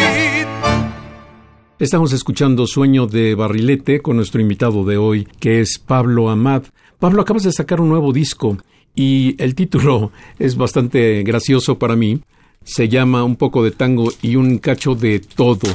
Estamos 1.81 2.13
escuchando 2.13 2.67
Sueño 2.67 3.07
de 3.07 3.33
Barrilete 3.33 4.01
con 4.01 4.15
nuestro 4.15 4.39
invitado 4.39 4.85
de 4.85 4.97
hoy, 4.97 5.27
que 5.39 5.61
es 5.61 5.79
Pablo 5.79 6.29
Amad. 6.29 6.65
Pablo, 6.99 7.23
acabas 7.23 7.41
de 7.41 7.51
sacar 7.51 7.81
un 7.81 7.89
nuevo 7.89 8.13
disco 8.13 8.55
y 8.93 9.35
el 9.43 9.55
título 9.55 10.11
es 10.37 10.57
bastante 10.57 11.23
gracioso 11.23 11.79
para 11.79 11.95
mí. 11.95 12.21
Se 12.63 12.87
llama 12.87 13.23
Un 13.23 13.35
poco 13.35 13.63
de 13.63 13.71
tango 13.71 14.13
y 14.21 14.35
un 14.35 14.59
cacho 14.59 14.93
de 14.93 15.21
todo. 15.21 15.73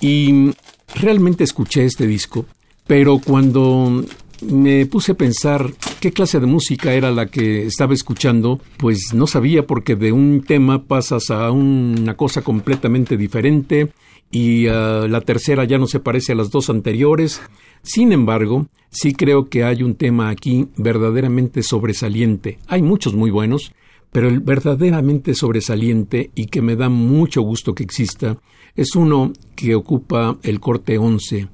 Y 0.00 0.52
realmente 0.94 1.42
escuché 1.42 1.84
este 1.86 2.06
disco, 2.06 2.46
pero 2.86 3.18
cuando 3.18 4.04
me 4.42 4.86
puse 4.86 5.12
a 5.12 5.16
pensar 5.16 5.72
qué 6.00 6.12
clase 6.12 6.40
de 6.40 6.46
música 6.46 6.92
era 6.92 7.10
la 7.10 7.26
que 7.26 7.66
estaba 7.66 7.94
escuchando, 7.94 8.60
pues 8.76 9.12
no 9.14 9.26
sabía 9.26 9.66
porque 9.66 9.96
de 9.96 10.12
un 10.12 10.42
tema 10.46 10.84
pasas 10.84 11.30
a 11.30 11.50
una 11.50 12.16
cosa 12.16 12.42
completamente 12.42 13.16
diferente 13.16 13.92
y 14.30 14.66
ah, 14.68 15.06
la 15.08 15.20
tercera 15.20 15.64
ya 15.64 15.78
no 15.78 15.86
se 15.86 16.00
parece 16.00 16.32
a 16.32 16.36
las 16.36 16.50
dos 16.50 16.70
anteriores. 16.70 17.40
Sin 17.82 18.12
embargo, 18.12 18.66
sí 18.90 19.12
creo 19.12 19.48
que 19.48 19.64
hay 19.64 19.82
un 19.82 19.94
tema 19.94 20.28
aquí 20.28 20.68
verdaderamente 20.76 21.62
sobresaliente. 21.62 22.58
Hay 22.66 22.82
muchos 22.82 23.14
muy 23.14 23.30
buenos, 23.30 23.72
pero 24.12 24.28
el 24.28 24.40
verdaderamente 24.40 25.34
sobresaliente 25.34 26.30
y 26.34 26.46
que 26.46 26.62
me 26.62 26.76
da 26.76 26.88
mucho 26.88 27.42
gusto 27.42 27.74
que 27.74 27.82
exista 27.82 28.38
es 28.76 28.94
uno 28.94 29.32
que 29.56 29.74
ocupa 29.74 30.38
el 30.42 30.60
corte 30.60 30.98
11 30.98 31.48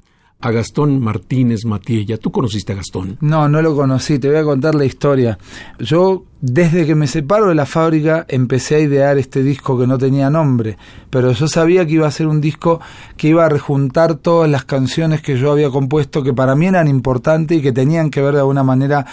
a 0.45 0.51
Gastón 0.51 0.99
Martínez 1.01 1.65
Matiella. 1.65 2.19
¿Tú 2.19 2.31
conociste 2.31 2.73
a 2.73 2.75
Gastón? 2.75 3.17
No, 3.19 3.49
no 3.49 3.63
lo 3.63 3.75
conocí, 3.75 4.19
te 4.19 4.27
voy 4.27 4.37
a 4.37 4.43
contar 4.43 4.75
la 4.75 4.85
historia. 4.85 5.39
Yo, 5.79 6.25
desde 6.39 6.85
que 6.85 6.93
me 6.93 7.07
separo 7.07 7.47
de 7.47 7.55
la 7.55 7.65
fábrica, 7.65 8.27
empecé 8.27 8.75
a 8.75 8.79
idear 8.79 9.17
este 9.17 9.41
disco 9.41 9.75
que 9.79 9.87
no 9.87 9.97
tenía 9.97 10.29
nombre, 10.29 10.77
pero 11.09 11.31
yo 11.31 11.47
sabía 11.47 11.87
que 11.87 11.93
iba 11.93 12.05
a 12.05 12.11
ser 12.11 12.27
un 12.27 12.41
disco 12.41 12.79
que 13.17 13.29
iba 13.29 13.43
a 13.43 13.49
rejuntar 13.49 14.17
todas 14.17 14.47
las 14.47 14.65
canciones 14.65 15.23
que 15.23 15.35
yo 15.35 15.51
había 15.51 15.71
compuesto, 15.71 16.21
que 16.21 16.31
para 16.31 16.55
mí 16.55 16.67
eran 16.67 16.87
importantes 16.87 17.57
y 17.57 17.61
que 17.63 17.71
tenían 17.71 18.11
que 18.11 18.21
ver 18.21 18.35
de 18.35 18.41
alguna 18.41 18.61
manera 18.61 19.07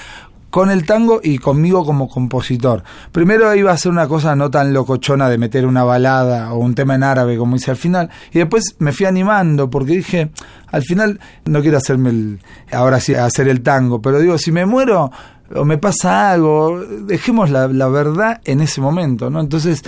con 0.53 0.70
el 0.70 0.84
tango 0.84 1.20
y 1.24 1.38
conmigo 1.38 1.82
como 1.82 2.11
compositor. 2.11 2.84
Primero 3.11 3.55
iba 3.55 3.72
a 3.72 3.76
ser 3.78 3.90
una 3.90 4.07
cosa 4.07 4.36
no 4.36 4.50
tan 4.50 4.74
locochona 4.74 5.30
de 5.30 5.38
meter 5.38 5.64
una 5.64 5.82
balada 5.82 6.53
o 6.53 6.59
un 6.59 6.74
tema 6.74 6.94
en 6.94 7.05
árabe 7.05 7.38
como 7.38 7.57
hice 7.57 7.70
al 7.70 7.78
final, 7.78 8.11
y 8.32 8.38
después 8.38 8.76
me 8.78 8.92
fui 8.92 9.07
animando 9.07 9.70
porque 9.70 9.92
dije, 9.92 10.30
al 10.66 10.82
final 10.82 11.20
no 11.46 11.62
quiero 11.62 11.78
hacerme 11.78 12.11
el, 12.11 12.40
ahora 12.70 13.00
sí 13.00 13.14
hacer 13.14 13.48
el 13.48 13.62
tango, 13.62 14.03
pero 14.03 14.20
digo, 14.20 14.36
si 14.36 14.53
me 14.53 14.66
muero 14.66 15.11
o 15.55 15.64
me 15.64 15.78
pasa 15.78 16.32
algo, 16.32 16.84
dejemos 17.07 17.48
la, 17.48 17.68
la 17.68 17.88
verdad 17.88 18.42
en 18.44 18.61
ese 18.61 18.82
momento, 18.82 19.30
¿no? 19.30 19.40
Entonces, 19.40 19.82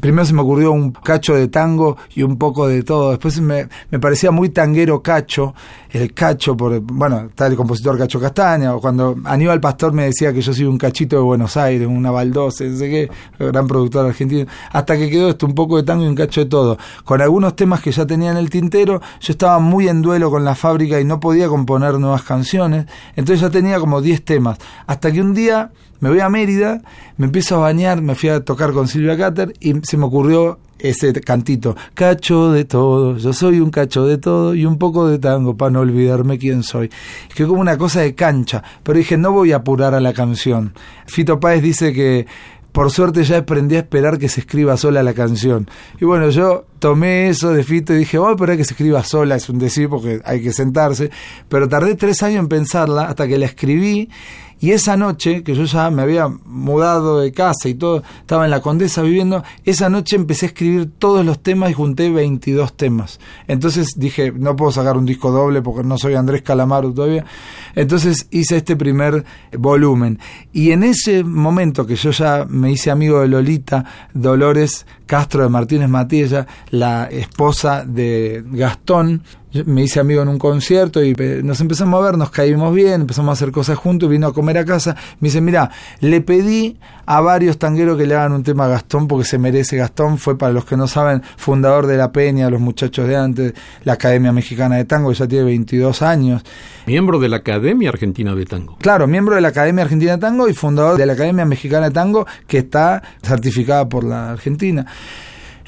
primero 0.00 0.24
se 0.24 0.32
me 0.32 0.42
ocurrió 0.42 0.72
un 0.72 0.92
cacho 0.92 1.34
de 1.34 1.48
tango 1.48 1.96
y 2.14 2.22
un 2.22 2.36
poco 2.36 2.66
de 2.66 2.82
todo. 2.82 3.10
Después 3.10 3.40
me, 3.40 3.68
parecía 4.00 4.30
muy 4.30 4.48
tanguero 4.48 5.02
cacho, 5.02 5.54
el 5.90 6.12
cacho, 6.14 6.56
por, 6.56 6.80
bueno, 6.80 7.26
está 7.28 7.46
el 7.46 7.56
compositor 7.56 7.98
Cacho 7.98 8.20
Castaña, 8.20 8.74
o 8.74 8.80
cuando 8.80 9.16
Aníbal 9.24 9.60
Pastor 9.60 9.92
me 9.92 10.04
decía 10.04 10.32
que 10.32 10.40
yo 10.40 10.54
soy 10.54 10.64
un 10.64 10.78
cachito 10.78 11.16
de 11.16 11.22
Buenos 11.22 11.56
Aires, 11.56 11.86
una 11.86 12.10
baldosa, 12.10 12.64
no 12.64 12.76
sé 12.76 12.90
qué, 12.90 13.10
gran 13.38 13.66
productor 13.66 14.06
argentino, 14.06 14.46
hasta 14.72 14.96
que 14.96 15.10
quedó 15.10 15.28
esto, 15.28 15.46
un 15.46 15.54
poco 15.54 15.76
de 15.76 15.82
tango 15.82 16.04
y 16.04 16.08
un 16.08 16.14
cacho 16.14 16.40
de 16.40 16.46
todo. 16.46 16.78
Con 17.04 17.20
algunos 17.20 17.56
temas 17.56 17.80
que 17.80 17.92
ya 17.92 18.06
tenía 18.06 18.30
en 18.30 18.36
el 18.36 18.50
tintero, 18.50 19.00
yo 19.20 19.32
estaba 19.32 19.58
muy 19.58 19.88
en 19.88 20.02
duelo 20.02 20.30
con 20.30 20.44
la 20.44 20.54
fábrica 20.54 21.00
y 21.00 21.04
no 21.04 21.20
podía 21.20 21.48
componer 21.48 21.98
nuevas 21.98 22.22
canciones, 22.22 22.86
entonces 23.16 23.40
ya 23.40 23.50
tenía 23.50 23.78
como 23.78 24.00
10 24.00 24.24
temas, 24.24 24.58
hasta 24.86 25.12
que 25.12 25.20
un 25.20 25.34
día 25.34 25.70
me 26.02 26.10
voy 26.10 26.18
a 26.18 26.28
Mérida, 26.28 26.82
me 27.16 27.26
empiezo 27.26 27.54
a 27.54 27.58
bañar, 27.60 28.02
me 28.02 28.16
fui 28.16 28.28
a 28.28 28.44
tocar 28.44 28.72
con 28.72 28.88
Silvia 28.88 29.16
Cater 29.16 29.54
y 29.60 29.72
se 29.84 29.96
me 29.96 30.06
ocurrió 30.06 30.58
ese 30.80 31.12
cantito, 31.12 31.76
cacho 31.94 32.50
de 32.50 32.64
todo, 32.64 33.18
yo 33.18 33.32
soy 33.32 33.60
un 33.60 33.70
cacho 33.70 34.04
de 34.04 34.18
todo 34.18 34.52
y 34.56 34.66
un 34.66 34.78
poco 34.78 35.06
de 35.06 35.20
tango 35.20 35.56
para 35.56 35.70
no 35.70 35.78
olvidarme 35.78 36.38
quién 36.38 36.64
soy. 36.64 36.90
Es 37.28 37.34
que 37.36 37.46
como 37.46 37.60
una 37.60 37.78
cosa 37.78 38.00
de 38.00 38.16
cancha, 38.16 38.64
pero 38.82 38.98
dije, 38.98 39.16
no 39.16 39.30
voy 39.30 39.52
a 39.52 39.58
apurar 39.58 39.94
a 39.94 40.00
la 40.00 40.12
canción. 40.12 40.74
Fito 41.06 41.38
Páez 41.38 41.62
dice 41.62 41.92
que 41.92 42.26
por 42.72 42.90
suerte 42.90 43.22
ya 43.22 43.38
aprendí 43.38 43.76
a 43.76 43.80
esperar 43.80 44.18
que 44.18 44.28
se 44.28 44.40
escriba 44.40 44.76
sola 44.76 45.04
la 45.04 45.14
canción. 45.14 45.70
Y 46.00 46.04
bueno, 46.04 46.30
yo 46.30 46.64
tomé 46.80 47.28
eso 47.28 47.52
de 47.52 47.62
Fito 47.62 47.94
y 47.94 47.98
dije, 47.98 48.18
vamos 48.18 48.32
a 48.32 48.34
esperar 48.34 48.56
que 48.56 48.64
se 48.64 48.72
escriba 48.72 49.04
sola, 49.04 49.36
es 49.36 49.48
un 49.48 49.60
decir 49.60 49.88
porque 49.88 50.20
hay 50.24 50.42
que 50.42 50.52
sentarse. 50.52 51.12
Pero 51.48 51.68
tardé 51.68 51.94
tres 51.94 52.24
años 52.24 52.40
en 52.40 52.48
pensarla 52.48 53.04
hasta 53.04 53.28
que 53.28 53.38
la 53.38 53.46
escribí 53.46 54.08
y 54.62 54.70
esa 54.70 54.96
noche, 54.96 55.42
que 55.42 55.56
yo 55.56 55.64
ya 55.64 55.90
me 55.90 56.02
había 56.02 56.28
mudado 56.28 57.18
de 57.18 57.32
casa 57.32 57.68
y 57.68 57.74
todo, 57.74 58.04
estaba 58.20 58.44
en 58.44 58.52
la 58.52 58.62
Condesa 58.62 59.02
viviendo, 59.02 59.42
esa 59.64 59.88
noche 59.88 60.14
empecé 60.14 60.46
a 60.46 60.48
escribir 60.50 60.88
todos 61.00 61.26
los 61.26 61.42
temas 61.42 61.70
y 61.70 61.74
junté 61.74 62.10
22 62.10 62.76
temas. 62.76 63.18
Entonces 63.48 63.88
dije, 63.96 64.30
no 64.30 64.54
puedo 64.54 64.70
sacar 64.70 64.96
un 64.96 65.04
disco 65.04 65.32
doble 65.32 65.62
porque 65.62 65.82
no 65.82 65.98
soy 65.98 66.14
Andrés 66.14 66.42
Calamaro 66.42 66.92
todavía. 66.94 67.24
Entonces 67.74 68.28
hice 68.30 68.58
este 68.58 68.76
primer 68.76 69.24
volumen. 69.58 70.20
Y 70.52 70.70
en 70.70 70.84
ese 70.84 71.24
momento 71.24 71.84
que 71.84 71.96
yo 71.96 72.12
ya 72.12 72.46
me 72.48 72.70
hice 72.70 72.92
amigo 72.92 73.20
de 73.20 73.26
Lolita, 73.26 73.84
Dolores 74.14 74.86
Castro 75.06 75.42
de 75.42 75.48
Martínez 75.48 75.88
Matilla, 75.88 76.46
la 76.70 77.06
esposa 77.06 77.84
de 77.84 78.44
Gastón, 78.46 79.24
me 79.66 79.82
hice 79.82 80.00
amigo 80.00 80.22
en 80.22 80.28
un 80.28 80.38
concierto 80.38 81.02
y 81.04 81.14
nos 81.42 81.60
empezamos 81.60 82.00
a 82.00 82.04
ver, 82.04 82.18
nos 82.18 82.30
caímos 82.30 82.74
bien, 82.74 83.02
empezamos 83.02 83.30
a 83.30 83.32
hacer 83.32 83.52
cosas 83.52 83.78
juntos, 83.78 84.08
vino 84.08 84.26
a 84.26 84.32
comer 84.32 84.58
a 84.58 84.64
casa. 84.64 84.96
Me 85.20 85.28
dice, 85.28 85.40
mira, 85.40 85.70
le 86.00 86.20
pedí 86.20 86.78
a 87.06 87.20
varios 87.20 87.58
tangueros 87.58 87.98
que 87.98 88.06
le 88.06 88.14
hagan 88.14 88.32
un 88.32 88.42
tema 88.42 88.64
a 88.64 88.68
Gastón 88.68 89.08
porque 89.08 89.24
se 89.24 89.38
merece. 89.38 89.76
Gastón 89.76 90.18
fue, 90.18 90.38
para 90.38 90.52
los 90.52 90.64
que 90.64 90.76
no 90.76 90.86
saben, 90.86 91.22
fundador 91.36 91.86
de 91.86 91.96
La 91.96 92.12
Peña, 92.12 92.48
los 92.50 92.60
muchachos 92.60 93.06
de 93.06 93.16
antes, 93.16 93.54
la 93.84 93.94
Academia 93.94 94.32
Mexicana 94.32 94.76
de 94.76 94.84
Tango, 94.84 95.12
ya 95.12 95.26
tiene 95.26 95.44
22 95.44 96.02
años. 96.02 96.42
Miembro 96.86 97.18
de 97.18 97.28
la 97.28 97.38
Academia 97.38 97.90
Argentina 97.90 98.34
de 98.34 98.46
Tango. 98.46 98.76
Claro, 98.80 99.06
miembro 99.06 99.34
de 99.34 99.40
la 99.40 99.48
Academia 99.48 99.84
Argentina 99.84 100.12
de 100.12 100.18
Tango 100.18 100.48
y 100.48 100.54
fundador 100.54 100.96
de 100.96 101.06
la 101.06 101.12
Academia 101.12 101.44
Mexicana 101.44 101.88
de 101.88 101.94
Tango 101.94 102.26
que 102.46 102.58
está 102.58 103.02
certificada 103.22 103.88
por 103.88 104.04
la 104.04 104.30
Argentina. 104.30 104.86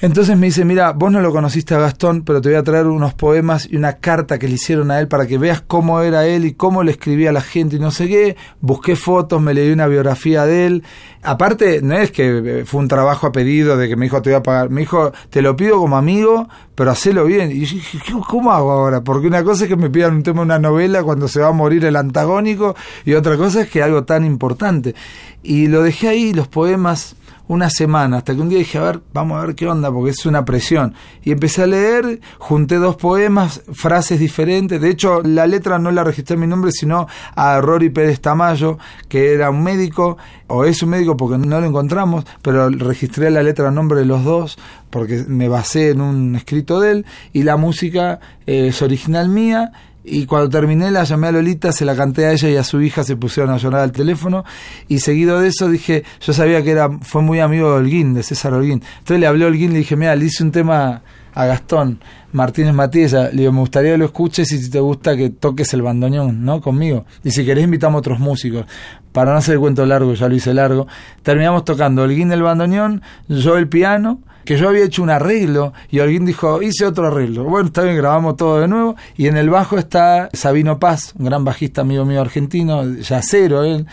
Entonces 0.04 0.36
me 0.36 0.48
dice, 0.48 0.66
mira, 0.66 0.92
vos 0.92 1.10
no 1.10 1.22
lo 1.22 1.32
conociste 1.32 1.74
a 1.74 1.78
Gastón, 1.78 2.24
pero 2.24 2.42
te 2.42 2.50
voy 2.50 2.58
a 2.58 2.62
traer 2.62 2.88
unos 2.88 3.14
poemas 3.14 3.66
y 3.70 3.76
una 3.76 3.94
carta 3.94 4.38
que 4.38 4.46
le 4.46 4.56
hicieron 4.56 4.90
a 4.90 5.00
él 5.00 5.08
para 5.08 5.26
que 5.26 5.38
veas 5.38 5.62
cómo 5.62 6.02
era 6.02 6.26
él 6.26 6.44
y 6.44 6.52
cómo 6.52 6.82
le 6.82 6.90
escribía 6.90 7.30
a 7.30 7.32
la 7.32 7.40
gente 7.40 7.76
y 7.76 7.78
no 7.78 7.90
sé 7.90 8.06
qué. 8.06 8.36
Busqué 8.60 8.96
fotos, 8.96 9.40
me 9.40 9.54
leí 9.54 9.72
una 9.72 9.86
biografía 9.86 10.44
de 10.44 10.66
él. 10.66 10.82
Aparte, 11.22 11.80
no 11.80 11.94
es 11.96 12.10
que 12.10 12.60
eh, 12.60 12.64
fue 12.66 12.82
un 12.82 12.88
trabajo 12.88 13.26
a 13.26 13.32
pedido 13.32 13.78
de 13.78 13.88
que 13.88 13.96
me 13.96 14.04
dijo 14.04 14.20
te 14.20 14.28
voy 14.28 14.36
a 14.36 14.42
pagar. 14.42 14.68
Me 14.68 14.82
dijo, 14.82 15.10
te 15.30 15.40
lo 15.40 15.56
pido 15.56 15.78
como 15.78 15.96
amigo, 15.96 16.50
pero 16.74 16.90
hacelo 16.90 17.24
bien. 17.24 17.50
Y 17.50 17.64
yo 17.64 17.76
dije, 17.76 17.98
¿cómo 18.28 18.52
hago 18.52 18.72
ahora? 18.72 19.00
Porque 19.00 19.26
una 19.26 19.42
cosa 19.42 19.64
es 19.64 19.70
que 19.70 19.76
me 19.76 19.88
pidan 19.88 20.16
un 20.16 20.22
tema 20.22 20.40
de 20.40 20.44
una 20.44 20.58
novela 20.58 21.02
cuando 21.02 21.28
se 21.28 21.40
va 21.40 21.48
a 21.48 21.52
morir 21.52 21.82
el 21.82 21.96
antagónico 21.96 22.76
y 23.06 23.14
otra 23.14 23.38
cosa 23.38 23.62
es 23.62 23.70
que 23.70 23.82
algo 23.82 24.04
tan 24.04 24.26
importante. 24.26 24.94
Y 25.42 25.68
lo 25.68 25.82
dejé 25.82 26.08
ahí, 26.08 26.34
los 26.34 26.46
poemas 26.46 27.16
una 27.46 27.68
semana, 27.68 28.18
hasta 28.18 28.34
que 28.34 28.40
un 28.40 28.48
día 28.48 28.58
dije, 28.58 28.78
a 28.78 28.82
ver, 28.82 29.00
vamos 29.12 29.38
a 29.38 29.46
ver 29.46 29.54
qué 29.54 29.68
onda, 29.68 29.92
porque 29.92 30.10
es 30.10 30.24
una 30.24 30.44
presión. 30.44 30.94
Y 31.22 31.32
empecé 31.32 31.62
a 31.62 31.66
leer, 31.66 32.20
junté 32.38 32.76
dos 32.76 32.96
poemas, 32.96 33.62
frases 33.72 34.18
diferentes. 34.18 34.80
De 34.80 34.88
hecho, 34.88 35.22
la 35.22 35.46
letra 35.46 35.78
no 35.78 35.90
la 35.90 36.04
registré 36.04 36.34
en 36.34 36.40
mi 36.40 36.46
nombre, 36.46 36.72
sino 36.72 37.06
a 37.34 37.60
Rory 37.60 37.90
Pérez 37.90 38.20
Tamayo, 38.20 38.78
que 39.08 39.34
era 39.34 39.50
un 39.50 39.62
médico, 39.62 40.16
o 40.46 40.64
es 40.64 40.82
un 40.82 40.90
médico 40.90 41.16
porque 41.16 41.36
no 41.36 41.60
lo 41.60 41.66
encontramos, 41.66 42.24
pero 42.40 42.70
registré 42.70 43.30
la 43.30 43.42
letra 43.42 43.70
nombre 43.70 44.00
de 44.00 44.06
los 44.06 44.24
dos, 44.24 44.58
porque 44.90 45.24
me 45.28 45.48
basé 45.48 45.90
en 45.90 46.00
un 46.00 46.36
escrito 46.36 46.80
de 46.80 46.92
él, 46.92 47.06
y 47.32 47.42
la 47.42 47.56
música 47.56 48.20
es 48.46 48.80
original 48.80 49.28
mía 49.28 49.72
y 50.04 50.26
cuando 50.26 50.50
terminé 50.50 50.90
la 50.90 51.04
llamé 51.04 51.28
a 51.28 51.32
Lolita, 51.32 51.72
se 51.72 51.86
la 51.86 51.96
canté 51.96 52.26
a 52.26 52.32
ella 52.32 52.50
y 52.50 52.56
a 52.56 52.62
su 52.62 52.80
hija 52.82 53.02
se 53.04 53.16
pusieron 53.16 53.52
a 53.52 53.56
llorar 53.56 53.80
al 53.80 53.92
teléfono. 53.92 54.44
Y 54.86 54.98
seguido 54.98 55.40
de 55.40 55.48
eso 55.48 55.68
dije, 55.68 56.04
yo 56.20 56.34
sabía 56.34 56.62
que 56.62 56.72
era 56.72 56.90
fue 57.00 57.22
muy 57.22 57.40
amigo 57.40 57.70
de 57.70 57.76
Holguín, 57.78 58.12
de 58.12 58.22
César 58.22 58.52
Holguín. 58.52 58.82
Entonces 58.98 59.18
le 59.18 59.26
hablé 59.26 59.44
a 59.44 59.48
Holguín 59.48 59.72
le 59.72 59.78
dije, 59.78 59.96
mira, 59.96 60.14
le 60.14 60.26
hice 60.26 60.42
un 60.42 60.52
tema 60.52 61.02
a 61.34 61.46
Gastón 61.46 62.00
Martínez 62.32 62.74
Matías. 62.74 63.12
Le 63.12 63.32
digo, 63.32 63.52
me 63.52 63.60
gustaría 63.60 63.92
que 63.92 63.98
lo 63.98 64.04
escuches 64.04 64.52
y 64.52 64.58
si 64.58 64.70
te 64.70 64.80
gusta 64.80 65.16
que 65.16 65.30
toques 65.30 65.72
el 65.72 65.80
bandoneón, 65.80 66.44
¿no? 66.44 66.60
Conmigo. 66.60 67.06
Y 67.22 67.30
si 67.30 67.46
querés 67.46 67.64
invitamos 67.64 67.96
a 67.96 67.98
otros 68.00 68.20
músicos. 68.20 68.66
Para 69.10 69.32
no 69.32 69.38
hacer 69.38 69.54
el 69.54 69.60
cuento 69.60 69.86
largo, 69.86 70.12
ya 70.12 70.28
lo 70.28 70.34
hice 70.34 70.52
largo. 70.52 70.86
Terminamos 71.22 71.64
tocando 71.64 72.02
Holguín 72.02 72.30
el 72.30 72.42
bandoneón, 72.42 73.00
yo 73.28 73.56
el 73.56 73.68
piano 73.68 74.20
que 74.44 74.56
yo 74.56 74.68
había 74.68 74.84
hecho 74.84 75.02
un 75.02 75.10
arreglo 75.10 75.72
y 75.90 76.00
alguien 76.00 76.24
dijo, 76.24 76.62
hice 76.62 76.86
otro 76.86 77.06
arreglo. 77.06 77.44
Bueno, 77.44 77.66
está 77.66 77.82
bien, 77.82 77.96
grabamos 77.96 78.36
todo 78.36 78.60
de 78.60 78.68
nuevo. 78.68 78.96
Y 79.16 79.26
en 79.26 79.36
el 79.36 79.50
bajo 79.50 79.78
está 79.78 80.28
Sabino 80.32 80.78
Paz, 80.78 81.14
un 81.18 81.26
gran 81.26 81.44
bajista 81.44 81.80
amigo 81.80 82.04
mío 82.04 82.20
argentino, 82.20 82.84
yacero 82.96 83.64
él. 83.64 83.86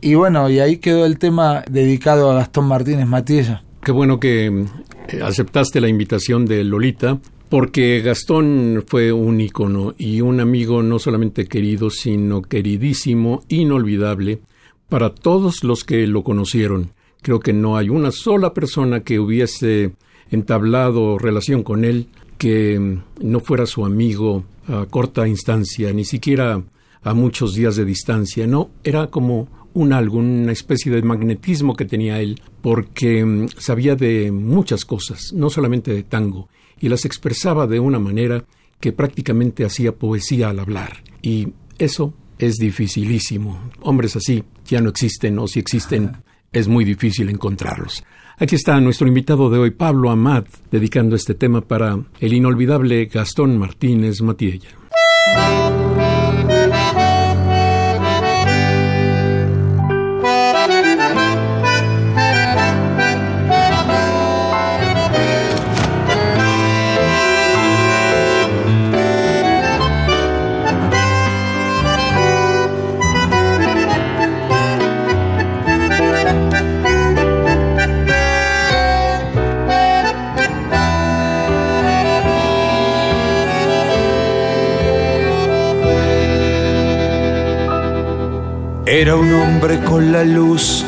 Y 0.00 0.14
bueno, 0.14 0.48
y 0.48 0.60
ahí 0.60 0.78
quedó 0.78 1.04
el 1.04 1.18
tema 1.18 1.62
dedicado 1.70 2.30
a 2.30 2.34
Gastón 2.34 2.66
Martínez 2.66 3.06
Matiella. 3.06 3.62
Qué 3.82 3.92
bueno 3.92 4.18
que 4.18 4.46
eh, 4.46 5.20
aceptaste 5.22 5.80
la 5.80 5.88
invitación 5.88 6.46
de 6.46 6.64
Lolita, 6.64 7.18
porque 7.50 8.00
Gastón 8.00 8.84
fue 8.86 9.12
un 9.12 9.40
ícono 9.40 9.94
y 9.98 10.20
un 10.20 10.40
amigo 10.40 10.82
no 10.82 10.98
solamente 10.98 11.46
querido, 11.46 11.90
sino 11.90 12.42
queridísimo, 12.42 13.42
inolvidable 13.48 14.40
para 14.88 15.14
todos 15.14 15.64
los 15.64 15.84
que 15.84 16.06
lo 16.06 16.22
conocieron. 16.24 16.92
Creo 17.22 17.40
que 17.40 17.52
no 17.52 17.76
hay 17.76 17.88
una 17.88 18.10
sola 18.10 18.54
persona 18.54 19.00
que 19.00 19.18
hubiese 19.18 19.92
entablado 20.30 21.18
relación 21.18 21.62
con 21.62 21.84
él 21.84 22.08
que 22.38 22.98
no 23.20 23.40
fuera 23.40 23.66
su 23.66 23.84
amigo 23.84 24.44
a 24.66 24.86
corta 24.86 25.28
instancia, 25.28 25.92
ni 25.92 26.04
siquiera 26.04 26.62
a 27.02 27.14
muchos 27.14 27.54
días 27.54 27.76
de 27.76 27.84
distancia. 27.84 28.46
No, 28.46 28.70
era 28.82 29.08
como 29.08 29.48
un 29.74 29.92
algo, 29.92 30.18
una 30.18 30.52
especie 30.52 30.90
de 30.90 31.02
magnetismo 31.02 31.76
que 31.76 31.84
tenía 31.84 32.20
él, 32.20 32.40
porque 32.62 33.24
mm, 33.24 33.48
sabía 33.58 33.94
de 33.94 34.32
muchas 34.32 34.84
cosas, 34.84 35.32
no 35.32 35.50
solamente 35.50 35.92
de 35.92 36.02
tango, 36.02 36.48
y 36.80 36.88
las 36.88 37.04
expresaba 37.04 37.66
de 37.66 37.80
una 37.80 37.98
manera 37.98 38.44
que 38.80 38.92
prácticamente 38.92 39.64
hacía 39.64 39.92
poesía 39.92 40.48
al 40.48 40.60
hablar. 40.60 41.04
Y 41.22 41.48
eso 41.78 42.14
es 42.38 42.56
dificilísimo. 42.56 43.70
Hombres 43.82 44.16
así 44.16 44.42
ya 44.66 44.80
no 44.80 44.88
existen, 44.88 45.38
o 45.38 45.46
si 45.46 45.60
existen, 45.60 46.12
es 46.52 46.68
muy 46.68 46.84
difícil 46.84 47.28
encontrarlos. 47.28 48.04
Aquí 48.38 48.54
está 48.54 48.80
nuestro 48.80 49.06
invitado 49.06 49.50
de 49.50 49.58
hoy, 49.58 49.70
Pablo 49.70 50.10
Amat, 50.10 50.46
dedicando 50.70 51.14
este 51.14 51.34
tema 51.34 51.60
para 51.60 51.98
el 52.20 52.32
inolvidable 52.32 53.04
Gastón 53.06 53.58
Martínez 53.58 54.22
Matiella. 54.22 54.70
Era 89.00 89.16
un 89.16 89.32
hombre 89.32 89.80
con 89.80 90.12
la 90.12 90.24
luz 90.24 90.84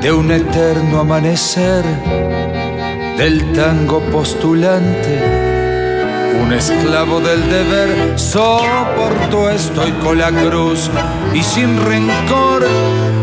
de 0.00 0.12
un 0.12 0.30
eterno 0.30 1.00
amanecer, 1.00 1.84
del 3.18 3.52
tango 3.54 3.98
postulante, 4.02 5.20
un 6.40 6.52
esclavo 6.52 7.18
del 7.18 7.42
deber, 7.50 8.16
soportó 8.16 9.50
con 10.00 10.18
la 10.18 10.30
cruz 10.30 10.88
y 11.34 11.42
sin 11.42 11.76
rencor 11.84 12.64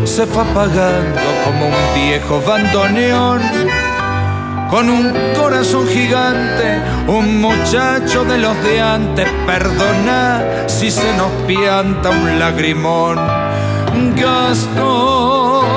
se 0.04 0.26
fue 0.26 0.42
apagando 0.42 1.20
como 1.46 1.68
un 1.68 1.94
viejo 1.94 2.42
bandoneón. 2.46 3.40
Con 4.68 4.90
un 4.90 5.10
corazón 5.34 5.86
gigante, 5.88 6.82
un 7.06 7.40
muchacho 7.40 8.26
de 8.26 8.36
los 8.36 8.62
de 8.62 8.82
antes, 8.82 9.26
perdona 9.46 10.42
si 10.66 10.90
se 10.90 11.16
nos 11.16 11.30
pianta 11.46 12.10
un 12.10 12.38
lagrimón 12.38 13.43
Gastón, 14.16 15.68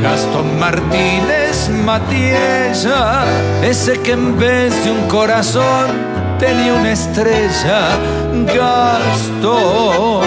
Gastón 0.00 0.58
Martínez 0.58 1.70
Matiella, 1.84 3.24
ese 3.62 4.00
que 4.00 4.12
en 4.12 4.38
vez 4.38 4.84
de 4.84 4.90
un 4.90 5.08
corazón 5.08 5.90
tenía 6.38 6.74
una 6.74 6.92
estrella, 6.92 7.88
Gastón. 8.54 10.24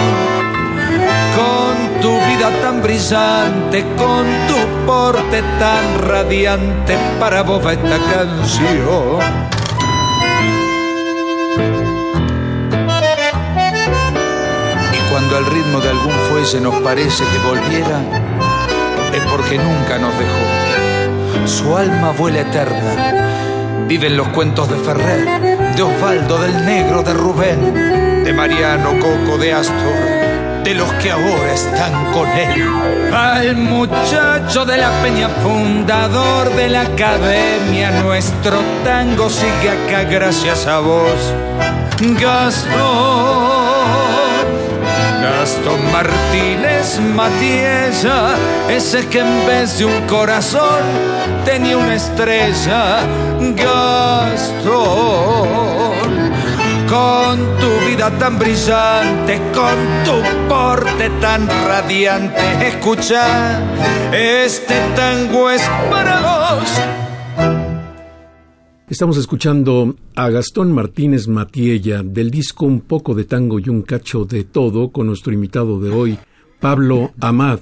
Con 1.38 2.00
tu 2.00 2.10
vida 2.10 2.50
tan 2.62 2.82
brillante, 2.82 3.84
con 3.96 4.24
tu 4.48 4.56
porte 4.86 5.42
tan 5.58 6.08
radiante, 6.08 6.96
para 7.20 7.42
vos 7.42 7.64
esta 7.64 7.98
canción. 8.12 9.18
Cuando 15.18 15.36
al 15.36 15.46
ritmo 15.46 15.80
de 15.80 15.88
algún 15.88 16.12
fuelle 16.30 16.60
nos 16.60 16.76
parece 16.76 17.24
que 17.24 17.38
volviera, 17.48 18.00
es 19.12 19.20
porque 19.32 19.58
nunca 19.58 19.98
nos 19.98 20.16
dejó. 20.16 21.48
Su 21.48 21.76
alma 21.76 22.12
vuela 22.12 22.42
eterna. 22.42 23.86
Viven 23.88 24.16
los 24.16 24.28
cuentos 24.28 24.68
de 24.68 24.76
Ferrer, 24.76 25.74
de 25.74 25.82
Osvaldo, 25.82 26.38
del 26.38 26.64
Negro, 26.64 27.02
de 27.02 27.14
Rubén, 27.14 28.22
de 28.22 28.32
Mariano 28.32 28.90
Coco, 29.00 29.38
de 29.38 29.54
Astor 29.54 30.18
de 30.62 30.74
los 30.74 30.92
que 30.94 31.10
ahora 31.10 31.52
están 31.52 32.12
con 32.12 32.28
él. 32.28 32.62
Al 33.12 33.56
muchacho 33.56 34.64
de 34.66 34.76
la 34.76 34.90
peña, 35.02 35.28
fundador 35.42 36.54
de 36.54 36.68
la 36.68 36.82
academia, 36.82 37.90
nuestro 38.02 38.58
tango 38.84 39.30
sigue 39.30 39.70
acá 39.70 40.04
gracias 40.04 40.66
a 40.66 40.78
vos. 40.78 41.34
Gastón. 42.20 43.47
Gastón 45.28 45.80
Martínez 45.92 46.98
Matiella, 47.14 48.34
ese 48.68 49.06
que 49.08 49.20
en 49.20 49.46
vez 49.46 49.78
de 49.78 49.84
un 49.84 50.06
corazón 50.06 50.82
tenía 51.44 51.76
una 51.76 51.94
estrella. 51.94 53.00
Gastón, 53.54 54.78
con 56.88 57.58
tu 57.58 57.70
vida 57.86 58.10
tan 58.18 58.38
brillante, 58.38 59.40
con 59.54 59.76
tu 60.04 60.22
porte 60.48 61.10
tan 61.20 61.46
radiante, 61.66 62.68
escucha, 62.68 63.60
este 64.12 64.74
tango 64.96 65.50
es 65.50 65.62
para 65.90 66.20
vos. 66.20 66.97
Estamos 68.98 69.16
escuchando 69.16 69.94
a 70.16 70.28
Gastón 70.28 70.72
Martínez 70.72 71.28
Matiella 71.28 72.02
del 72.02 72.32
disco 72.32 72.66
Un 72.66 72.80
poco 72.80 73.14
de 73.14 73.26
tango 73.26 73.60
y 73.60 73.68
un 73.68 73.82
cacho 73.82 74.24
de 74.24 74.42
todo 74.42 74.90
con 74.90 75.06
nuestro 75.06 75.32
invitado 75.32 75.78
de 75.78 75.90
hoy, 75.90 76.18
Pablo 76.58 77.12
Amad, 77.20 77.60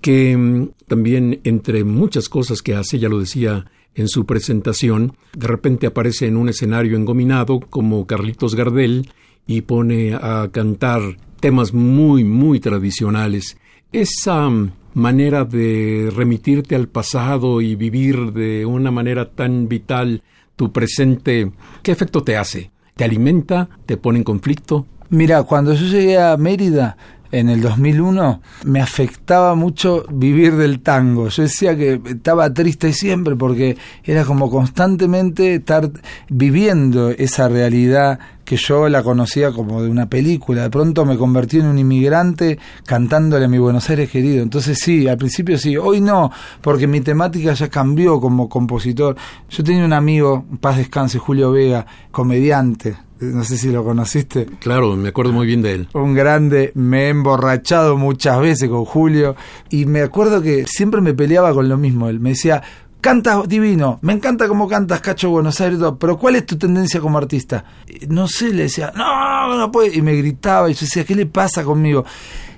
que 0.00 0.34
mm, 0.34 0.68
también 0.88 1.40
entre 1.44 1.84
muchas 1.84 2.30
cosas 2.30 2.62
que 2.62 2.74
hace, 2.74 2.98
ya 2.98 3.10
lo 3.10 3.18
decía 3.18 3.66
en 3.94 4.08
su 4.08 4.24
presentación, 4.24 5.14
de 5.36 5.46
repente 5.46 5.86
aparece 5.86 6.26
en 6.26 6.38
un 6.38 6.48
escenario 6.48 6.96
engominado 6.96 7.60
como 7.60 8.06
Carlitos 8.06 8.54
Gardel 8.54 9.10
y 9.46 9.60
pone 9.60 10.14
a 10.14 10.48
cantar 10.50 11.18
temas 11.38 11.74
muy, 11.74 12.24
muy 12.24 12.60
tradicionales. 12.60 13.58
Esa 13.92 14.48
mm, 14.48 14.72
manera 14.94 15.44
de 15.44 16.10
remitirte 16.16 16.74
al 16.74 16.88
pasado 16.88 17.60
y 17.60 17.74
vivir 17.74 18.32
de 18.32 18.64
una 18.64 18.90
manera 18.90 19.28
tan 19.32 19.68
vital 19.68 20.22
presente, 20.70 21.50
¿qué 21.82 21.90
efecto 21.90 22.22
te 22.22 22.36
hace? 22.36 22.70
¿Te 22.94 23.04
alimenta? 23.04 23.68
¿Te 23.86 23.96
pone 23.96 24.18
en 24.18 24.24
conflicto? 24.24 24.86
Mira, 25.08 25.42
cuando 25.42 25.74
yo 25.74 25.86
llegué 25.86 26.20
a 26.20 26.36
Mérida 26.36 26.96
en 27.32 27.48
el 27.48 27.62
2001, 27.62 28.42
me 28.64 28.80
afectaba 28.80 29.54
mucho 29.54 30.04
vivir 30.10 30.56
del 30.56 30.80
tango. 30.80 31.28
Yo 31.28 31.42
decía 31.42 31.76
que 31.76 32.00
estaba 32.04 32.52
triste 32.52 32.92
siempre 32.92 33.34
porque 33.34 33.78
era 34.04 34.24
como 34.24 34.50
constantemente 34.50 35.54
estar 35.54 35.90
viviendo 36.28 37.10
esa 37.10 37.48
realidad 37.48 38.20
que 38.44 38.56
yo 38.56 38.88
la 38.88 39.02
conocía 39.02 39.52
como 39.52 39.82
de 39.82 39.90
una 39.90 40.08
película. 40.08 40.62
De 40.62 40.70
pronto 40.70 41.04
me 41.04 41.16
convertí 41.16 41.58
en 41.58 41.66
un 41.66 41.78
inmigrante 41.78 42.58
cantándole 42.86 43.44
a 43.44 43.48
mi 43.48 43.58
Buenos 43.58 43.88
Aires 43.90 44.10
querido. 44.10 44.42
Entonces 44.42 44.78
sí, 44.78 45.06
al 45.08 45.16
principio 45.16 45.58
sí, 45.58 45.76
hoy 45.76 46.00
no, 46.00 46.30
porque 46.60 46.86
mi 46.86 47.00
temática 47.00 47.52
ya 47.52 47.68
cambió 47.68 48.20
como 48.20 48.48
compositor. 48.48 49.16
Yo 49.48 49.64
tenía 49.64 49.84
un 49.84 49.92
amigo, 49.92 50.44
paz 50.60 50.76
descanse, 50.76 51.18
Julio 51.18 51.52
Vega, 51.52 51.86
comediante. 52.10 52.96
No 53.20 53.44
sé 53.44 53.56
si 53.56 53.70
lo 53.70 53.84
conociste. 53.84 54.46
Claro, 54.58 54.96
me 54.96 55.10
acuerdo 55.10 55.32
muy 55.32 55.46
bien 55.46 55.62
de 55.62 55.74
él. 55.74 55.88
Un 55.94 56.12
grande, 56.12 56.72
me 56.74 57.04
he 57.04 57.08
emborrachado 57.10 57.96
muchas 57.96 58.40
veces 58.40 58.68
con 58.68 58.84
Julio 58.84 59.36
y 59.70 59.86
me 59.86 60.00
acuerdo 60.00 60.42
que 60.42 60.66
siempre 60.66 61.00
me 61.00 61.14
peleaba 61.14 61.54
con 61.54 61.68
lo 61.68 61.76
mismo. 61.78 62.08
Él 62.08 62.18
me 62.18 62.30
decía, 62.30 62.64
Cantas 63.02 63.48
divino, 63.48 63.98
me 64.02 64.12
encanta 64.12 64.46
cómo 64.46 64.68
cantas, 64.68 65.00
Cacho 65.00 65.28
Buenos 65.28 65.60
Aires, 65.60 65.80
pero 65.98 66.16
¿cuál 66.16 66.36
es 66.36 66.46
tu 66.46 66.56
tendencia 66.56 67.00
como 67.00 67.18
artista? 67.18 67.64
No 68.06 68.28
sé, 68.28 68.54
le 68.54 68.62
decía, 68.62 68.92
no, 68.94 69.56
no 69.56 69.72
puede, 69.72 69.96
y 69.96 70.00
me 70.02 70.14
gritaba, 70.14 70.70
y 70.70 70.74
yo 70.74 70.82
decía, 70.82 71.04
¿qué 71.04 71.16
le 71.16 71.26
pasa 71.26 71.64
conmigo? 71.64 72.04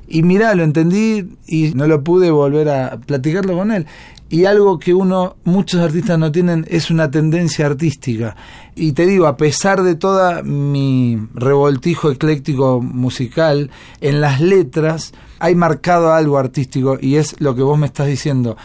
Y 0.07 0.23
mirá, 0.23 0.55
lo 0.55 0.63
entendí 0.63 1.39
y 1.47 1.73
no 1.75 1.87
lo 1.87 2.05
pude 2.05 2.31
volver 2.31 2.69
a 2.69 2.99
platicarlo 2.99 3.57
con 3.57 3.73
él. 3.73 3.87
Y 4.29 4.45
algo 4.45 4.79
que 4.79 4.93
uno, 4.93 5.37
muchos 5.45 5.81
artistas 5.81 6.19
no 6.19 6.31
tienen, 6.31 6.67
es 6.69 6.91
una 6.91 7.11
tendencia 7.11 7.65
artística. 7.65 8.37
Y 8.75 8.93
te 8.93 9.07
digo, 9.07 9.27
a 9.27 9.39
pesar 9.39 9.83
de 9.83 9.95
toda 9.95 10.43
mi 10.43 11.27
revoltijo 11.33 12.11
ecléctico 12.11 12.83
musical, 12.83 13.71
en 14.03 14.21
las 14.21 14.43
letras 14.43 15.15
hay 15.39 15.55
marcado 15.55 16.13
algo 16.13 16.37
artístico 16.37 16.99
y 17.01 17.17
es 17.17 17.35
lo 17.41 17.55
que 17.55 17.63
vos 17.63 17.79
me 17.79 17.87
estás 17.87 18.09
diciendo 18.09 18.59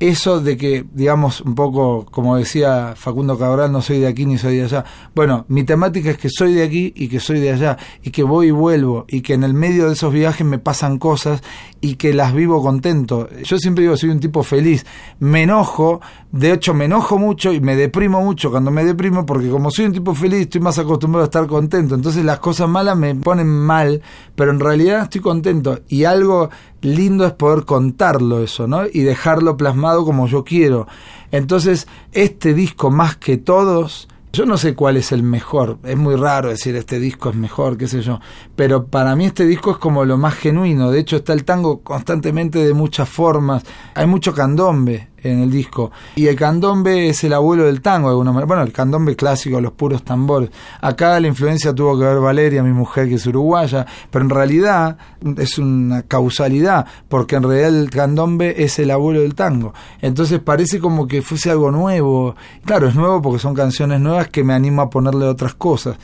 eso 0.00 0.40
de 0.40 0.56
que, 0.56 0.84
digamos, 0.92 1.40
un 1.40 1.54
poco, 1.54 2.06
como 2.10 2.36
decía 2.36 2.94
Facundo 2.96 3.38
Cabral, 3.38 3.70
no 3.72 3.80
soy 3.80 4.00
de 4.00 4.06
aquí 4.06 4.26
ni 4.26 4.38
soy 4.38 4.56
de 4.56 4.64
allá. 4.64 4.84
Bueno, 5.14 5.44
mi 5.48 5.64
temática 5.64 6.10
es 6.10 6.18
que 6.18 6.28
soy 6.28 6.54
de 6.54 6.64
aquí 6.64 6.92
y 6.96 7.08
que 7.08 7.20
soy 7.20 7.40
de 7.40 7.52
allá, 7.52 7.78
y 8.02 8.10
que 8.10 8.22
voy 8.22 8.48
y 8.48 8.50
vuelvo, 8.50 9.04
y 9.08 9.22
que 9.22 9.34
en 9.34 9.44
el 9.44 9.54
medio 9.54 9.86
de 9.86 9.92
esos 9.92 10.12
viajes 10.12 10.46
me 10.46 10.58
pasan 10.58 10.98
cosas 10.98 11.42
y 11.84 11.96
que 11.96 12.14
las 12.14 12.32
vivo 12.32 12.62
contento. 12.62 13.28
Yo 13.42 13.58
siempre 13.58 13.82
digo, 13.82 13.94
soy 13.94 14.08
un 14.08 14.18
tipo 14.18 14.42
feliz. 14.42 14.86
Me 15.18 15.42
enojo, 15.42 16.00
de 16.32 16.52
hecho 16.52 16.72
me 16.72 16.86
enojo 16.86 17.18
mucho 17.18 17.52
y 17.52 17.60
me 17.60 17.76
deprimo 17.76 18.22
mucho 18.22 18.50
cuando 18.50 18.70
me 18.70 18.86
deprimo, 18.86 19.26
porque 19.26 19.50
como 19.50 19.70
soy 19.70 19.84
un 19.84 19.92
tipo 19.92 20.14
feliz, 20.14 20.40
estoy 20.40 20.62
más 20.62 20.78
acostumbrado 20.78 21.24
a 21.24 21.26
estar 21.26 21.46
contento. 21.46 21.94
Entonces 21.94 22.24
las 22.24 22.38
cosas 22.38 22.70
malas 22.70 22.96
me 22.96 23.14
ponen 23.16 23.48
mal, 23.48 24.00
pero 24.34 24.50
en 24.50 24.60
realidad 24.60 25.02
estoy 25.02 25.20
contento. 25.20 25.80
Y 25.86 26.04
algo 26.04 26.48
lindo 26.80 27.26
es 27.26 27.34
poder 27.34 27.66
contarlo 27.66 28.42
eso, 28.42 28.66
¿no? 28.66 28.86
Y 28.90 29.00
dejarlo 29.00 29.58
plasmado 29.58 30.06
como 30.06 30.26
yo 30.26 30.42
quiero. 30.42 30.86
Entonces, 31.32 31.86
este 32.12 32.54
disco 32.54 32.90
más 32.90 33.18
que 33.18 33.36
todos, 33.36 34.08
yo 34.34 34.46
no 34.46 34.58
sé 34.58 34.74
cuál 34.74 34.96
es 34.96 35.12
el 35.12 35.22
mejor, 35.22 35.78
es 35.84 35.96
muy 35.96 36.16
raro 36.16 36.48
decir 36.48 36.74
este 36.74 36.98
disco 36.98 37.30
es 37.30 37.36
mejor, 37.36 37.78
qué 37.78 37.86
sé 37.86 38.02
yo, 38.02 38.20
pero 38.56 38.86
para 38.86 39.14
mí 39.14 39.26
este 39.26 39.46
disco 39.46 39.70
es 39.70 39.76
como 39.78 40.04
lo 40.04 40.18
más 40.18 40.34
genuino, 40.34 40.90
de 40.90 40.98
hecho 40.98 41.16
está 41.16 41.32
el 41.32 41.44
tango 41.44 41.82
constantemente 41.82 42.58
de 42.58 42.74
muchas 42.74 43.08
formas, 43.08 43.62
hay 43.94 44.08
mucho 44.08 44.34
candombe, 44.34 45.08
en 45.24 45.40
el 45.40 45.50
disco. 45.50 45.90
Y 46.16 46.26
el 46.26 46.36
candombe 46.36 47.08
es 47.08 47.24
el 47.24 47.32
abuelo 47.32 47.64
del 47.64 47.80
tango, 47.80 48.08
de 48.08 48.12
alguna 48.12 48.30
manera. 48.30 48.46
Bueno, 48.46 48.62
el 48.62 48.72
candombe 48.72 49.16
clásico, 49.16 49.60
los 49.60 49.72
puros 49.72 50.04
tambores. 50.04 50.50
Acá 50.80 51.18
la 51.18 51.26
influencia 51.26 51.74
tuvo 51.74 51.98
que 51.98 52.04
ver 52.04 52.18
Valeria, 52.18 52.62
mi 52.62 52.72
mujer, 52.72 53.08
que 53.08 53.14
es 53.16 53.26
uruguaya, 53.26 53.86
pero 54.10 54.24
en 54.24 54.30
realidad 54.30 54.96
es 55.38 55.58
una 55.58 56.02
causalidad, 56.02 56.86
porque 57.08 57.36
en 57.36 57.42
realidad 57.42 57.68
el 57.68 57.90
candombe 57.90 58.62
es 58.62 58.78
el 58.78 58.90
abuelo 58.90 59.20
del 59.22 59.34
tango. 59.34 59.74
Entonces 60.00 60.40
parece 60.40 60.78
como 60.78 61.08
que 61.08 61.22
fuese 61.22 61.50
algo 61.50 61.70
nuevo. 61.70 62.36
Claro, 62.64 62.88
es 62.88 62.94
nuevo 62.94 63.22
porque 63.22 63.38
son 63.38 63.54
canciones 63.54 64.00
nuevas 64.00 64.28
que 64.28 64.44
me 64.44 64.52
animo 64.52 64.82
a 64.82 64.90
ponerle 64.90 65.26
otras 65.26 65.54
cosas. 65.54 65.96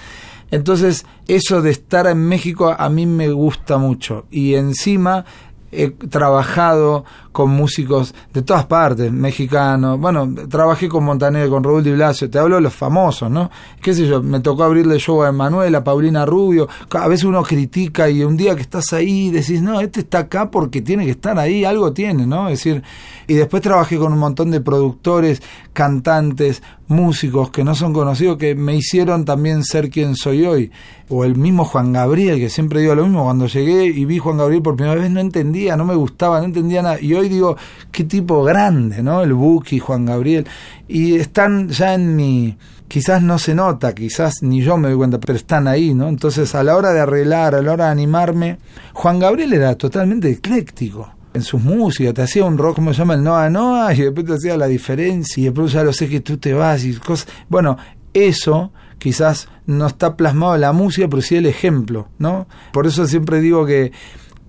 Entonces, 0.50 1.06
eso 1.28 1.62
de 1.62 1.70
estar 1.70 2.06
en 2.08 2.26
México 2.26 2.74
a 2.76 2.88
mí 2.88 3.06
me 3.06 3.30
gusta 3.30 3.78
mucho. 3.78 4.26
Y 4.30 4.54
encima 4.54 5.24
he 5.72 5.90
trabajado 5.90 7.04
con 7.32 7.50
músicos 7.50 8.14
de 8.32 8.42
todas 8.42 8.66
partes, 8.66 9.12
mexicanos, 9.12 9.98
bueno, 10.00 10.28
trabajé 10.48 10.88
con 10.88 11.04
Montaner, 11.04 11.48
con 11.48 11.62
Raúl 11.62 11.82
Di 11.82 11.92
Blasio, 11.92 12.28
te 12.28 12.38
hablo 12.38 12.56
de 12.56 12.62
los 12.62 12.74
famosos, 12.74 13.30
¿no? 13.30 13.50
Qué 13.80 13.94
sé 13.94 14.06
yo, 14.06 14.22
me 14.22 14.40
tocó 14.40 14.64
abrirle 14.64 14.98
show 14.98 15.22
a 15.22 15.28
Emanuel, 15.28 15.74
a 15.74 15.84
Paulina 15.84 16.26
Rubio, 16.26 16.68
a 16.90 17.08
veces 17.08 17.24
uno 17.24 17.42
critica 17.42 18.10
y 18.10 18.24
un 18.24 18.36
día 18.36 18.56
que 18.56 18.62
estás 18.62 18.92
ahí 18.92 19.30
decís, 19.30 19.62
no, 19.62 19.80
este 19.80 20.00
está 20.00 20.20
acá 20.20 20.50
porque 20.50 20.82
tiene 20.82 21.04
que 21.04 21.12
estar 21.12 21.38
ahí, 21.38 21.64
algo 21.64 21.92
tiene, 21.92 22.26
¿no? 22.26 22.48
Es 22.48 22.58
decir, 22.58 22.82
y 23.26 23.34
después 23.34 23.62
trabajé 23.62 23.96
con 23.96 24.12
un 24.12 24.18
montón 24.18 24.50
de 24.50 24.60
productores, 24.60 25.42
cantantes, 25.72 26.62
músicos 26.90 27.50
que 27.50 27.62
no 27.62 27.74
son 27.74 27.92
conocidos, 27.92 28.36
que 28.36 28.54
me 28.56 28.74
hicieron 28.74 29.24
también 29.24 29.62
ser 29.64 29.90
quien 29.90 30.16
soy 30.16 30.44
hoy. 30.44 30.70
O 31.08 31.24
el 31.24 31.36
mismo 31.36 31.64
Juan 31.64 31.92
Gabriel, 31.92 32.38
que 32.38 32.50
siempre 32.50 32.80
digo 32.80 32.94
lo 32.94 33.04
mismo, 33.04 33.24
cuando 33.24 33.46
llegué 33.46 33.86
y 33.86 34.04
vi 34.04 34.18
Juan 34.18 34.36
Gabriel 34.36 34.62
por 34.62 34.76
primera 34.76 35.00
vez 35.00 35.10
no 35.10 35.20
entendía, 35.20 35.76
no 35.76 35.84
me 35.84 35.94
gustaba, 35.94 36.38
no 36.40 36.46
entendía 36.46 36.82
nada. 36.82 37.00
Y 37.00 37.14
digo, 37.28 37.56
qué 37.92 38.04
tipo 38.04 38.42
grande, 38.42 39.02
¿no? 39.02 39.22
El 39.22 39.34
Buki, 39.34 39.78
Juan 39.78 40.06
Gabriel. 40.06 40.46
Y 40.88 41.16
están 41.16 41.68
ya 41.68 41.94
en 41.94 42.16
mi... 42.16 42.56
Quizás 42.88 43.22
no 43.22 43.38
se 43.38 43.54
nota, 43.54 43.94
quizás 43.94 44.42
ni 44.42 44.62
yo 44.62 44.76
me 44.76 44.88
doy 44.88 44.96
cuenta, 44.96 45.20
pero 45.20 45.36
están 45.36 45.68
ahí, 45.68 45.94
¿no? 45.94 46.08
Entonces, 46.08 46.56
a 46.56 46.64
la 46.64 46.76
hora 46.76 46.92
de 46.92 46.98
arreglar, 46.98 47.54
a 47.54 47.62
la 47.62 47.72
hora 47.72 47.84
de 47.84 47.90
animarme, 47.92 48.58
Juan 48.94 49.20
Gabriel 49.20 49.52
era 49.52 49.76
totalmente 49.76 50.28
ecléctico 50.28 51.08
en 51.32 51.42
sus 51.42 51.62
músicas, 51.62 52.14
te 52.14 52.22
hacía 52.22 52.44
un 52.44 52.58
rock, 52.58 52.76
como 52.76 52.92
se 52.92 52.98
llama? 52.98 53.14
El 53.14 53.22
Noa 53.22 53.48
Noa, 53.48 53.94
y 53.94 54.02
después 54.02 54.26
te 54.26 54.34
hacía 54.34 54.56
la 54.56 54.66
diferencia, 54.66 55.40
y 55.40 55.44
después 55.44 55.72
ya 55.72 55.84
lo 55.84 55.92
sé 55.92 56.08
que 56.08 56.18
tú 56.18 56.38
te 56.38 56.52
vas 56.52 56.84
y 56.84 56.94
cosas. 56.94 57.28
Bueno, 57.48 57.76
eso 58.12 58.72
quizás 58.98 59.48
no 59.66 59.86
está 59.86 60.16
plasmado 60.16 60.56
en 60.56 60.62
la 60.62 60.72
música, 60.72 61.08
pero 61.08 61.22
sí 61.22 61.36
el 61.36 61.46
ejemplo, 61.46 62.08
¿no? 62.18 62.48
Por 62.72 62.86
eso 62.86 63.06
siempre 63.06 63.40
digo 63.40 63.64
que 63.66 63.92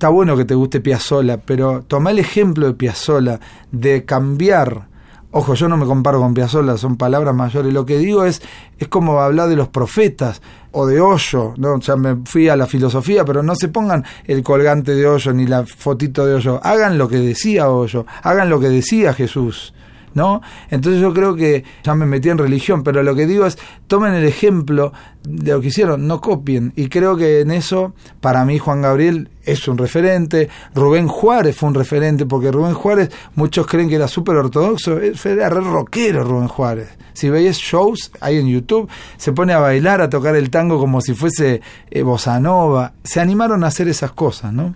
está 0.01 0.09
bueno 0.09 0.35
que 0.35 0.45
te 0.45 0.55
guste 0.55 0.81
Piazzolla, 0.81 1.37
pero 1.37 1.83
toma 1.83 2.09
el 2.09 2.17
ejemplo 2.17 2.65
de 2.65 2.73
Piazzolla, 2.73 3.39
de 3.71 4.03
cambiar 4.03 4.87
Ojo, 5.29 5.53
yo 5.53 5.69
no 5.69 5.77
me 5.77 5.85
comparo 5.85 6.19
con 6.19 6.33
Piazzolla, 6.33 6.75
son 6.75 6.97
palabras 6.97 7.33
mayores. 7.33 7.71
Lo 7.71 7.85
que 7.85 7.99
digo 7.99 8.25
es, 8.25 8.41
es 8.79 8.87
como 8.89 9.21
hablar 9.21 9.47
de 9.47 9.55
los 9.55 9.69
profetas 9.69 10.41
o 10.71 10.85
de 10.87 10.99
Hoyo, 10.99 11.53
¿no? 11.55 11.79
Sea, 11.81 11.95
me 11.95 12.17
fui 12.25 12.49
a 12.49 12.57
la 12.57 12.65
filosofía, 12.65 13.23
pero 13.23 13.41
no 13.41 13.55
se 13.55 13.69
pongan 13.69 14.03
el 14.25 14.43
colgante 14.43 14.93
de 14.93 15.07
Hoyo 15.07 15.31
ni 15.31 15.45
la 15.45 15.65
fotito 15.65 16.25
de 16.25 16.33
Hoyo. 16.33 16.59
Hagan 16.63 16.97
lo 16.97 17.07
que 17.07 17.17
decía 17.17 17.69
Hoyo, 17.69 18.05
hagan 18.23 18.49
lo 18.49 18.59
que 18.59 18.69
decía 18.69 19.13
Jesús. 19.13 19.73
¿No? 20.13 20.41
Entonces 20.69 21.01
yo 21.01 21.13
creo 21.13 21.35
que 21.35 21.63
ya 21.83 21.95
me 21.95 22.05
metí 22.05 22.29
en 22.29 22.37
religión, 22.37 22.83
pero 22.83 23.03
lo 23.03 23.15
que 23.15 23.27
digo 23.27 23.45
es, 23.45 23.57
tomen 23.87 24.13
el 24.13 24.25
ejemplo 24.25 24.93
de 25.23 25.51
lo 25.51 25.61
que 25.61 25.67
hicieron, 25.67 26.07
no 26.07 26.21
copien. 26.21 26.73
Y 26.75 26.87
creo 26.89 27.15
que 27.15 27.41
en 27.41 27.51
eso, 27.51 27.93
para 28.19 28.45
mí, 28.45 28.57
Juan 28.57 28.81
Gabriel 28.81 29.29
es 29.43 29.67
un 29.67 29.77
referente, 29.77 30.49
Rubén 30.73 31.07
Juárez 31.07 31.55
fue 31.55 31.69
un 31.69 31.75
referente, 31.75 32.25
porque 32.25 32.51
Rubén 32.51 32.73
Juárez, 32.73 33.09
muchos 33.35 33.67
creen 33.67 33.89
que 33.89 33.95
era 33.95 34.07
súper 34.07 34.35
ortodoxo, 34.35 34.99
era 34.99 35.49
re 35.49 35.61
rockero 35.61 36.23
Rubén 36.23 36.47
Juárez. 36.47 36.89
Si 37.13 37.29
veis 37.29 37.57
shows 37.57 38.11
ahí 38.21 38.37
en 38.37 38.47
YouTube, 38.47 38.89
se 39.17 39.33
pone 39.33 39.53
a 39.53 39.59
bailar, 39.59 40.01
a 40.01 40.09
tocar 40.09 40.35
el 40.35 40.49
tango 40.49 40.79
como 40.79 41.01
si 41.01 41.13
fuese 41.13 41.61
eh, 41.89 42.01
bossa 42.03 42.39
nova. 42.39 42.93
Se 43.03 43.19
animaron 43.19 43.63
a 43.63 43.67
hacer 43.67 43.87
esas 43.87 44.11
cosas, 44.13 44.53
¿no? 44.53 44.75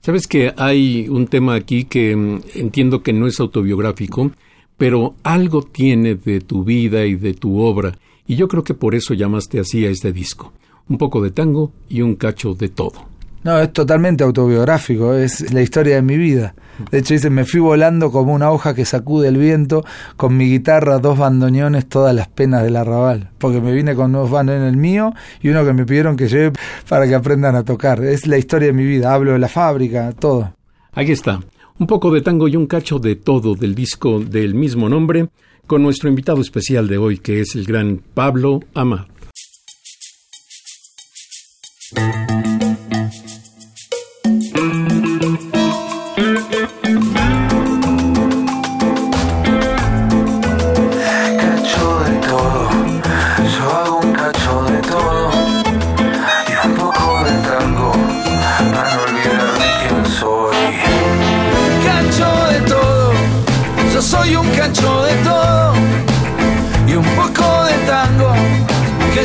Sabes 0.00 0.26
que 0.26 0.54
hay 0.56 1.08
un 1.08 1.26
tema 1.26 1.54
aquí 1.54 1.84
que 1.84 2.14
mm, 2.14 2.40
entiendo 2.54 3.02
que 3.02 3.12
no 3.12 3.26
es 3.26 3.40
autobiográfico, 3.40 4.30
pero 4.76 5.14
algo 5.22 5.62
tiene 5.62 6.14
de 6.14 6.40
tu 6.40 6.64
vida 6.64 7.04
y 7.04 7.14
de 7.14 7.34
tu 7.34 7.60
obra, 7.60 7.92
y 8.26 8.36
yo 8.36 8.48
creo 8.48 8.64
que 8.64 8.74
por 8.74 8.94
eso 8.94 9.14
llamaste 9.14 9.60
así 9.60 9.86
a 9.86 9.90
este 9.90 10.12
disco. 10.12 10.52
Un 10.88 10.98
poco 10.98 11.22
de 11.22 11.30
tango 11.30 11.72
y 11.88 12.02
un 12.02 12.14
cacho 12.14 12.54
de 12.54 12.68
todo. 12.68 13.16
No, 13.44 13.60
es 13.60 13.72
totalmente 13.72 14.24
autobiográfico, 14.24 15.14
es 15.14 15.52
la 15.52 15.62
historia 15.62 15.96
de 15.96 16.02
mi 16.02 16.16
vida. 16.16 16.54
De 16.90 16.98
hecho, 16.98 17.14
dice, 17.14 17.30
me 17.30 17.44
fui 17.44 17.60
volando 17.60 18.10
como 18.10 18.34
una 18.34 18.50
hoja 18.50 18.74
que 18.74 18.84
sacude 18.84 19.28
el 19.28 19.36
viento, 19.36 19.84
con 20.16 20.36
mi 20.36 20.50
guitarra, 20.50 20.98
dos 20.98 21.16
bandoneones, 21.16 21.86
todas 21.86 22.12
las 22.12 22.26
penas 22.26 22.64
del 22.64 22.74
arrabal. 22.74 23.30
Porque 23.38 23.60
me 23.60 23.72
vine 23.72 23.94
con 23.94 24.10
dos 24.10 24.30
bandoneones 24.30 24.72
el 24.72 24.76
mío 24.76 25.12
y 25.40 25.48
uno 25.48 25.64
que 25.64 25.72
me 25.72 25.86
pidieron 25.86 26.16
que 26.16 26.26
lleve 26.26 26.58
para 26.88 27.06
que 27.06 27.14
aprendan 27.14 27.54
a 27.54 27.62
tocar. 27.62 28.02
Es 28.04 28.26
la 28.26 28.36
historia 28.36 28.66
de 28.68 28.74
mi 28.74 28.84
vida, 28.84 29.14
hablo 29.14 29.32
de 29.32 29.38
la 29.38 29.48
fábrica, 29.48 30.12
todo. 30.12 30.52
Aquí 30.92 31.12
está 31.12 31.40
un 31.78 31.86
poco 31.86 32.10
de 32.10 32.22
tango 32.22 32.48
y 32.48 32.56
un 32.56 32.66
cacho 32.66 32.98
de 32.98 33.16
todo 33.16 33.54
del 33.54 33.74
disco 33.74 34.20
del 34.20 34.54
mismo 34.54 34.88
nombre, 34.88 35.28
con 35.66 35.82
nuestro 35.82 36.08
invitado 36.08 36.40
especial 36.40 36.88
de 36.88 36.98
hoy, 36.98 37.18
que 37.18 37.40
es 37.40 37.54
el 37.54 37.64
gran 37.64 38.00
Pablo 38.14 38.60
Amad. 38.74 39.06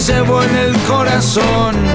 Llevo 0.07 0.41
en 0.41 0.55
el 0.55 0.77
corazón. 0.87 1.90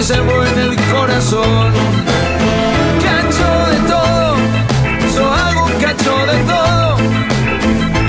Llevo 0.00 0.44
en 0.44 0.58
el 0.58 0.76
corazón. 0.92 1.72
Cacho 3.04 3.50
de 3.70 3.78
todo, 3.88 4.36
yo 5.14 5.32
hago 5.32 5.64
un 5.66 5.72
cacho 5.74 6.16
de 6.26 6.38
todo 6.52 6.96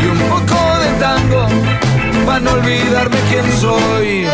y 0.01 0.05
un 0.07 0.19
poco 0.29 0.57
de 0.83 0.89
tango 0.99 1.47
para 2.25 2.39
no 2.39 2.51
olvidarme 2.51 3.17
quién 3.29 3.51
soy. 3.59 4.27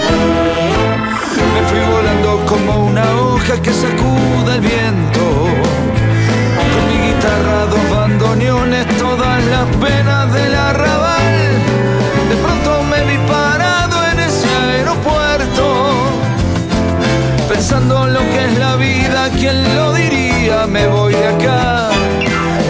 Me 1.54 1.62
fui 1.70 1.80
volando 1.94 2.46
como 2.48 2.86
una 2.86 3.04
hoja 3.22 3.62
que 3.62 3.74
sacuda 3.74 4.56
el 4.56 4.62
viento. 4.62 5.22
Con 6.58 6.70
mi 6.88 6.98
guitarra, 7.08 7.66
dos 7.66 7.90
bandoneones, 7.90 8.88
todas 8.98 9.44
las 9.46 9.68
penas 9.76 10.34
del 10.34 10.56
arrabal. 10.56 11.01
De 11.01 11.01
¿quién 19.52 19.76
lo 19.76 19.94
diría? 19.94 20.68
Me 20.68 20.88
voy 20.88 21.14
de 21.14 21.28
acá, 21.28 21.90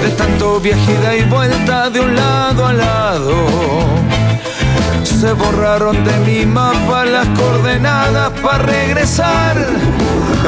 de 0.02 0.10
tanto 0.18 0.60
viaje 0.60 1.18
y 1.20 1.24
vuelta 1.30 1.90
de 1.90 2.00
un 2.00 2.16
lado 2.16 2.68
a 2.68 2.74
lado. 2.74 3.36
Se 5.04 5.32
borraron 5.34 6.04
de 6.04 6.18
mi 6.26 6.46
mapa 6.46 7.06
las 7.06 7.28
coordenadas 7.40 8.32
para 8.42 8.64
regresar. 8.64 9.56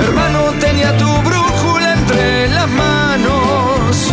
Hermano, 0.04 0.40
tenía 0.60 0.98
tu 0.98 1.12
brújula 1.22 1.94
entre 1.94 2.50
las 2.50 2.70
manos. 2.70 4.12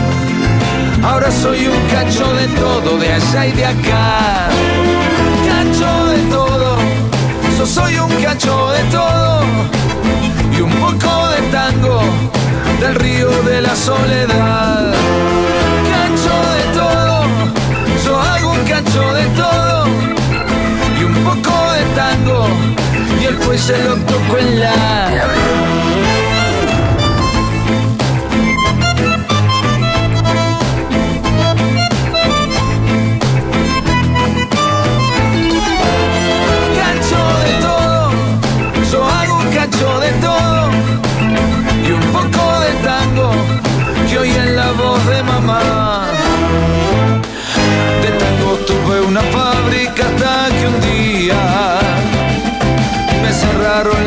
Ahora 1.02 1.30
soy 1.30 1.66
un 1.66 1.82
cacho 1.88 2.32
de 2.34 2.46
todo, 2.48 2.98
de 2.98 3.12
allá 3.12 3.46
y 3.46 3.52
de 3.52 3.66
acá. 3.66 4.48
Cacho 5.48 6.06
de 6.06 6.18
todo, 6.30 6.76
yo 7.58 7.66
soy 7.66 7.98
un 7.98 8.12
cacho 8.22 8.70
de 8.72 8.82
todo 8.84 9.40
y 10.56 10.60
un 10.60 10.72
poco 10.72 11.29
tango 11.50 12.00
del 12.80 12.94
río 12.94 13.30
de 13.42 13.60
la 13.60 13.74
soledad. 13.74 14.92
Cacho 15.90 16.36
de 16.56 16.64
todo, 16.78 17.24
yo 18.04 18.20
hago 18.20 18.52
un 18.52 18.64
cacho 18.64 19.14
de 19.14 19.24
todo 19.36 19.86
y 20.98 21.04
un 21.04 21.14
poco 21.24 21.72
de 21.72 21.84
tango 21.96 22.48
y 23.20 23.24
el 23.24 23.36
juez 23.36 23.60
se 23.60 23.84
lo 23.84 23.96
toco 23.96 24.38
en 24.38 24.60
la. 24.60 25.79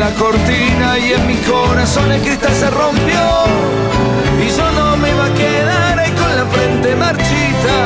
La 0.04 0.10
cortina 0.16 0.98
y 0.98 1.12
en 1.14 1.26
mi 1.26 1.36
corazón 1.36 2.12
el 2.12 2.20
cristal 2.20 2.54
se 2.54 2.68
rompió 2.68 3.22
y 4.44 4.48
yo 4.56 4.70
no 4.72 4.96
me 4.98 5.08
iba 5.08 5.26
a 5.26 5.34
quedar 5.34 5.98
ahí 5.98 6.10
con 6.12 6.36
la 6.36 6.44
frente 6.54 6.94
marchita. 6.96 7.76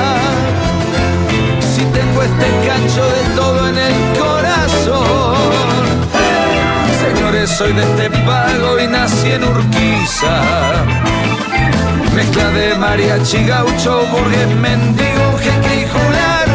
Si 1.73 1.83
tengo 1.99 2.23
este 2.23 2.49
cancho 2.67 3.05
de 3.17 3.23
todo 3.37 3.69
en 3.69 3.79
el 3.79 3.97
corazón 4.19 5.79
señores, 7.07 7.51
soy 7.51 7.73
de 7.73 7.83
este 7.83 8.11
pago 8.27 8.81
y 8.81 8.87
nací 8.89 9.31
en 9.31 9.45
Urquiza. 9.45 10.37
Mezcla 12.17 12.49
de 12.51 12.75
mariachi, 12.75 13.45
gaucho, 13.45 13.93
burgués, 14.13 14.49
mendigo, 14.67 15.27
jeque 15.45 15.75
y 15.83 15.87
jular. 15.95 16.47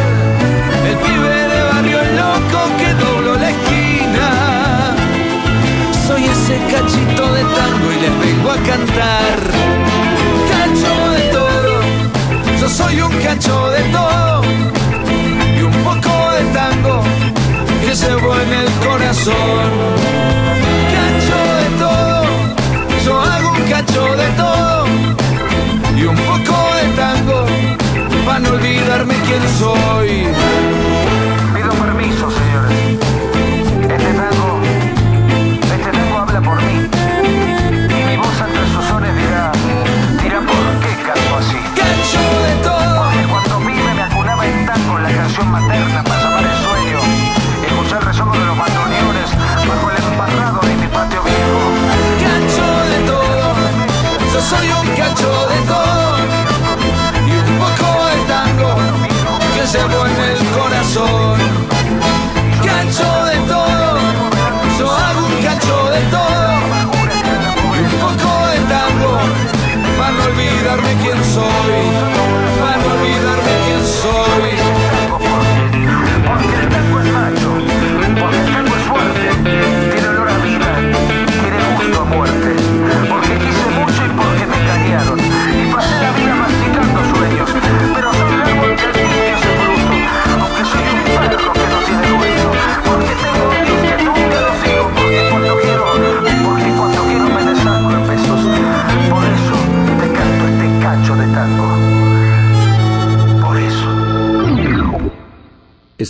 El 0.88 0.96
pibe 1.04 1.33
cachito 6.74 7.32
de 7.32 7.42
tango 7.58 7.86
y 7.92 8.00
les 8.02 8.14
vengo 8.24 8.50
a 8.50 8.56
cantar. 8.70 9.36
Cacho 10.50 10.94
de 11.16 11.22
todo, 11.36 11.74
yo 12.60 12.68
soy 12.68 13.00
un 13.00 13.12
cacho 13.26 13.70
de 13.70 13.82
todo. 13.96 14.42
Y 15.58 15.62
un 15.62 15.76
poco 15.88 16.14
de 16.36 16.42
tango 16.58 17.02
que 17.82 17.94
llevo 17.94 18.30
en 18.44 18.52
el 18.62 18.70
corazón. 18.86 19.68
Cacho 20.94 21.40
de 21.60 21.68
todo, 21.84 22.24
yo 23.04 23.20
hago 23.20 23.48
un 23.50 23.62
cacho 23.74 24.04
de 24.22 24.28
todo 24.42 24.86
y 25.96 26.02
un 26.04 26.16
poco 26.30 26.56
de 26.78 26.86
tango 27.02 27.46
para 28.26 28.40
no 28.40 28.48
olvidarme 28.50 29.14
quién 29.26 29.42
soy. 29.60 30.24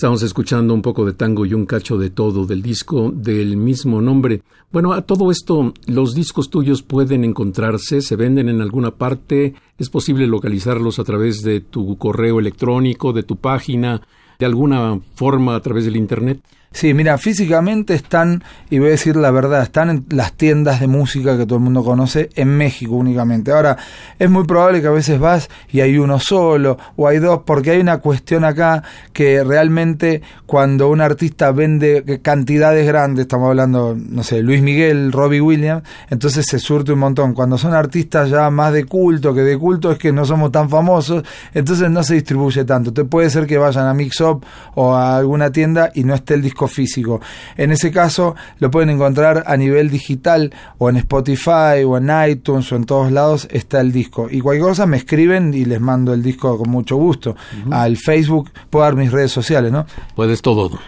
Estamos 0.04 0.22
escuchando 0.22 0.74
un 0.74 0.82
poco 0.82 1.06
de 1.06 1.14
tango 1.14 1.46
y 1.46 1.54
un 1.54 1.64
cacho 1.64 1.96
de 1.96 2.10
todo 2.10 2.44
del 2.44 2.60
disco 2.60 3.10
del 3.10 3.56
mismo 3.56 4.02
nombre. 4.02 4.42
Bueno, 4.70 4.92
a 4.92 5.00
todo 5.00 5.30
esto, 5.30 5.72
los 5.86 6.14
discos 6.14 6.50
tuyos 6.50 6.82
pueden 6.82 7.24
encontrarse, 7.24 8.02
se 8.02 8.14
venden 8.14 8.50
en 8.50 8.60
alguna 8.60 8.90
parte, 8.90 9.54
es 9.78 9.88
posible 9.88 10.26
localizarlos 10.26 10.98
a 10.98 11.04
través 11.04 11.40
de 11.40 11.62
tu 11.62 11.96
correo 11.96 12.38
electrónico, 12.38 13.14
de 13.14 13.22
tu 13.22 13.36
página, 13.36 14.02
de 14.38 14.44
alguna 14.44 15.00
forma 15.14 15.56
a 15.56 15.60
través 15.60 15.86
del 15.86 15.96
Internet. 15.96 16.42
Sí, 16.74 16.92
mira, 16.92 17.18
físicamente 17.18 17.94
están, 17.94 18.42
y 18.68 18.80
voy 18.80 18.88
a 18.88 18.90
decir 18.90 19.14
la 19.14 19.30
verdad, 19.30 19.62
están 19.62 19.90
en 19.90 20.04
las 20.08 20.32
tiendas 20.32 20.80
de 20.80 20.88
música 20.88 21.38
que 21.38 21.46
todo 21.46 21.58
el 21.58 21.64
mundo 21.64 21.84
conoce 21.84 22.30
en 22.34 22.48
México 22.48 22.96
únicamente. 22.96 23.52
Ahora, 23.52 23.76
es 24.18 24.28
muy 24.28 24.42
probable 24.42 24.82
que 24.82 24.88
a 24.88 24.90
veces 24.90 25.20
vas 25.20 25.48
y 25.70 25.82
hay 25.82 25.98
uno 25.98 26.18
solo 26.18 26.76
o 26.96 27.06
hay 27.06 27.20
dos, 27.20 27.42
porque 27.46 27.70
hay 27.70 27.78
una 27.78 27.98
cuestión 27.98 28.44
acá 28.44 28.82
que 29.12 29.44
realmente 29.44 30.22
cuando 30.46 30.88
un 30.88 31.00
artista 31.00 31.52
vende 31.52 32.20
cantidades 32.22 32.84
grandes, 32.88 33.22
estamos 33.22 33.50
hablando, 33.50 33.96
no 33.96 34.24
sé, 34.24 34.42
Luis 34.42 34.60
Miguel, 34.60 35.12
Robbie 35.12 35.40
Williams, 35.40 35.84
entonces 36.10 36.44
se 36.44 36.58
surte 36.58 36.92
un 36.92 36.98
montón. 36.98 37.34
Cuando 37.34 37.56
son 37.56 37.72
artistas 37.72 38.30
ya 38.30 38.50
más 38.50 38.72
de 38.72 38.84
culto, 38.84 39.32
que 39.32 39.42
de 39.42 39.56
culto 39.56 39.92
es 39.92 39.98
que 39.98 40.10
no 40.10 40.24
somos 40.24 40.50
tan 40.50 40.68
famosos, 40.68 41.22
entonces 41.52 41.88
no 41.88 42.02
se 42.02 42.14
distribuye 42.14 42.64
tanto. 42.64 42.92
Te 42.92 43.04
puede 43.04 43.30
ser 43.30 43.46
que 43.46 43.58
vayan 43.58 43.86
a 43.86 43.94
Mix 43.94 44.20
Up 44.22 44.44
o 44.74 44.92
a 44.92 45.16
alguna 45.18 45.52
tienda 45.52 45.92
y 45.94 46.02
no 46.02 46.16
esté 46.16 46.34
el 46.34 46.42
disco 46.42 46.63
físico. 46.68 47.20
En 47.56 47.72
ese 47.72 47.90
caso 47.90 48.34
lo 48.58 48.70
pueden 48.70 48.90
encontrar 48.90 49.44
a 49.46 49.56
nivel 49.56 49.90
digital 49.90 50.52
o 50.78 50.88
en 50.88 50.96
Spotify 50.96 51.84
o 51.86 51.96
en 51.96 52.10
iTunes 52.28 52.70
o 52.72 52.76
en 52.76 52.84
todos 52.84 53.12
lados 53.12 53.48
está 53.50 53.80
el 53.80 53.92
disco. 53.92 54.28
Y 54.30 54.40
cualquier 54.40 54.68
cosa 54.68 54.86
me 54.86 54.96
escriben 54.96 55.54
y 55.54 55.64
les 55.64 55.80
mando 55.80 56.12
el 56.12 56.22
disco 56.22 56.56
con 56.58 56.70
mucho 56.70 56.96
gusto. 56.96 57.36
Al 57.70 57.96
Facebook 57.96 58.50
puedo 58.70 58.84
dar 58.84 58.96
mis 58.96 59.12
redes 59.12 59.32
sociales, 59.32 59.72
¿no? 59.72 59.86
Puedes 60.14 60.42
todo. 60.42 60.78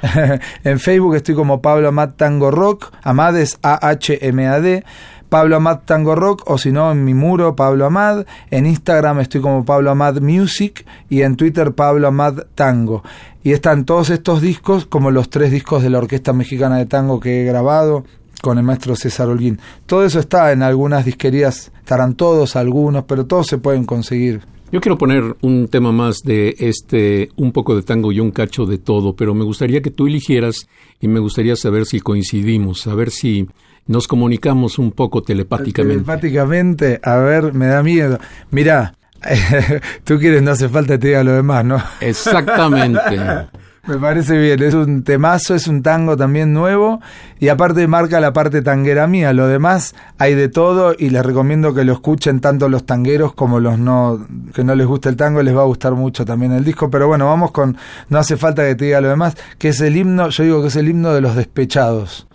en 0.65 0.79
Facebook 0.79 1.17
estoy 1.17 1.35
como 1.35 1.61
Pablo 1.61 1.89
Amad 1.89 2.11
Tango 2.17 2.51
Rock, 2.51 2.93
Amad 3.03 3.37
es 3.37 3.59
A-H-M-A-D. 3.63 4.85
Pablo 5.29 5.57
Amad 5.57 5.81
Tango 5.85 6.15
Rock 6.15 6.43
o 6.47 6.59
si 6.59 6.73
no 6.73 6.91
en 6.93 7.05
mi 7.05 7.15
muro 7.15 7.57
Pablo 7.57 7.87
Amad, 7.87 8.27
en 8.51 8.67
Instagram 8.67 9.21
estoy 9.21 9.41
como 9.41 9.65
Pablo 9.65 9.91
Amad 9.91 10.21
Music 10.21 10.87
y 11.09 11.23
en 11.23 11.37
Twitter 11.37 11.73
Pablo 11.73 12.09
Amad 12.09 12.45
Tango. 12.55 13.03
Y 13.43 13.53
están 13.53 13.85
todos 13.85 14.11
estos 14.11 14.41
discos 14.41 14.87
como 14.87 15.11
los 15.11 15.31
tres 15.31 15.51
discos 15.51 15.83
de 15.83 15.91
la 15.91 15.99
Orquesta 15.99 16.33
Mexicana 16.33 16.79
de 16.79 16.87
Tango 16.87 17.21
que 17.21 17.43
he 17.43 17.45
grabado 17.45 18.05
con 18.43 18.59
el 18.59 18.65
maestro 18.65 18.97
César 18.97 19.29
Holguín. 19.29 19.59
Todo 19.87 20.05
eso 20.05 20.21
está 20.21 20.53
en 20.53 20.63
algunas 20.63 21.05
disquerías, 21.05 21.73
estarán 21.79 22.15
todos, 22.15 22.57
algunos, 22.57 23.05
pero 23.05 23.27
todos 23.27 23.47
se 23.47 23.59
pueden 23.59 23.85
conseguir. 23.85 24.43
Yo 24.73 24.81
quiero 24.81 24.99
poner 24.99 25.37
un 25.43 25.69
tema 25.69 25.93
más 25.93 26.19
de 26.25 26.57
este, 26.59 27.31
un 27.37 27.53
poco 27.53 27.77
de 27.77 27.83
tango 27.83 28.11
y 28.11 28.19
un 28.19 28.33
cacho 28.33 28.67
de 28.67 28.79
todo, 28.79 29.15
pero 29.15 29.33
me 29.33 29.45
gustaría 29.45 29.81
que 29.81 29.93
tú 29.93 30.09
eligieras 30.09 30.69
y 31.01 31.07
me 31.07 31.21
gustaría 31.21 31.55
saber 31.55 31.87
si 31.87 32.01
coincidimos, 32.01 32.81
saber 32.81 33.11
si 33.11 33.47
nos 33.87 34.09
comunicamos 34.09 34.79
un 34.79 34.93
poco 34.93 35.23
telepáticamente. 35.23 36.05
Telepáticamente, 36.05 37.01
a 37.03 37.17
ver, 37.17 37.53
me 37.55 37.67
da 37.67 37.83
miedo. 37.83 38.19
Mira, 38.51 38.95
tú 40.05 40.19
quieres, 40.19 40.43
no 40.43 40.53
hace 40.53 40.69
falta 40.69 40.95
que 40.95 40.99
te 40.99 41.07
diga 41.09 41.25
lo 41.25 41.33
demás, 41.33 41.65
¿no? 41.65 41.83
Exactamente. 42.01 43.01
Me 43.87 43.99
parece 43.99 44.37
bien, 44.37 44.61
es 44.65 44.75
un 44.75 45.05
temazo, 45.05 45.55
es 45.55 45.69
un 45.69 45.81
tango 45.81 46.17
también 46.17 46.53
nuevo 46.53 47.01
y 47.39 47.51
aparte 47.51 47.87
marca 47.87 48.19
la 48.19 48.33
parte 48.33 48.61
tanguera 48.61 49.07
mía. 49.07 49.33
Lo 49.33 49.47
demás 49.47 49.95
hay 50.19 50.35
de 50.35 50.49
todo 50.49 50.93
y 50.99 51.11
les 51.11 51.25
recomiendo 51.25 51.73
que 51.73 51.85
lo 51.85 51.93
escuchen 51.93 52.41
tanto 52.41 52.69
los 52.69 52.85
tangueros 52.85 53.33
como 53.35 53.61
los 53.61 53.79
no 53.79 54.27
que 54.53 54.65
no 54.65 54.75
les 54.75 54.89
gusta 54.89 55.09
el 55.09 55.15
tango, 55.15 55.41
les 55.41 55.57
va 55.57 55.61
a 55.61 55.67
gustar 55.67 55.93
mucho 55.93 56.25
también 56.25 56.51
el 56.51 56.65
disco. 56.65 56.91
Pero 56.91 57.07
bueno, 57.07 57.27
vamos 57.27 57.53
con 57.53 57.77
No 58.09 58.19
hace 58.19 58.37
falta 58.37 58.67
que 58.67 58.75
te 58.75 58.87
diga 58.87 59.01
lo 59.01 59.09
demás, 59.09 59.37
que 59.57 59.69
es 59.69 59.81
el 59.81 59.97
himno, 59.97 60.31
yo 60.31 60.43
digo 60.43 60.63
que 60.63 60.69
es 60.69 60.77
el 60.77 60.89
himno 60.89 61.15
de 61.15 61.21
los 61.21 61.37
despechados. 61.37 62.27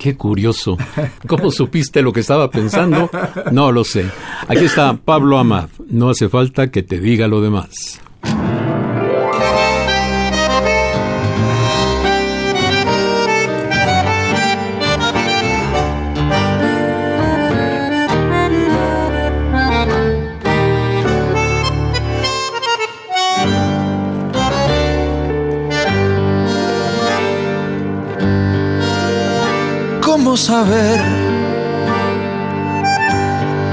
Qué 0.00 0.16
curioso. 0.16 0.78
¿Cómo 1.26 1.50
supiste 1.50 2.00
lo 2.00 2.10
que 2.10 2.20
estaba 2.20 2.50
pensando? 2.50 3.10
No 3.52 3.70
lo 3.70 3.84
sé. 3.84 4.06
Aquí 4.48 4.64
está 4.64 4.96
Pablo 4.96 5.36
Amad. 5.36 5.68
No 5.90 6.08
hace 6.08 6.30
falta 6.30 6.70
que 6.70 6.82
te 6.82 6.98
diga 6.98 7.28
lo 7.28 7.42
demás. 7.42 8.00
¿Cómo 30.30 30.38
saber 30.38 31.00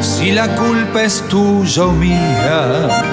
si 0.02 0.32
la 0.32 0.56
culpa 0.56 1.04
es 1.04 1.22
tuya 1.30 1.84
o 1.86 1.92
mía? 1.92 3.04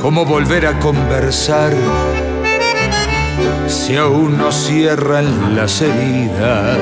¿Cómo 0.00 0.24
volver 0.24 0.66
a 0.66 0.78
conversar 0.78 1.74
si 3.66 3.96
aún 3.96 4.38
no 4.38 4.50
cierran 4.50 5.54
las 5.54 5.82
heridas? 5.82 6.78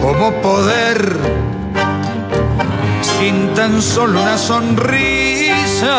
¿Cómo 0.00 0.30
poder 0.42 1.16
sin 3.18 3.52
tan 3.54 3.82
solo 3.82 4.22
una 4.22 4.38
sonrisa 4.38 5.96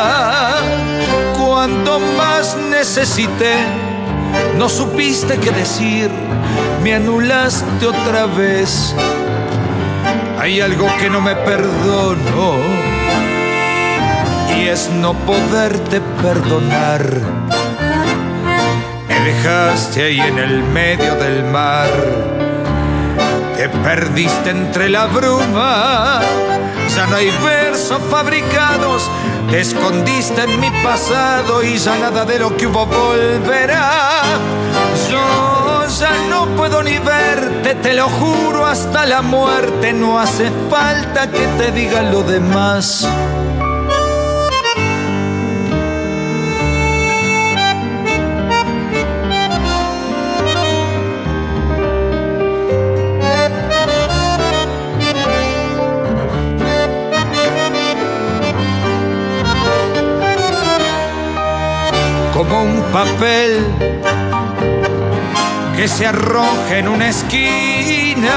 cuanto 1.37 1.99
más 2.17 2.55
necesité? 2.55 3.84
No 4.57 4.69
supiste 4.69 5.37
qué 5.37 5.51
decir, 5.51 6.09
me 6.83 6.95
anulaste 6.95 7.85
otra 7.85 8.25
vez. 8.25 8.95
Hay 10.39 10.61
algo 10.61 10.87
que 10.99 11.09
no 11.09 11.21
me 11.21 11.35
perdono 11.35 12.57
y 14.55 14.67
es 14.67 14.89
no 14.89 15.13
poderte 15.13 16.01
perdonar. 16.21 17.03
Me 19.07 19.19
dejaste 19.19 20.03
ahí 20.03 20.19
en 20.19 20.37
el 20.37 20.63
medio 20.63 21.15
del 21.15 21.43
mar, 21.45 21.89
te 23.57 23.69
perdiste 23.69 24.51
entre 24.51 24.89
la 24.89 25.05
bruma. 25.07 26.21
Ya 26.95 27.07
no 27.07 27.15
hay 27.15 27.31
versos 27.43 27.99
fabricados 28.09 29.09
te 29.49 29.59
escondiste 29.59 30.43
en 30.43 30.59
mi 30.59 30.69
pasado 30.83 31.63
y 31.63 31.77
ya 31.77 31.97
nada 31.97 32.25
de 32.25 32.39
lo 32.39 32.55
que 32.55 32.67
hubo 32.67 32.85
volverá. 32.85 34.23
Yo 35.09 35.87
ya 35.99 36.11
no 36.29 36.47
puedo 36.55 36.83
ni 36.83 36.97
verte, 36.97 37.75
te 37.75 37.93
lo 37.93 38.07
juro 38.09 38.65
hasta 38.65 39.05
la 39.05 39.21
muerte. 39.21 39.93
No 39.93 40.19
hace 40.19 40.51
falta 40.69 41.29
que 41.29 41.45
te 41.57 41.71
diga 41.71 42.01
lo 42.03 42.23
demás. 42.23 43.07
Como 62.49 62.63
un 62.63 62.81
papel 62.91 63.65
que 65.75 65.87
se 65.87 66.05
arroja 66.07 66.77
en 66.77 66.87
una 66.87 67.09
esquina. 67.09 68.35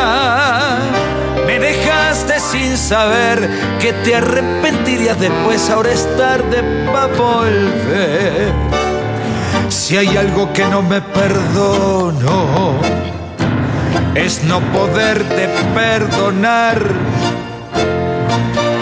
Me 1.47 1.59
dejaste 1.59 2.41
sin 2.41 2.77
saber 2.77 3.49
que 3.81 3.93
te 3.93 4.15
arrepentirías 4.17 5.19
después, 5.19 5.71
ahora 5.71 5.93
es 5.93 6.07
tarde 6.17 6.63
para 6.93 7.07
volver. 7.07 8.53
Si 9.69 9.97
hay 9.97 10.17
algo 10.17 10.53
que 10.53 10.65
no 10.67 10.83
me 10.83 11.01
perdono, 11.01 12.75
es 14.15 14.45
no 14.45 14.61
poderte 14.73 15.49
perdonar 15.75 16.79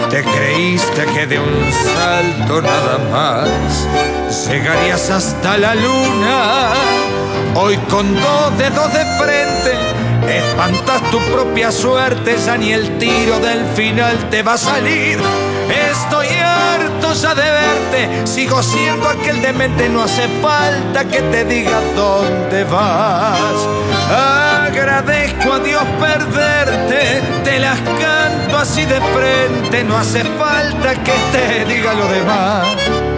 te 0.09 0.23
creíste 0.23 1.05
que 1.13 1.27
de 1.27 1.37
un 1.37 1.71
salto 1.71 2.61
nada 2.61 2.97
más 3.11 3.87
llegarías 4.45 5.09
hasta 5.09 5.57
la 5.57 5.73
luna. 5.75 6.69
Hoy 7.55 7.77
con 7.89 8.13
dos 8.15 8.57
dedos 8.57 8.93
de 8.93 9.05
frente 9.17 9.97
espantas 10.29 11.01
tu 11.11 11.19
propia 11.31 11.71
suerte, 11.71 12.35
ya 12.45 12.57
ni 12.57 12.73
el 12.73 12.97
tiro 12.97 13.39
del 13.39 13.65
final 13.75 14.29
te 14.29 14.43
va 14.43 14.53
a 14.53 14.57
salir. 14.57 15.19
Estoy 15.91 16.27
harto 16.27 17.13
ya 17.13 17.35
de 17.35 17.41
verte, 17.41 18.27
sigo 18.27 18.61
siendo 18.61 19.07
aquel 19.07 19.41
demente, 19.41 19.89
no 19.89 20.03
hace 20.03 20.27
falta 20.41 21.05
que 21.05 21.21
te 21.21 21.45
diga 21.45 21.79
dónde 21.95 22.63
vas. 22.65 23.39
Agradezco 24.67 25.53
a 25.53 25.59
Dios 25.59 25.83
perderte, 25.99 27.21
te 27.43 27.59
las 27.59 27.79
canto 27.79 28.57
así 28.57 28.85
de 28.85 28.99
frente, 28.99 29.83
no 29.83 29.97
hace 29.97 30.23
falta 30.23 30.95
que 31.03 31.13
te 31.31 31.65
diga 31.65 31.93
lo 31.93 32.07
demás. 32.07 33.16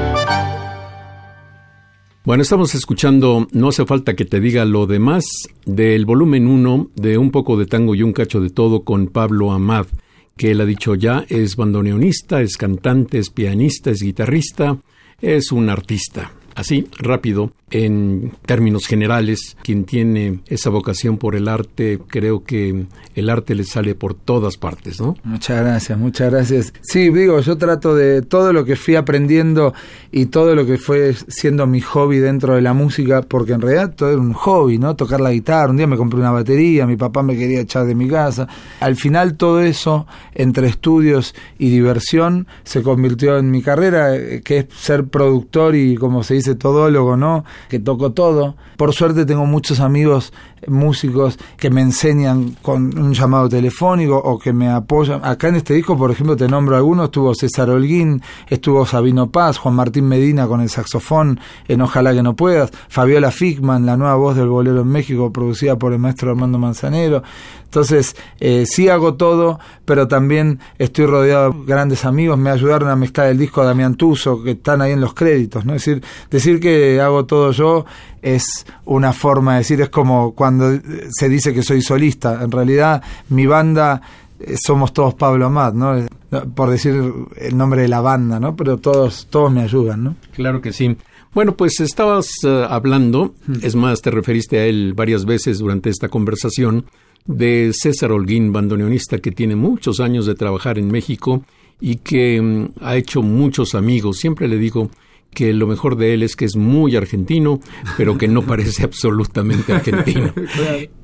Bueno, 2.25 2.43
estamos 2.43 2.75
escuchando 2.75 3.47
No 3.53 3.69
hace 3.69 3.85
falta 3.85 4.13
que 4.13 4.25
te 4.25 4.41
diga 4.41 4.65
lo 4.65 4.87
demás 4.87 5.23
del 5.65 6.05
volumen 6.05 6.47
1 6.47 6.91
de 6.95 7.17
Un 7.17 7.31
poco 7.31 7.57
de 7.57 7.65
tango 7.65 7.95
y 7.95 8.03
un 8.03 8.11
cacho 8.11 8.41
de 8.41 8.49
todo 8.49 8.83
con 8.83 9.07
Pablo 9.07 9.53
Amad, 9.53 9.87
que 10.35 10.51
él 10.51 10.59
ha 10.59 10.65
dicho 10.65 10.95
ya 10.95 11.25
es 11.29 11.55
bandoneonista, 11.55 12.41
es 12.41 12.57
cantante, 12.57 13.19
es 13.19 13.29
pianista, 13.29 13.91
es 13.91 14.01
guitarrista, 14.01 14.77
es 15.21 15.53
un 15.53 15.69
artista. 15.69 16.33
Así, 16.59 16.89
rápido, 16.97 17.53
en 17.71 18.33
términos 18.45 18.85
generales, 18.85 19.55
quien 19.63 19.85
tiene 19.85 20.41
esa 20.47 20.69
vocación 20.69 21.17
por 21.17 21.37
el 21.37 21.47
arte, 21.47 21.99
creo 22.07 22.43
que 22.43 22.85
el 23.15 23.29
arte 23.29 23.55
le 23.55 23.63
sale 23.63 23.95
por 23.95 24.13
todas 24.13 24.57
partes, 24.57 24.99
¿no? 24.99 25.15
Muchas 25.23 25.61
gracias, 25.61 25.97
muchas 25.97 26.31
gracias. 26.31 26.73
Sí, 26.81 27.11
digo, 27.11 27.39
yo 27.39 27.57
trato 27.57 27.95
de 27.95 28.21
todo 28.23 28.51
lo 28.51 28.65
que 28.65 28.75
fui 28.75 28.95
aprendiendo 28.95 29.73
y 30.11 30.25
todo 30.25 30.53
lo 30.53 30.65
que 30.65 30.77
fue 30.77 31.13
siendo 31.27 31.65
mi 31.67 31.79
hobby 31.79 32.17
dentro 32.17 32.55
de 32.55 32.61
la 32.61 32.73
música, 32.73 33.21
porque 33.21 33.53
en 33.53 33.61
realidad 33.61 33.93
todo 33.95 34.09
era 34.09 34.19
un 34.19 34.33
hobby, 34.33 34.77
¿no? 34.77 34.95
Tocar 34.95 35.21
la 35.21 35.31
guitarra, 35.31 35.71
un 35.71 35.77
día 35.77 35.87
me 35.87 35.97
compré 35.97 36.19
una 36.19 36.31
batería, 36.31 36.85
mi 36.85 36.97
papá 36.97 37.23
me 37.23 37.37
quería 37.37 37.61
echar 37.61 37.85
de 37.85 37.95
mi 37.95 38.09
casa. 38.09 38.47
Al 38.79 38.95
final 38.95 39.35
todo 39.35 39.61
eso, 39.61 40.07
entre 40.33 40.67
estudios 40.67 41.35
y 41.57 41.69
diversión, 41.69 42.47
se 42.63 42.81
convirtió 42.81 43.37
en 43.37 43.51
mi 43.51 43.61
carrera, 43.61 44.15
eh, 44.15 44.41
que 44.43 44.59
es 44.59 44.65
ser 44.75 45.05
productor 45.05 45.75
y, 45.75 45.95
como 45.95 46.23
se 46.23 46.35
dice, 46.35 46.48
todólogo, 46.55 47.17
¿no? 47.17 47.43
que 47.69 47.79
toco 47.79 48.11
todo. 48.11 48.55
Por 48.77 48.93
suerte 48.93 49.25
tengo 49.25 49.45
muchos 49.45 49.79
amigos 49.79 50.33
músicos 50.67 51.37
que 51.57 51.69
me 51.69 51.81
enseñan 51.81 52.55
con 52.61 52.97
un 52.97 53.13
llamado 53.13 53.49
telefónico 53.49 54.17
o 54.17 54.37
que 54.37 54.53
me 54.53 54.69
apoyan. 54.69 55.21
Acá 55.23 55.47
en 55.47 55.55
este 55.55 55.73
disco, 55.73 55.97
por 55.97 56.11
ejemplo, 56.11 56.35
te 56.35 56.47
nombro 56.47 56.75
algunos, 56.75 57.05
estuvo 57.05 57.33
César 57.33 57.69
Holguín, 57.69 58.21
estuvo 58.47 58.85
Sabino 58.85 59.29
Paz, 59.29 59.57
Juan 59.57 59.75
Martín 59.75 60.07
Medina 60.07 60.47
con 60.47 60.61
el 60.61 60.69
saxofón 60.69 61.39
en 61.67 61.81
Ojalá 61.81 62.13
que 62.13 62.23
no 62.23 62.35
puedas, 62.35 62.71
Fabiola 62.89 63.31
Figman, 63.31 63.85
la 63.85 63.97
nueva 63.97 64.15
voz 64.15 64.35
del 64.35 64.47
bolero 64.47 64.81
en 64.81 64.87
México, 64.87 65.31
producida 65.31 65.77
por 65.77 65.93
el 65.93 65.99
maestro 65.99 66.31
Armando 66.31 66.57
Manzanero. 66.57 67.23
Entonces, 67.69 68.15
eh, 68.39 68.65
sí 68.65 68.89
hago 68.89 69.13
todo, 69.13 69.59
pero 69.85 70.07
también 70.07 70.59
estoy 70.79 71.05
rodeado 71.05 71.51
de 71.51 71.65
grandes 71.67 72.03
amigos. 72.03 72.35
Me 72.35 72.49
ayudaron 72.49 72.89
a 72.89 72.95
mezclar 72.95 73.27
el 73.27 73.37
disco 73.37 73.61
de 73.61 73.67
Damián 73.67 73.93
Tuso, 73.93 74.41
que 74.41 74.51
están 74.51 74.81
ahí 74.81 74.93
en 74.93 75.01
los 75.01 75.13
créditos. 75.13 75.65
¿no? 75.65 75.75
Es 75.75 75.85
decir, 75.85 76.03
decir 76.31 76.59
que 76.59 76.99
hago 76.99 77.25
todo 77.25 77.51
yo 77.51 77.85
es 78.23 78.65
una 78.85 79.13
forma 79.13 79.53
de 79.53 79.57
decir, 79.59 79.81
es 79.81 79.89
como 79.89 80.33
cuando 80.33 80.79
se 81.11 81.29
dice 81.29 81.53
que 81.53 81.61
soy 81.61 81.83
solista. 81.83 82.43
En 82.43 82.49
realidad, 82.49 83.03
mi 83.29 83.45
banda 83.45 84.01
eh, 84.39 84.55
somos 84.57 84.91
todos 84.91 85.13
Pablo 85.13 85.45
Amat, 85.45 85.75
¿no? 85.75 86.07
Por 86.55 86.71
decir 86.71 86.95
el 87.37 87.55
nombre 87.55 87.83
de 87.83 87.87
la 87.87 88.01
banda, 88.01 88.39
¿no? 88.39 88.55
Pero 88.55 88.77
todos, 88.77 89.27
todos 89.29 89.51
me 89.51 89.61
ayudan, 89.61 90.03
¿no? 90.03 90.15
Claro 90.33 90.59
que 90.59 90.73
sí. 90.73 90.97
Bueno, 91.33 91.55
pues 91.55 91.79
estabas 91.79 92.27
eh, 92.43 92.65
hablando, 92.67 93.35
mm. 93.45 93.53
es 93.61 93.75
más, 93.75 94.01
te 94.01 94.09
referiste 94.09 94.57
a 94.57 94.65
él 94.65 94.93
varias 94.95 95.25
veces 95.25 95.59
durante 95.59 95.89
esta 95.89 96.09
conversación, 96.09 96.85
de 97.25 97.71
César 97.73 98.11
Holguín, 98.11 98.51
bandoneonista 98.51 99.19
que 99.19 99.31
tiene 99.31 99.55
muchos 99.55 99.99
años 99.99 100.25
de 100.25 100.35
trabajar 100.35 100.79
en 100.79 100.89
México 100.89 101.43
y 101.79 101.97
que 101.97 102.41
mm, 102.41 102.69
ha 102.81 102.97
hecho 102.97 103.21
muchos 103.21 103.75
amigos. 103.75 104.17
Siempre 104.17 104.47
le 104.47 104.57
digo 104.57 104.89
que 105.33 105.53
lo 105.53 105.67
mejor 105.67 105.95
de 105.95 106.13
él 106.13 106.23
es 106.23 106.35
que 106.35 106.45
es 106.45 106.55
muy 106.55 106.95
argentino, 106.95 107.59
pero 107.97 108.17
que 108.17 108.27
no 108.27 108.43
parece 108.43 108.83
absolutamente 108.83 109.73
argentino. 109.73 110.33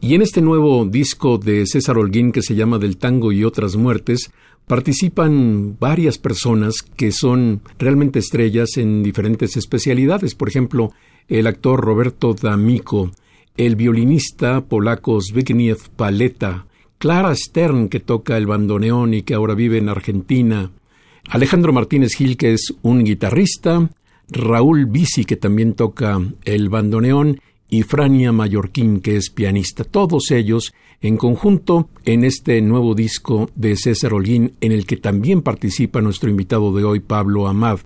Y 0.02 0.14
en 0.14 0.22
este 0.22 0.42
nuevo 0.42 0.86
disco 0.86 1.40
de 1.40 1.66
César 1.66 1.98
Holguín 1.98 2.32
que 2.32 2.44
se 2.44 2.54
llama 2.54 2.78
Del 2.78 2.98
tango 2.98 3.32
y 3.32 3.44
otras 3.44 3.76
muertes, 3.76 4.32
participan 4.68 5.78
varias 5.80 6.18
personas 6.18 6.82
que 6.82 7.12
son 7.12 7.62
realmente 7.80 8.20
estrellas 8.20 8.78
en 8.78 9.04
diferentes 9.04 9.58
especialidades. 9.58 10.36
Por 10.36 10.48
ejemplo, 10.48 10.92
el 11.28 11.48
actor 11.48 11.80
Roberto 11.82 12.34
D'Amico, 12.34 13.12
el 13.58 13.76
violinista 13.76 14.62
polaco 14.62 15.22
Zbigniew 15.22 15.78
Paleta, 15.96 16.66
Clara 16.98 17.36
Stern, 17.36 17.90
que 17.90 18.00
toca 18.00 18.38
el 18.38 18.48
bandoneón 18.48 19.14
y 19.14 19.24
que 19.24 19.34
ahora 19.34 19.54
vive 19.54 19.78
en 19.78 19.90
Argentina, 19.90 20.72
Alejandro 21.30 21.74
Martínez 21.74 22.16
Gil, 22.16 22.38
que 22.38 22.54
es 22.54 22.74
un 22.82 23.04
guitarrista, 23.04 23.90
Raúl 24.30 24.86
Bisi, 24.86 25.26
que 25.26 25.38
también 25.38 25.74
toca 25.74 26.20
el 26.44 26.70
bandoneón, 26.70 27.40
y 27.68 27.84
Frania 27.84 28.32
Mallorquín, 28.32 29.02
que 29.02 29.18
es 29.18 29.30
pianista. 29.30 29.84
Todos 29.84 30.32
ellos 30.32 30.74
en 31.02 31.18
conjunto 31.18 31.90
en 32.06 32.24
este 32.24 32.62
nuevo 32.62 32.94
disco 32.94 33.50
de 33.56 33.76
César 33.76 34.14
Holguín, 34.14 34.54
en 34.62 34.72
el 34.72 34.86
que 34.86 34.98
también 34.98 35.42
participa 35.42 36.02
nuestro 36.02 36.30
invitado 36.30 36.74
de 36.74 36.84
hoy, 36.84 37.00
Pablo 37.00 37.48
Amad, 37.48 37.80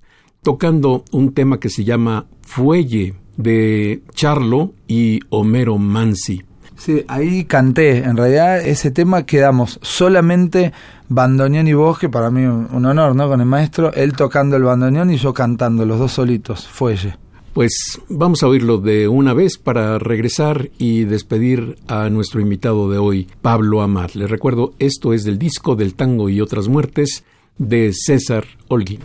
tocando 0.43 1.05
un 1.11 1.33
tema 1.33 1.59
que 1.59 1.69
se 1.69 1.83
llama 1.83 2.27
Fuelle 2.41 3.15
de 3.39 4.03
Charlo 4.13 4.73
y 4.85 5.21
Homero 5.29 5.77
Mansi. 5.77 6.43
Sí, 6.75 7.05
ahí 7.07 7.45
canté. 7.45 7.99
En 7.99 8.17
realidad 8.17 8.59
ese 8.59 8.91
tema 8.91 9.25
quedamos 9.25 9.79
solamente 9.81 10.73
bandoneón 11.07 11.67
y 11.67 11.73
voz, 11.73 11.99
que 11.99 12.09
para 12.09 12.29
mí 12.29 12.43
un 12.43 12.85
honor, 12.85 13.15
¿no? 13.15 13.27
Con 13.29 13.39
el 13.39 13.47
maestro, 13.47 13.93
él 13.93 14.13
tocando 14.13 14.57
el 14.57 14.63
bandoneón 14.63 15.11
y 15.11 15.17
yo 15.17 15.33
cantando, 15.33 15.85
los 15.85 15.99
dos 15.99 16.11
solitos, 16.11 16.67
fuelle. 16.67 17.17
Pues 17.53 17.99
vamos 18.09 18.43
a 18.43 18.47
oírlo 18.47 18.77
de 18.77 19.07
una 19.07 19.33
vez 19.33 19.57
para 19.57 19.97
regresar 19.99 20.69
y 20.77 21.05
despedir 21.05 21.77
a 21.87 22.09
nuestro 22.09 22.41
invitado 22.41 22.91
de 22.91 22.97
hoy, 22.97 23.27
Pablo 23.41 23.81
Amar. 23.81 24.15
Les 24.15 24.29
recuerdo, 24.29 24.73
esto 24.79 25.13
es 25.13 25.23
del 25.23 25.39
disco 25.39 25.75
del 25.75 25.95
tango 25.95 26.29
y 26.29 26.41
otras 26.41 26.67
muertes 26.67 27.23
de 27.57 27.91
César 27.93 28.45
Holguín. 28.67 28.99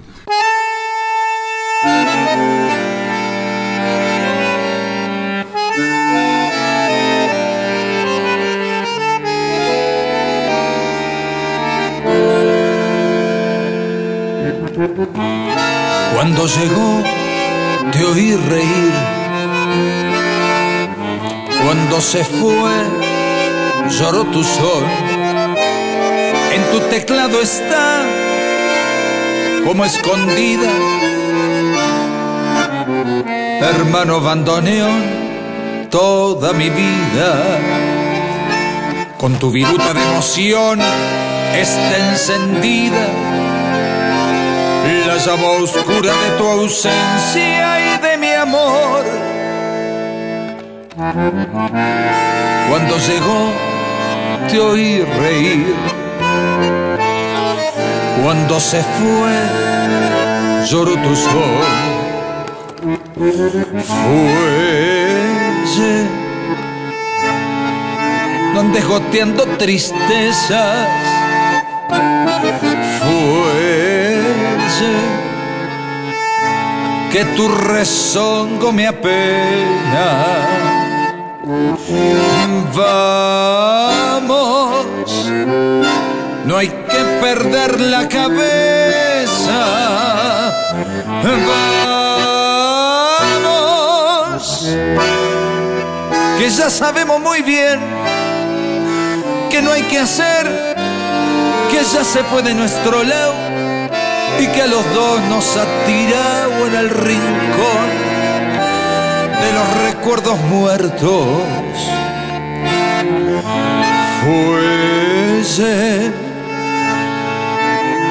Cuando 16.15 16.47
llegó, 16.47 17.03
te 17.91 18.05
oí 18.05 18.37
reír. 18.37 18.93
Cuando 21.65 22.01
se 22.01 22.23
fue, 22.25 22.73
lloró 23.99 24.25
tu 24.25 24.45
sol. 24.45 24.85
En 26.53 26.63
tu 26.71 26.81
teclado 26.91 27.41
está 27.41 28.03
como 29.65 29.85
escondida. 29.87 30.69
Hermano 33.61 34.21
bandoneón, 34.21 35.03
toda 35.91 36.53
mi 36.53 36.69
vida. 36.69 37.59
Con 39.17 39.39
tu 39.39 39.51
viruta 39.51 39.95
de 39.95 40.03
emoción 40.03 40.79
está 41.55 42.11
encendida 42.11 43.44
la 45.07 45.17
llama 45.17 45.49
oscura 45.63 46.13
de 46.13 46.31
tu 46.39 46.47
ausencia 46.47 47.95
y 47.95 47.99
de 47.99 48.17
mi 48.19 48.33
amor. 48.33 49.05
Cuando 52.69 52.97
llegó, 52.99 53.53
te 54.49 54.59
oí 54.59 55.03
reír. 55.03 55.75
Cuando 58.23 58.61
se 58.61 58.83
fue, 58.83 59.33
lloró 60.71 60.95
tu 60.97 61.17
sol. 61.17 61.65
Fuelle, 63.87 64.87
donde 68.55 68.81
goteando 68.83 69.47
tristezas. 69.59 71.24
Que 77.15 77.25
tu 77.37 77.47
rezongo 77.47 78.73
me 78.73 78.89
apena. 78.89 80.07
Vamos, 82.75 84.27
no 86.45 86.57
hay 86.57 86.67
que 86.67 87.05
perder 87.23 87.81
la 87.83 88.09
cabeza. 88.09 89.61
Vamos, 93.45 94.67
que 96.37 96.51
ya 96.51 96.69
sabemos 96.69 97.21
muy 97.21 97.43
bien 97.43 97.79
que 99.51 99.63
no 99.63 99.71
hay 99.71 99.83
que 99.83 100.01
hacer, 100.01 100.75
que 101.71 101.77
ya 101.77 102.03
se 102.03 102.25
fue 102.25 102.43
de 102.43 102.55
nuestro 102.55 103.05
lado 103.05 103.64
y 104.39 104.47
que 104.49 104.63
a 104.63 104.67
los 104.67 104.85
dos 104.95 105.21
nos 105.29 105.57
ha 105.57 105.67
tirado 105.87 106.67
en 106.67 106.75
el 106.75 106.91
rincón 106.91 107.89
de 109.43 109.53
los 109.53 109.69
recuerdos 109.89 110.39
muertos. 110.51 111.27
Fuese 114.23 116.13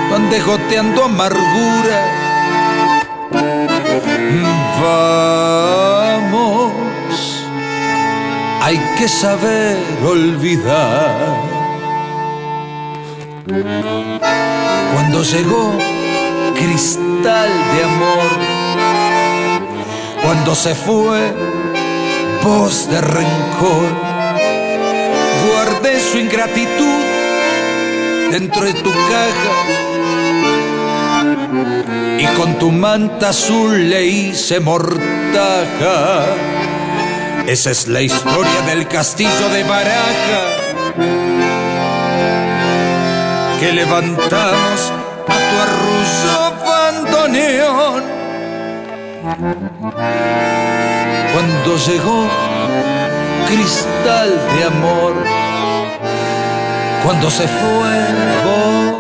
donde 0.10 0.40
goteando 0.42 1.06
amargura. 1.06 2.00
Va 4.84 5.74
hay 8.64 8.80
que 8.98 9.08
saber 9.10 9.78
olvidar. 10.06 11.38
Cuando 14.94 15.22
llegó 15.24 15.78
cristal 16.64 17.50
de 17.76 17.84
amor, 17.84 18.30
cuando 20.24 20.56
se 20.56 20.74
fue 20.76 21.34
voz 22.42 22.90
de 22.90 23.02
rencor, 23.02 23.90
guardé 25.48 26.00
su 26.00 26.18
ingratitud 26.20 27.02
dentro 28.32 28.64
de 28.64 28.74
tu 28.74 28.92
caja. 28.92 29.54
Y 32.18 32.26
con 32.38 32.58
tu 32.58 32.72
manta 32.72 33.30
azul 33.30 33.90
le 33.90 34.06
hice 34.06 34.60
mortaja. 34.60 36.26
Esa 37.46 37.72
es 37.72 37.88
la 37.88 38.02
historia 38.02 38.62
del 38.68 38.88
castillo 38.88 39.50
de 39.52 39.64
Baraja. 39.64 40.42
Que 43.60 43.74
levantamos 43.74 44.94
a 45.28 45.36
tu 45.36 45.60
arrullo 45.66 46.53
bandoneón. 47.24 48.04
Cuando 51.34 51.78
llegó 51.78 52.28
cristal 53.48 54.30
de 54.56 54.64
amor, 54.66 55.14
cuando 57.04 57.30
se 57.30 57.48
fue 57.48 57.94
voz 58.46 58.96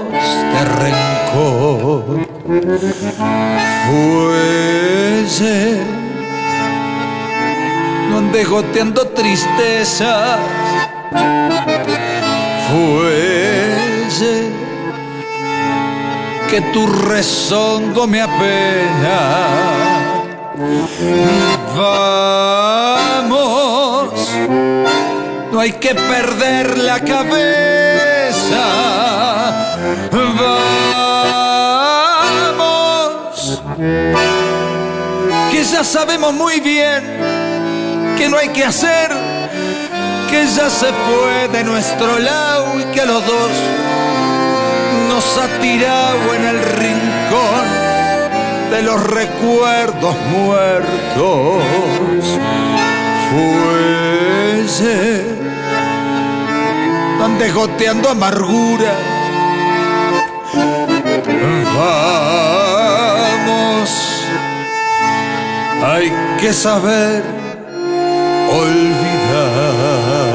de 0.54 0.62
rencor, 0.84 2.04
fuese 3.88 5.58
no 8.10 8.18
andes 8.20 8.50
goteando 8.50 9.08
tristezas, 9.08 10.40
fuese 12.70 14.63
que 16.54 16.62
tu 16.72 16.86
rezongo 16.86 18.06
me 18.06 18.22
apena. 18.22 19.18
Vamos, 21.76 23.34
no 25.52 25.60
hay 25.60 25.72
que 25.72 25.96
perder 25.96 26.78
la 26.78 27.00
cabeza. 27.00 28.66
Vamos, 32.52 33.64
que 35.50 35.64
ya 35.64 35.84
sabemos 35.84 36.36
muy 36.36 36.60
bien 36.60 37.02
que 38.16 38.30
no 38.30 38.38
hay 38.38 38.50
que 38.50 38.64
hacer, 38.64 39.10
que 40.30 40.46
ya 40.56 40.70
se 40.70 40.92
fue 41.06 41.48
de 41.52 41.64
nuestro 41.64 42.20
lado 42.20 42.80
y 42.80 42.84
que 42.96 43.04
los 43.08 43.26
dos 43.26 43.50
nos 45.14 45.38
ha 45.38 45.48
tirado 45.62 46.34
en 46.34 46.44
el 46.44 46.60
rincón 46.60 47.66
de 48.72 48.82
los 48.82 49.00
recuerdos 49.04 50.16
muertos. 50.36 51.62
Fuese 53.30 54.98
donde 57.20 57.52
goteando 57.52 58.10
amargura. 58.10 58.94
Vamos, 63.36 63.90
hay 65.86 66.12
que 66.40 66.54
saber 66.54 67.24
olvidar. 68.50 70.33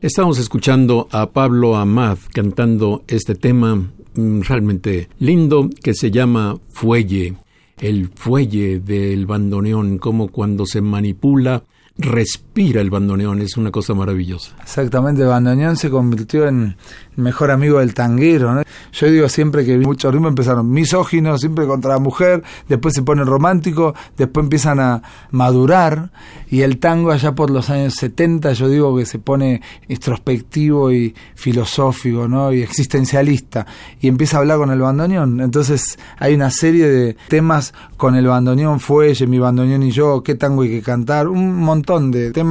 Estamos 0.00 0.38
escuchando 0.38 1.08
a 1.10 1.30
Pablo 1.30 1.74
Amad 1.74 2.18
cantando 2.32 3.02
este 3.08 3.34
tema 3.34 3.74
mm, 3.74 4.42
realmente 4.42 5.08
lindo 5.18 5.68
que 5.82 5.92
se 5.92 6.12
llama 6.12 6.56
Fuelle, 6.68 7.34
el 7.80 8.08
fuelle 8.14 8.78
del 8.78 9.26
bandoneón, 9.26 9.98
como 9.98 10.28
cuando 10.28 10.66
se 10.66 10.82
manipula, 10.82 11.64
respira 11.96 12.47
el 12.58 12.90
bandoneón, 12.90 13.40
es 13.40 13.56
una 13.56 13.70
cosa 13.70 13.94
maravillosa. 13.94 14.52
Exactamente, 14.60 15.22
el 15.22 15.28
bandoneón 15.28 15.76
se 15.76 15.90
convirtió 15.90 16.46
en 16.48 16.76
mejor 17.18 17.50
amigo 17.50 17.80
del 17.80 17.94
tanguero. 17.94 18.54
¿no? 18.54 18.62
Yo 18.92 19.10
digo 19.10 19.28
siempre 19.28 19.64
que 19.64 19.76
muchos 19.78 20.12
ritmos 20.12 20.30
empezaron 20.30 20.70
misóginos, 20.70 21.40
siempre 21.40 21.66
contra 21.66 21.92
la 21.94 21.98
mujer, 21.98 22.42
después 22.68 22.94
se 22.94 23.02
pone 23.02 23.24
romántico, 23.24 23.94
después 24.16 24.44
empiezan 24.44 24.80
a 24.80 25.02
madurar 25.30 26.10
y 26.50 26.62
el 26.62 26.78
tango 26.78 27.10
allá 27.10 27.34
por 27.34 27.50
los 27.50 27.70
años 27.70 27.94
70 27.94 28.52
yo 28.54 28.68
digo 28.68 28.96
que 28.96 29.04
se 29.04 29.18
pone 29.18 29.60
introspectivo 29.88 30.92
y 30.92 31.14
filosófico 31.34 32.28
¿no? 32.28 32.52
y 32.52 32.62
existencialista 32.62 33.66
y 34.00 34.08
empieza 34.08 34.38
a 34.38 34.40
hablar 34.40 34.58
con 34.58 34.70
el 34.70 34.80
bandoneón. 34.80 35.40
Entonces 35.40 35.98
hay 36.18 36.34
una 36.34 36.50
serie 36.50 36.88
de 36.88 37.16
temas 37.28 37.74
con 37.96 38.14
el 38.14 38.26
bandoneón, 38.26 38.80
fuelle, 38.80 39.26
mi 39.26 39.38
bandoneón 39.38 39.82
y 39.82 39.90
yo, 39.90 40.22
qué 40.22 40.34
tango 40.34 40.62
hay 40.62 40.70
que 40.70 40.82
cantar, 40.82 41.28
un 41.28 41.56
montón 41.56 42.10
de 42.10 42.30
temas 42.30 42.47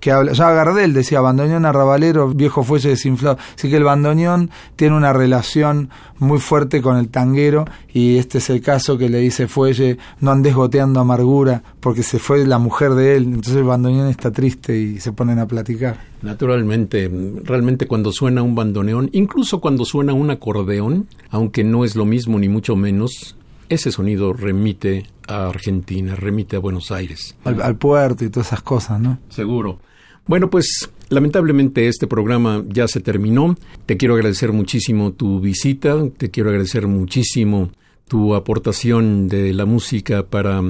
que 0.00 0.12
habla. 0.12 0.32
Ya 0.32 0.50
Gardel 0.50 0.92
decía 0.94 1.20
bandoneón 1.20 1.64
arrabalero, 1.64 2.28
viejo 2.28 2.62
fuelle 2.62 2.90
desinflado. 2.90 3.38
Así 3.56 3.70
que 3.70 3.76
el 3.76 3.84
bandoneón 3.84 4.50
tiene 4.76 4.96
una 4.96 5.12
relación 5.12 5.90
muy 6.18 6.38
fuerte 6.38 6.82
con 6.82 6.96
el 6.96 7.08
tanguero 7.08 7.64
y 7.92 8.18
este 8.18 8.38
es 8.38 8.50
el 8.50 8.60
caso 8.60 8.98
que 8.98 9.08
le 9.08 9.18
dice 9.18 9.48
Fuelle, 9.48 9.98
no 10.20 10.30
andes 10.30 10.54
goteando 10.54 11.00
amargura 11.00 11.62
porque 11.80 12.02
se 12.02 12.18
fue 12.18 12.46
la 12.46 12.58
mujer 12.58 12.92
de 12.94 13.16
él, 13.16 13.24
entonces 13.24 13.56
el 13.56 13.64
bandoneón 13.64 14.08
está 14.08 14.30
triste 14.30 14.78
y 14.78 15.00
se 15.00 15.12
ponen 15.12 15.38
a 15.38 15.46
platicar. 15.46 15.98
Naturalmente, 16.22 17.10
realmente 17.44 17.86
cuando 17.86 18.12
suena 18.12 18.42
un 18.42 18.54
bandoneón, 18.54 19.08
incluso 19.12 19.60
cuando 19.60 19.84
suena 19.84 20.12
un 20.12 20.30
acordeón, 20.30 21.06
aunque 21.30 21.64
no 21.64 21.84
es 21.84 21.96
lo 21.96 22.04
mismo 22.04 22.38
ni 22.38 22.48
mucho 22.48 22.76
menos, 22.76 23.36
ese 23.70 23.90
sonido 23.90 24.34
remite 24.34 25.06
a 25.26 25.48
Argentina, 25.48 26.14
remite 26.14 26.56
a 26.56 26.58
Buenos 26.58 26.90
Aires. 26.90 27.36
Al, 27.44 27.62
al 27.62 27.76
puerto 27.76 28.24
y 28.24 28.28
todas 28.28 28.48
esas 28.48 28.62
cosas, 28.62 29.00
¿no? 29.00 29.18
Seguro. 29.30 29.78
Bueno, 30.26 30.50
pues 30.50 30.90
lamentablemente 31.08 31.88
este 31.88 32.06
programa 32.06 32.62
ya 32.68 32.86
se 32.88 33.00
terminó. 33.00 33.56
Te 33.86 33.96
quiero 33.96 34.14
agradecer 34.14 34.52
muchísimo 34.52 35.12
tu 35.12 35.40
visita, 35.40 36.08
te 36.16 36.30
quiero 36.30 36.50
agradecer 36.50 36.86
muchísimo 36.86 37.70
tu 38.06 38.34
aportación 38.34 39.28
de 39.28 39.54
la 39.54 39.66
música 39.66 40.26
para 40.26 40.60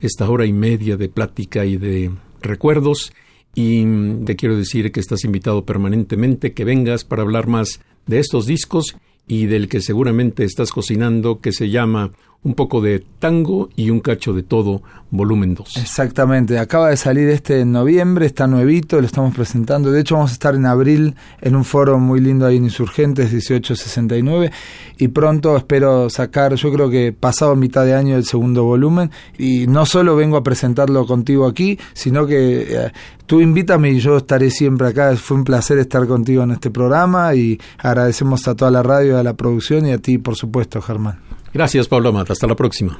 esta 0.00 0.28
hora 0.28 0.46
y 0.46 0.52
media 0.52 0.96
de 0.96 1.08
plática 1.08 1.64
y 1.64 1.76
de 1.76 2.10
recuerdos. 2.40 3.12
Y 3.54 3.84
te 4.24 4.36
quiero 4.36 4.56
decir 4.56 4.92
que 4.92 5.00
estás 5.00 5.24
invitado 5.24 5.64
permanentemente, 5.64 6.52
que 6.52 6.64
vengas 6.64 7.04
para 7.04 7.22
hablar 7.22 7.46
más 7.46 7.80
de 8.06 8.18
estos 8.20 8.46
discos 8.46 8.96
y 9.26 9.46
del 9.46 9.68
que 9.68 9.80
seguramente 9.80 10.44
estás 10.44 10.72
cocinando, 10.72 11.40
que 11.40 11.52
se 11.52 11.70
llama 11.70 12.10
Un 12.42 12.54
poco 12.54 12.80
de 12.80 13.04
tango 13.18 13.68
y 13.76 13.90
un 13.90 14.00
cacho 14.00 14.32
de 14.32 14.42
todo, 14.42 14.82
volumen 15.10 15.54
2. 15.54 15.76
Exactamente, 15.76 16.58
acaba 16.58 16.88
de 16.88 16.96
salir 16.96 17.28
este 17.28 17.60
en 17.60 17.72
noviembre, 17.72 18.24
está 18.24 18.46
nuevito, 18.46 18.98
lo 18.98 19.06
estamos 19.06 19.34
presentando. 19.34 19.90
De 19.92 20.00
hecho, 20.00 20.14
vamos 20.14 20.30
a 20.30 20.34
estar 20.34 20.54
en 20.54 20.64
abril 20.64 21.16
en 21.42 21.54
un 21.54 21.64
foro 21.64 21.98
muy 21.98 22.18
lindo 22.20 22.46
ahí 22.46 22.56
en 22.56 22.64
Insurgentes 22.64 23.30
1869 23.30 24.52
y 24.96 25.08
pronto 25.08 25.54
espero 25.56 26.08
sacar, 26.08 26.54
yo 26.54 26.72
creo 26.72 26.88
que 26.88 27.12
pasado 27.12 27.54
mitad 27.56 27.84
de 27.84 27.94
año, 27.94 28.16
el 28.16 28.24
segundo 28.24 28.64
volumen. 28.64 29.10
Y 29.36 29.66
no 29.66 29.84
solo 29.84 30.16
vengo 30.16 30.36
a 30.38 30.42
presentarlo 30.42 31.06
contigo 31.06 31.46
aquí, 31.46 31.78
sino 31.92 32.26
que 32.26 32.62
eh, 32.62 32.92
tú 33.26 33.40
invítame 33.40 33.90
y 33.90 34.00
yo 34.00 34.16
estaré 34.16 34.50
siempre 34.50 34.88
acá. 34.88 35.14
Fue 35.16 35.36
un 35.36 35.44
placer 35.44 35.78
estar 35.78 36.06
contigo 36.06 36.42
en 36.42 36.52
este 36.52 36.70
programa 36.70 37.34
y 37.34 37.60
agradecemos 37.78 38.48
a 38.48 38.54
toda 38.54 38.70
la 38.70 38.82
radio, 38.82 39.18
a 39.18 39.22
la 39.22 39.34
producción 39.34 39.86
y 39.86 39.92
a 39.92 39.98
ti, 39.98 40.18
por 40.18 40.36
supuesto, 40.36 40.80
Germán. 40.80 41.18
Gracias, 41.52 41.88
Pablo 41.88 42.10
Amata. 42.10 42.32
Hasta 42.32 42.46
la 42.46 42.54
próxima. 42.54 42.98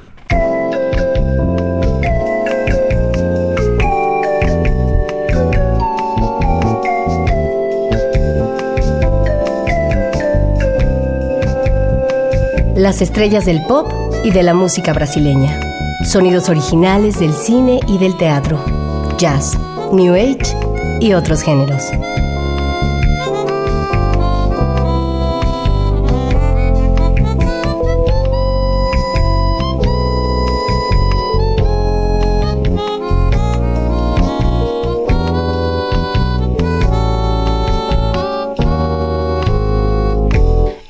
Las 12.75 13.01
estrellas 13.01 13.45
del 13.45 13.61
pop 13.67 13.91
y 14.23 14.31
de 14.31 14.43
la 14.43 14.53
música 14.53 14.91
brasileña. 14.91 15.59
Sonidos 16.03 16.49
originales 16.49 17.19
del 17.19 17.31
cine 17.31 17.79
y 17.87 17.99
del 17.99 18.17
teatro. 18.17 18.59
Jazz, 19.17 19.57
New 19.93 20.15
Age 20.15 20.57
y 20.99 21.13
otros 21.13 21.43
géneros. 21.43 21.83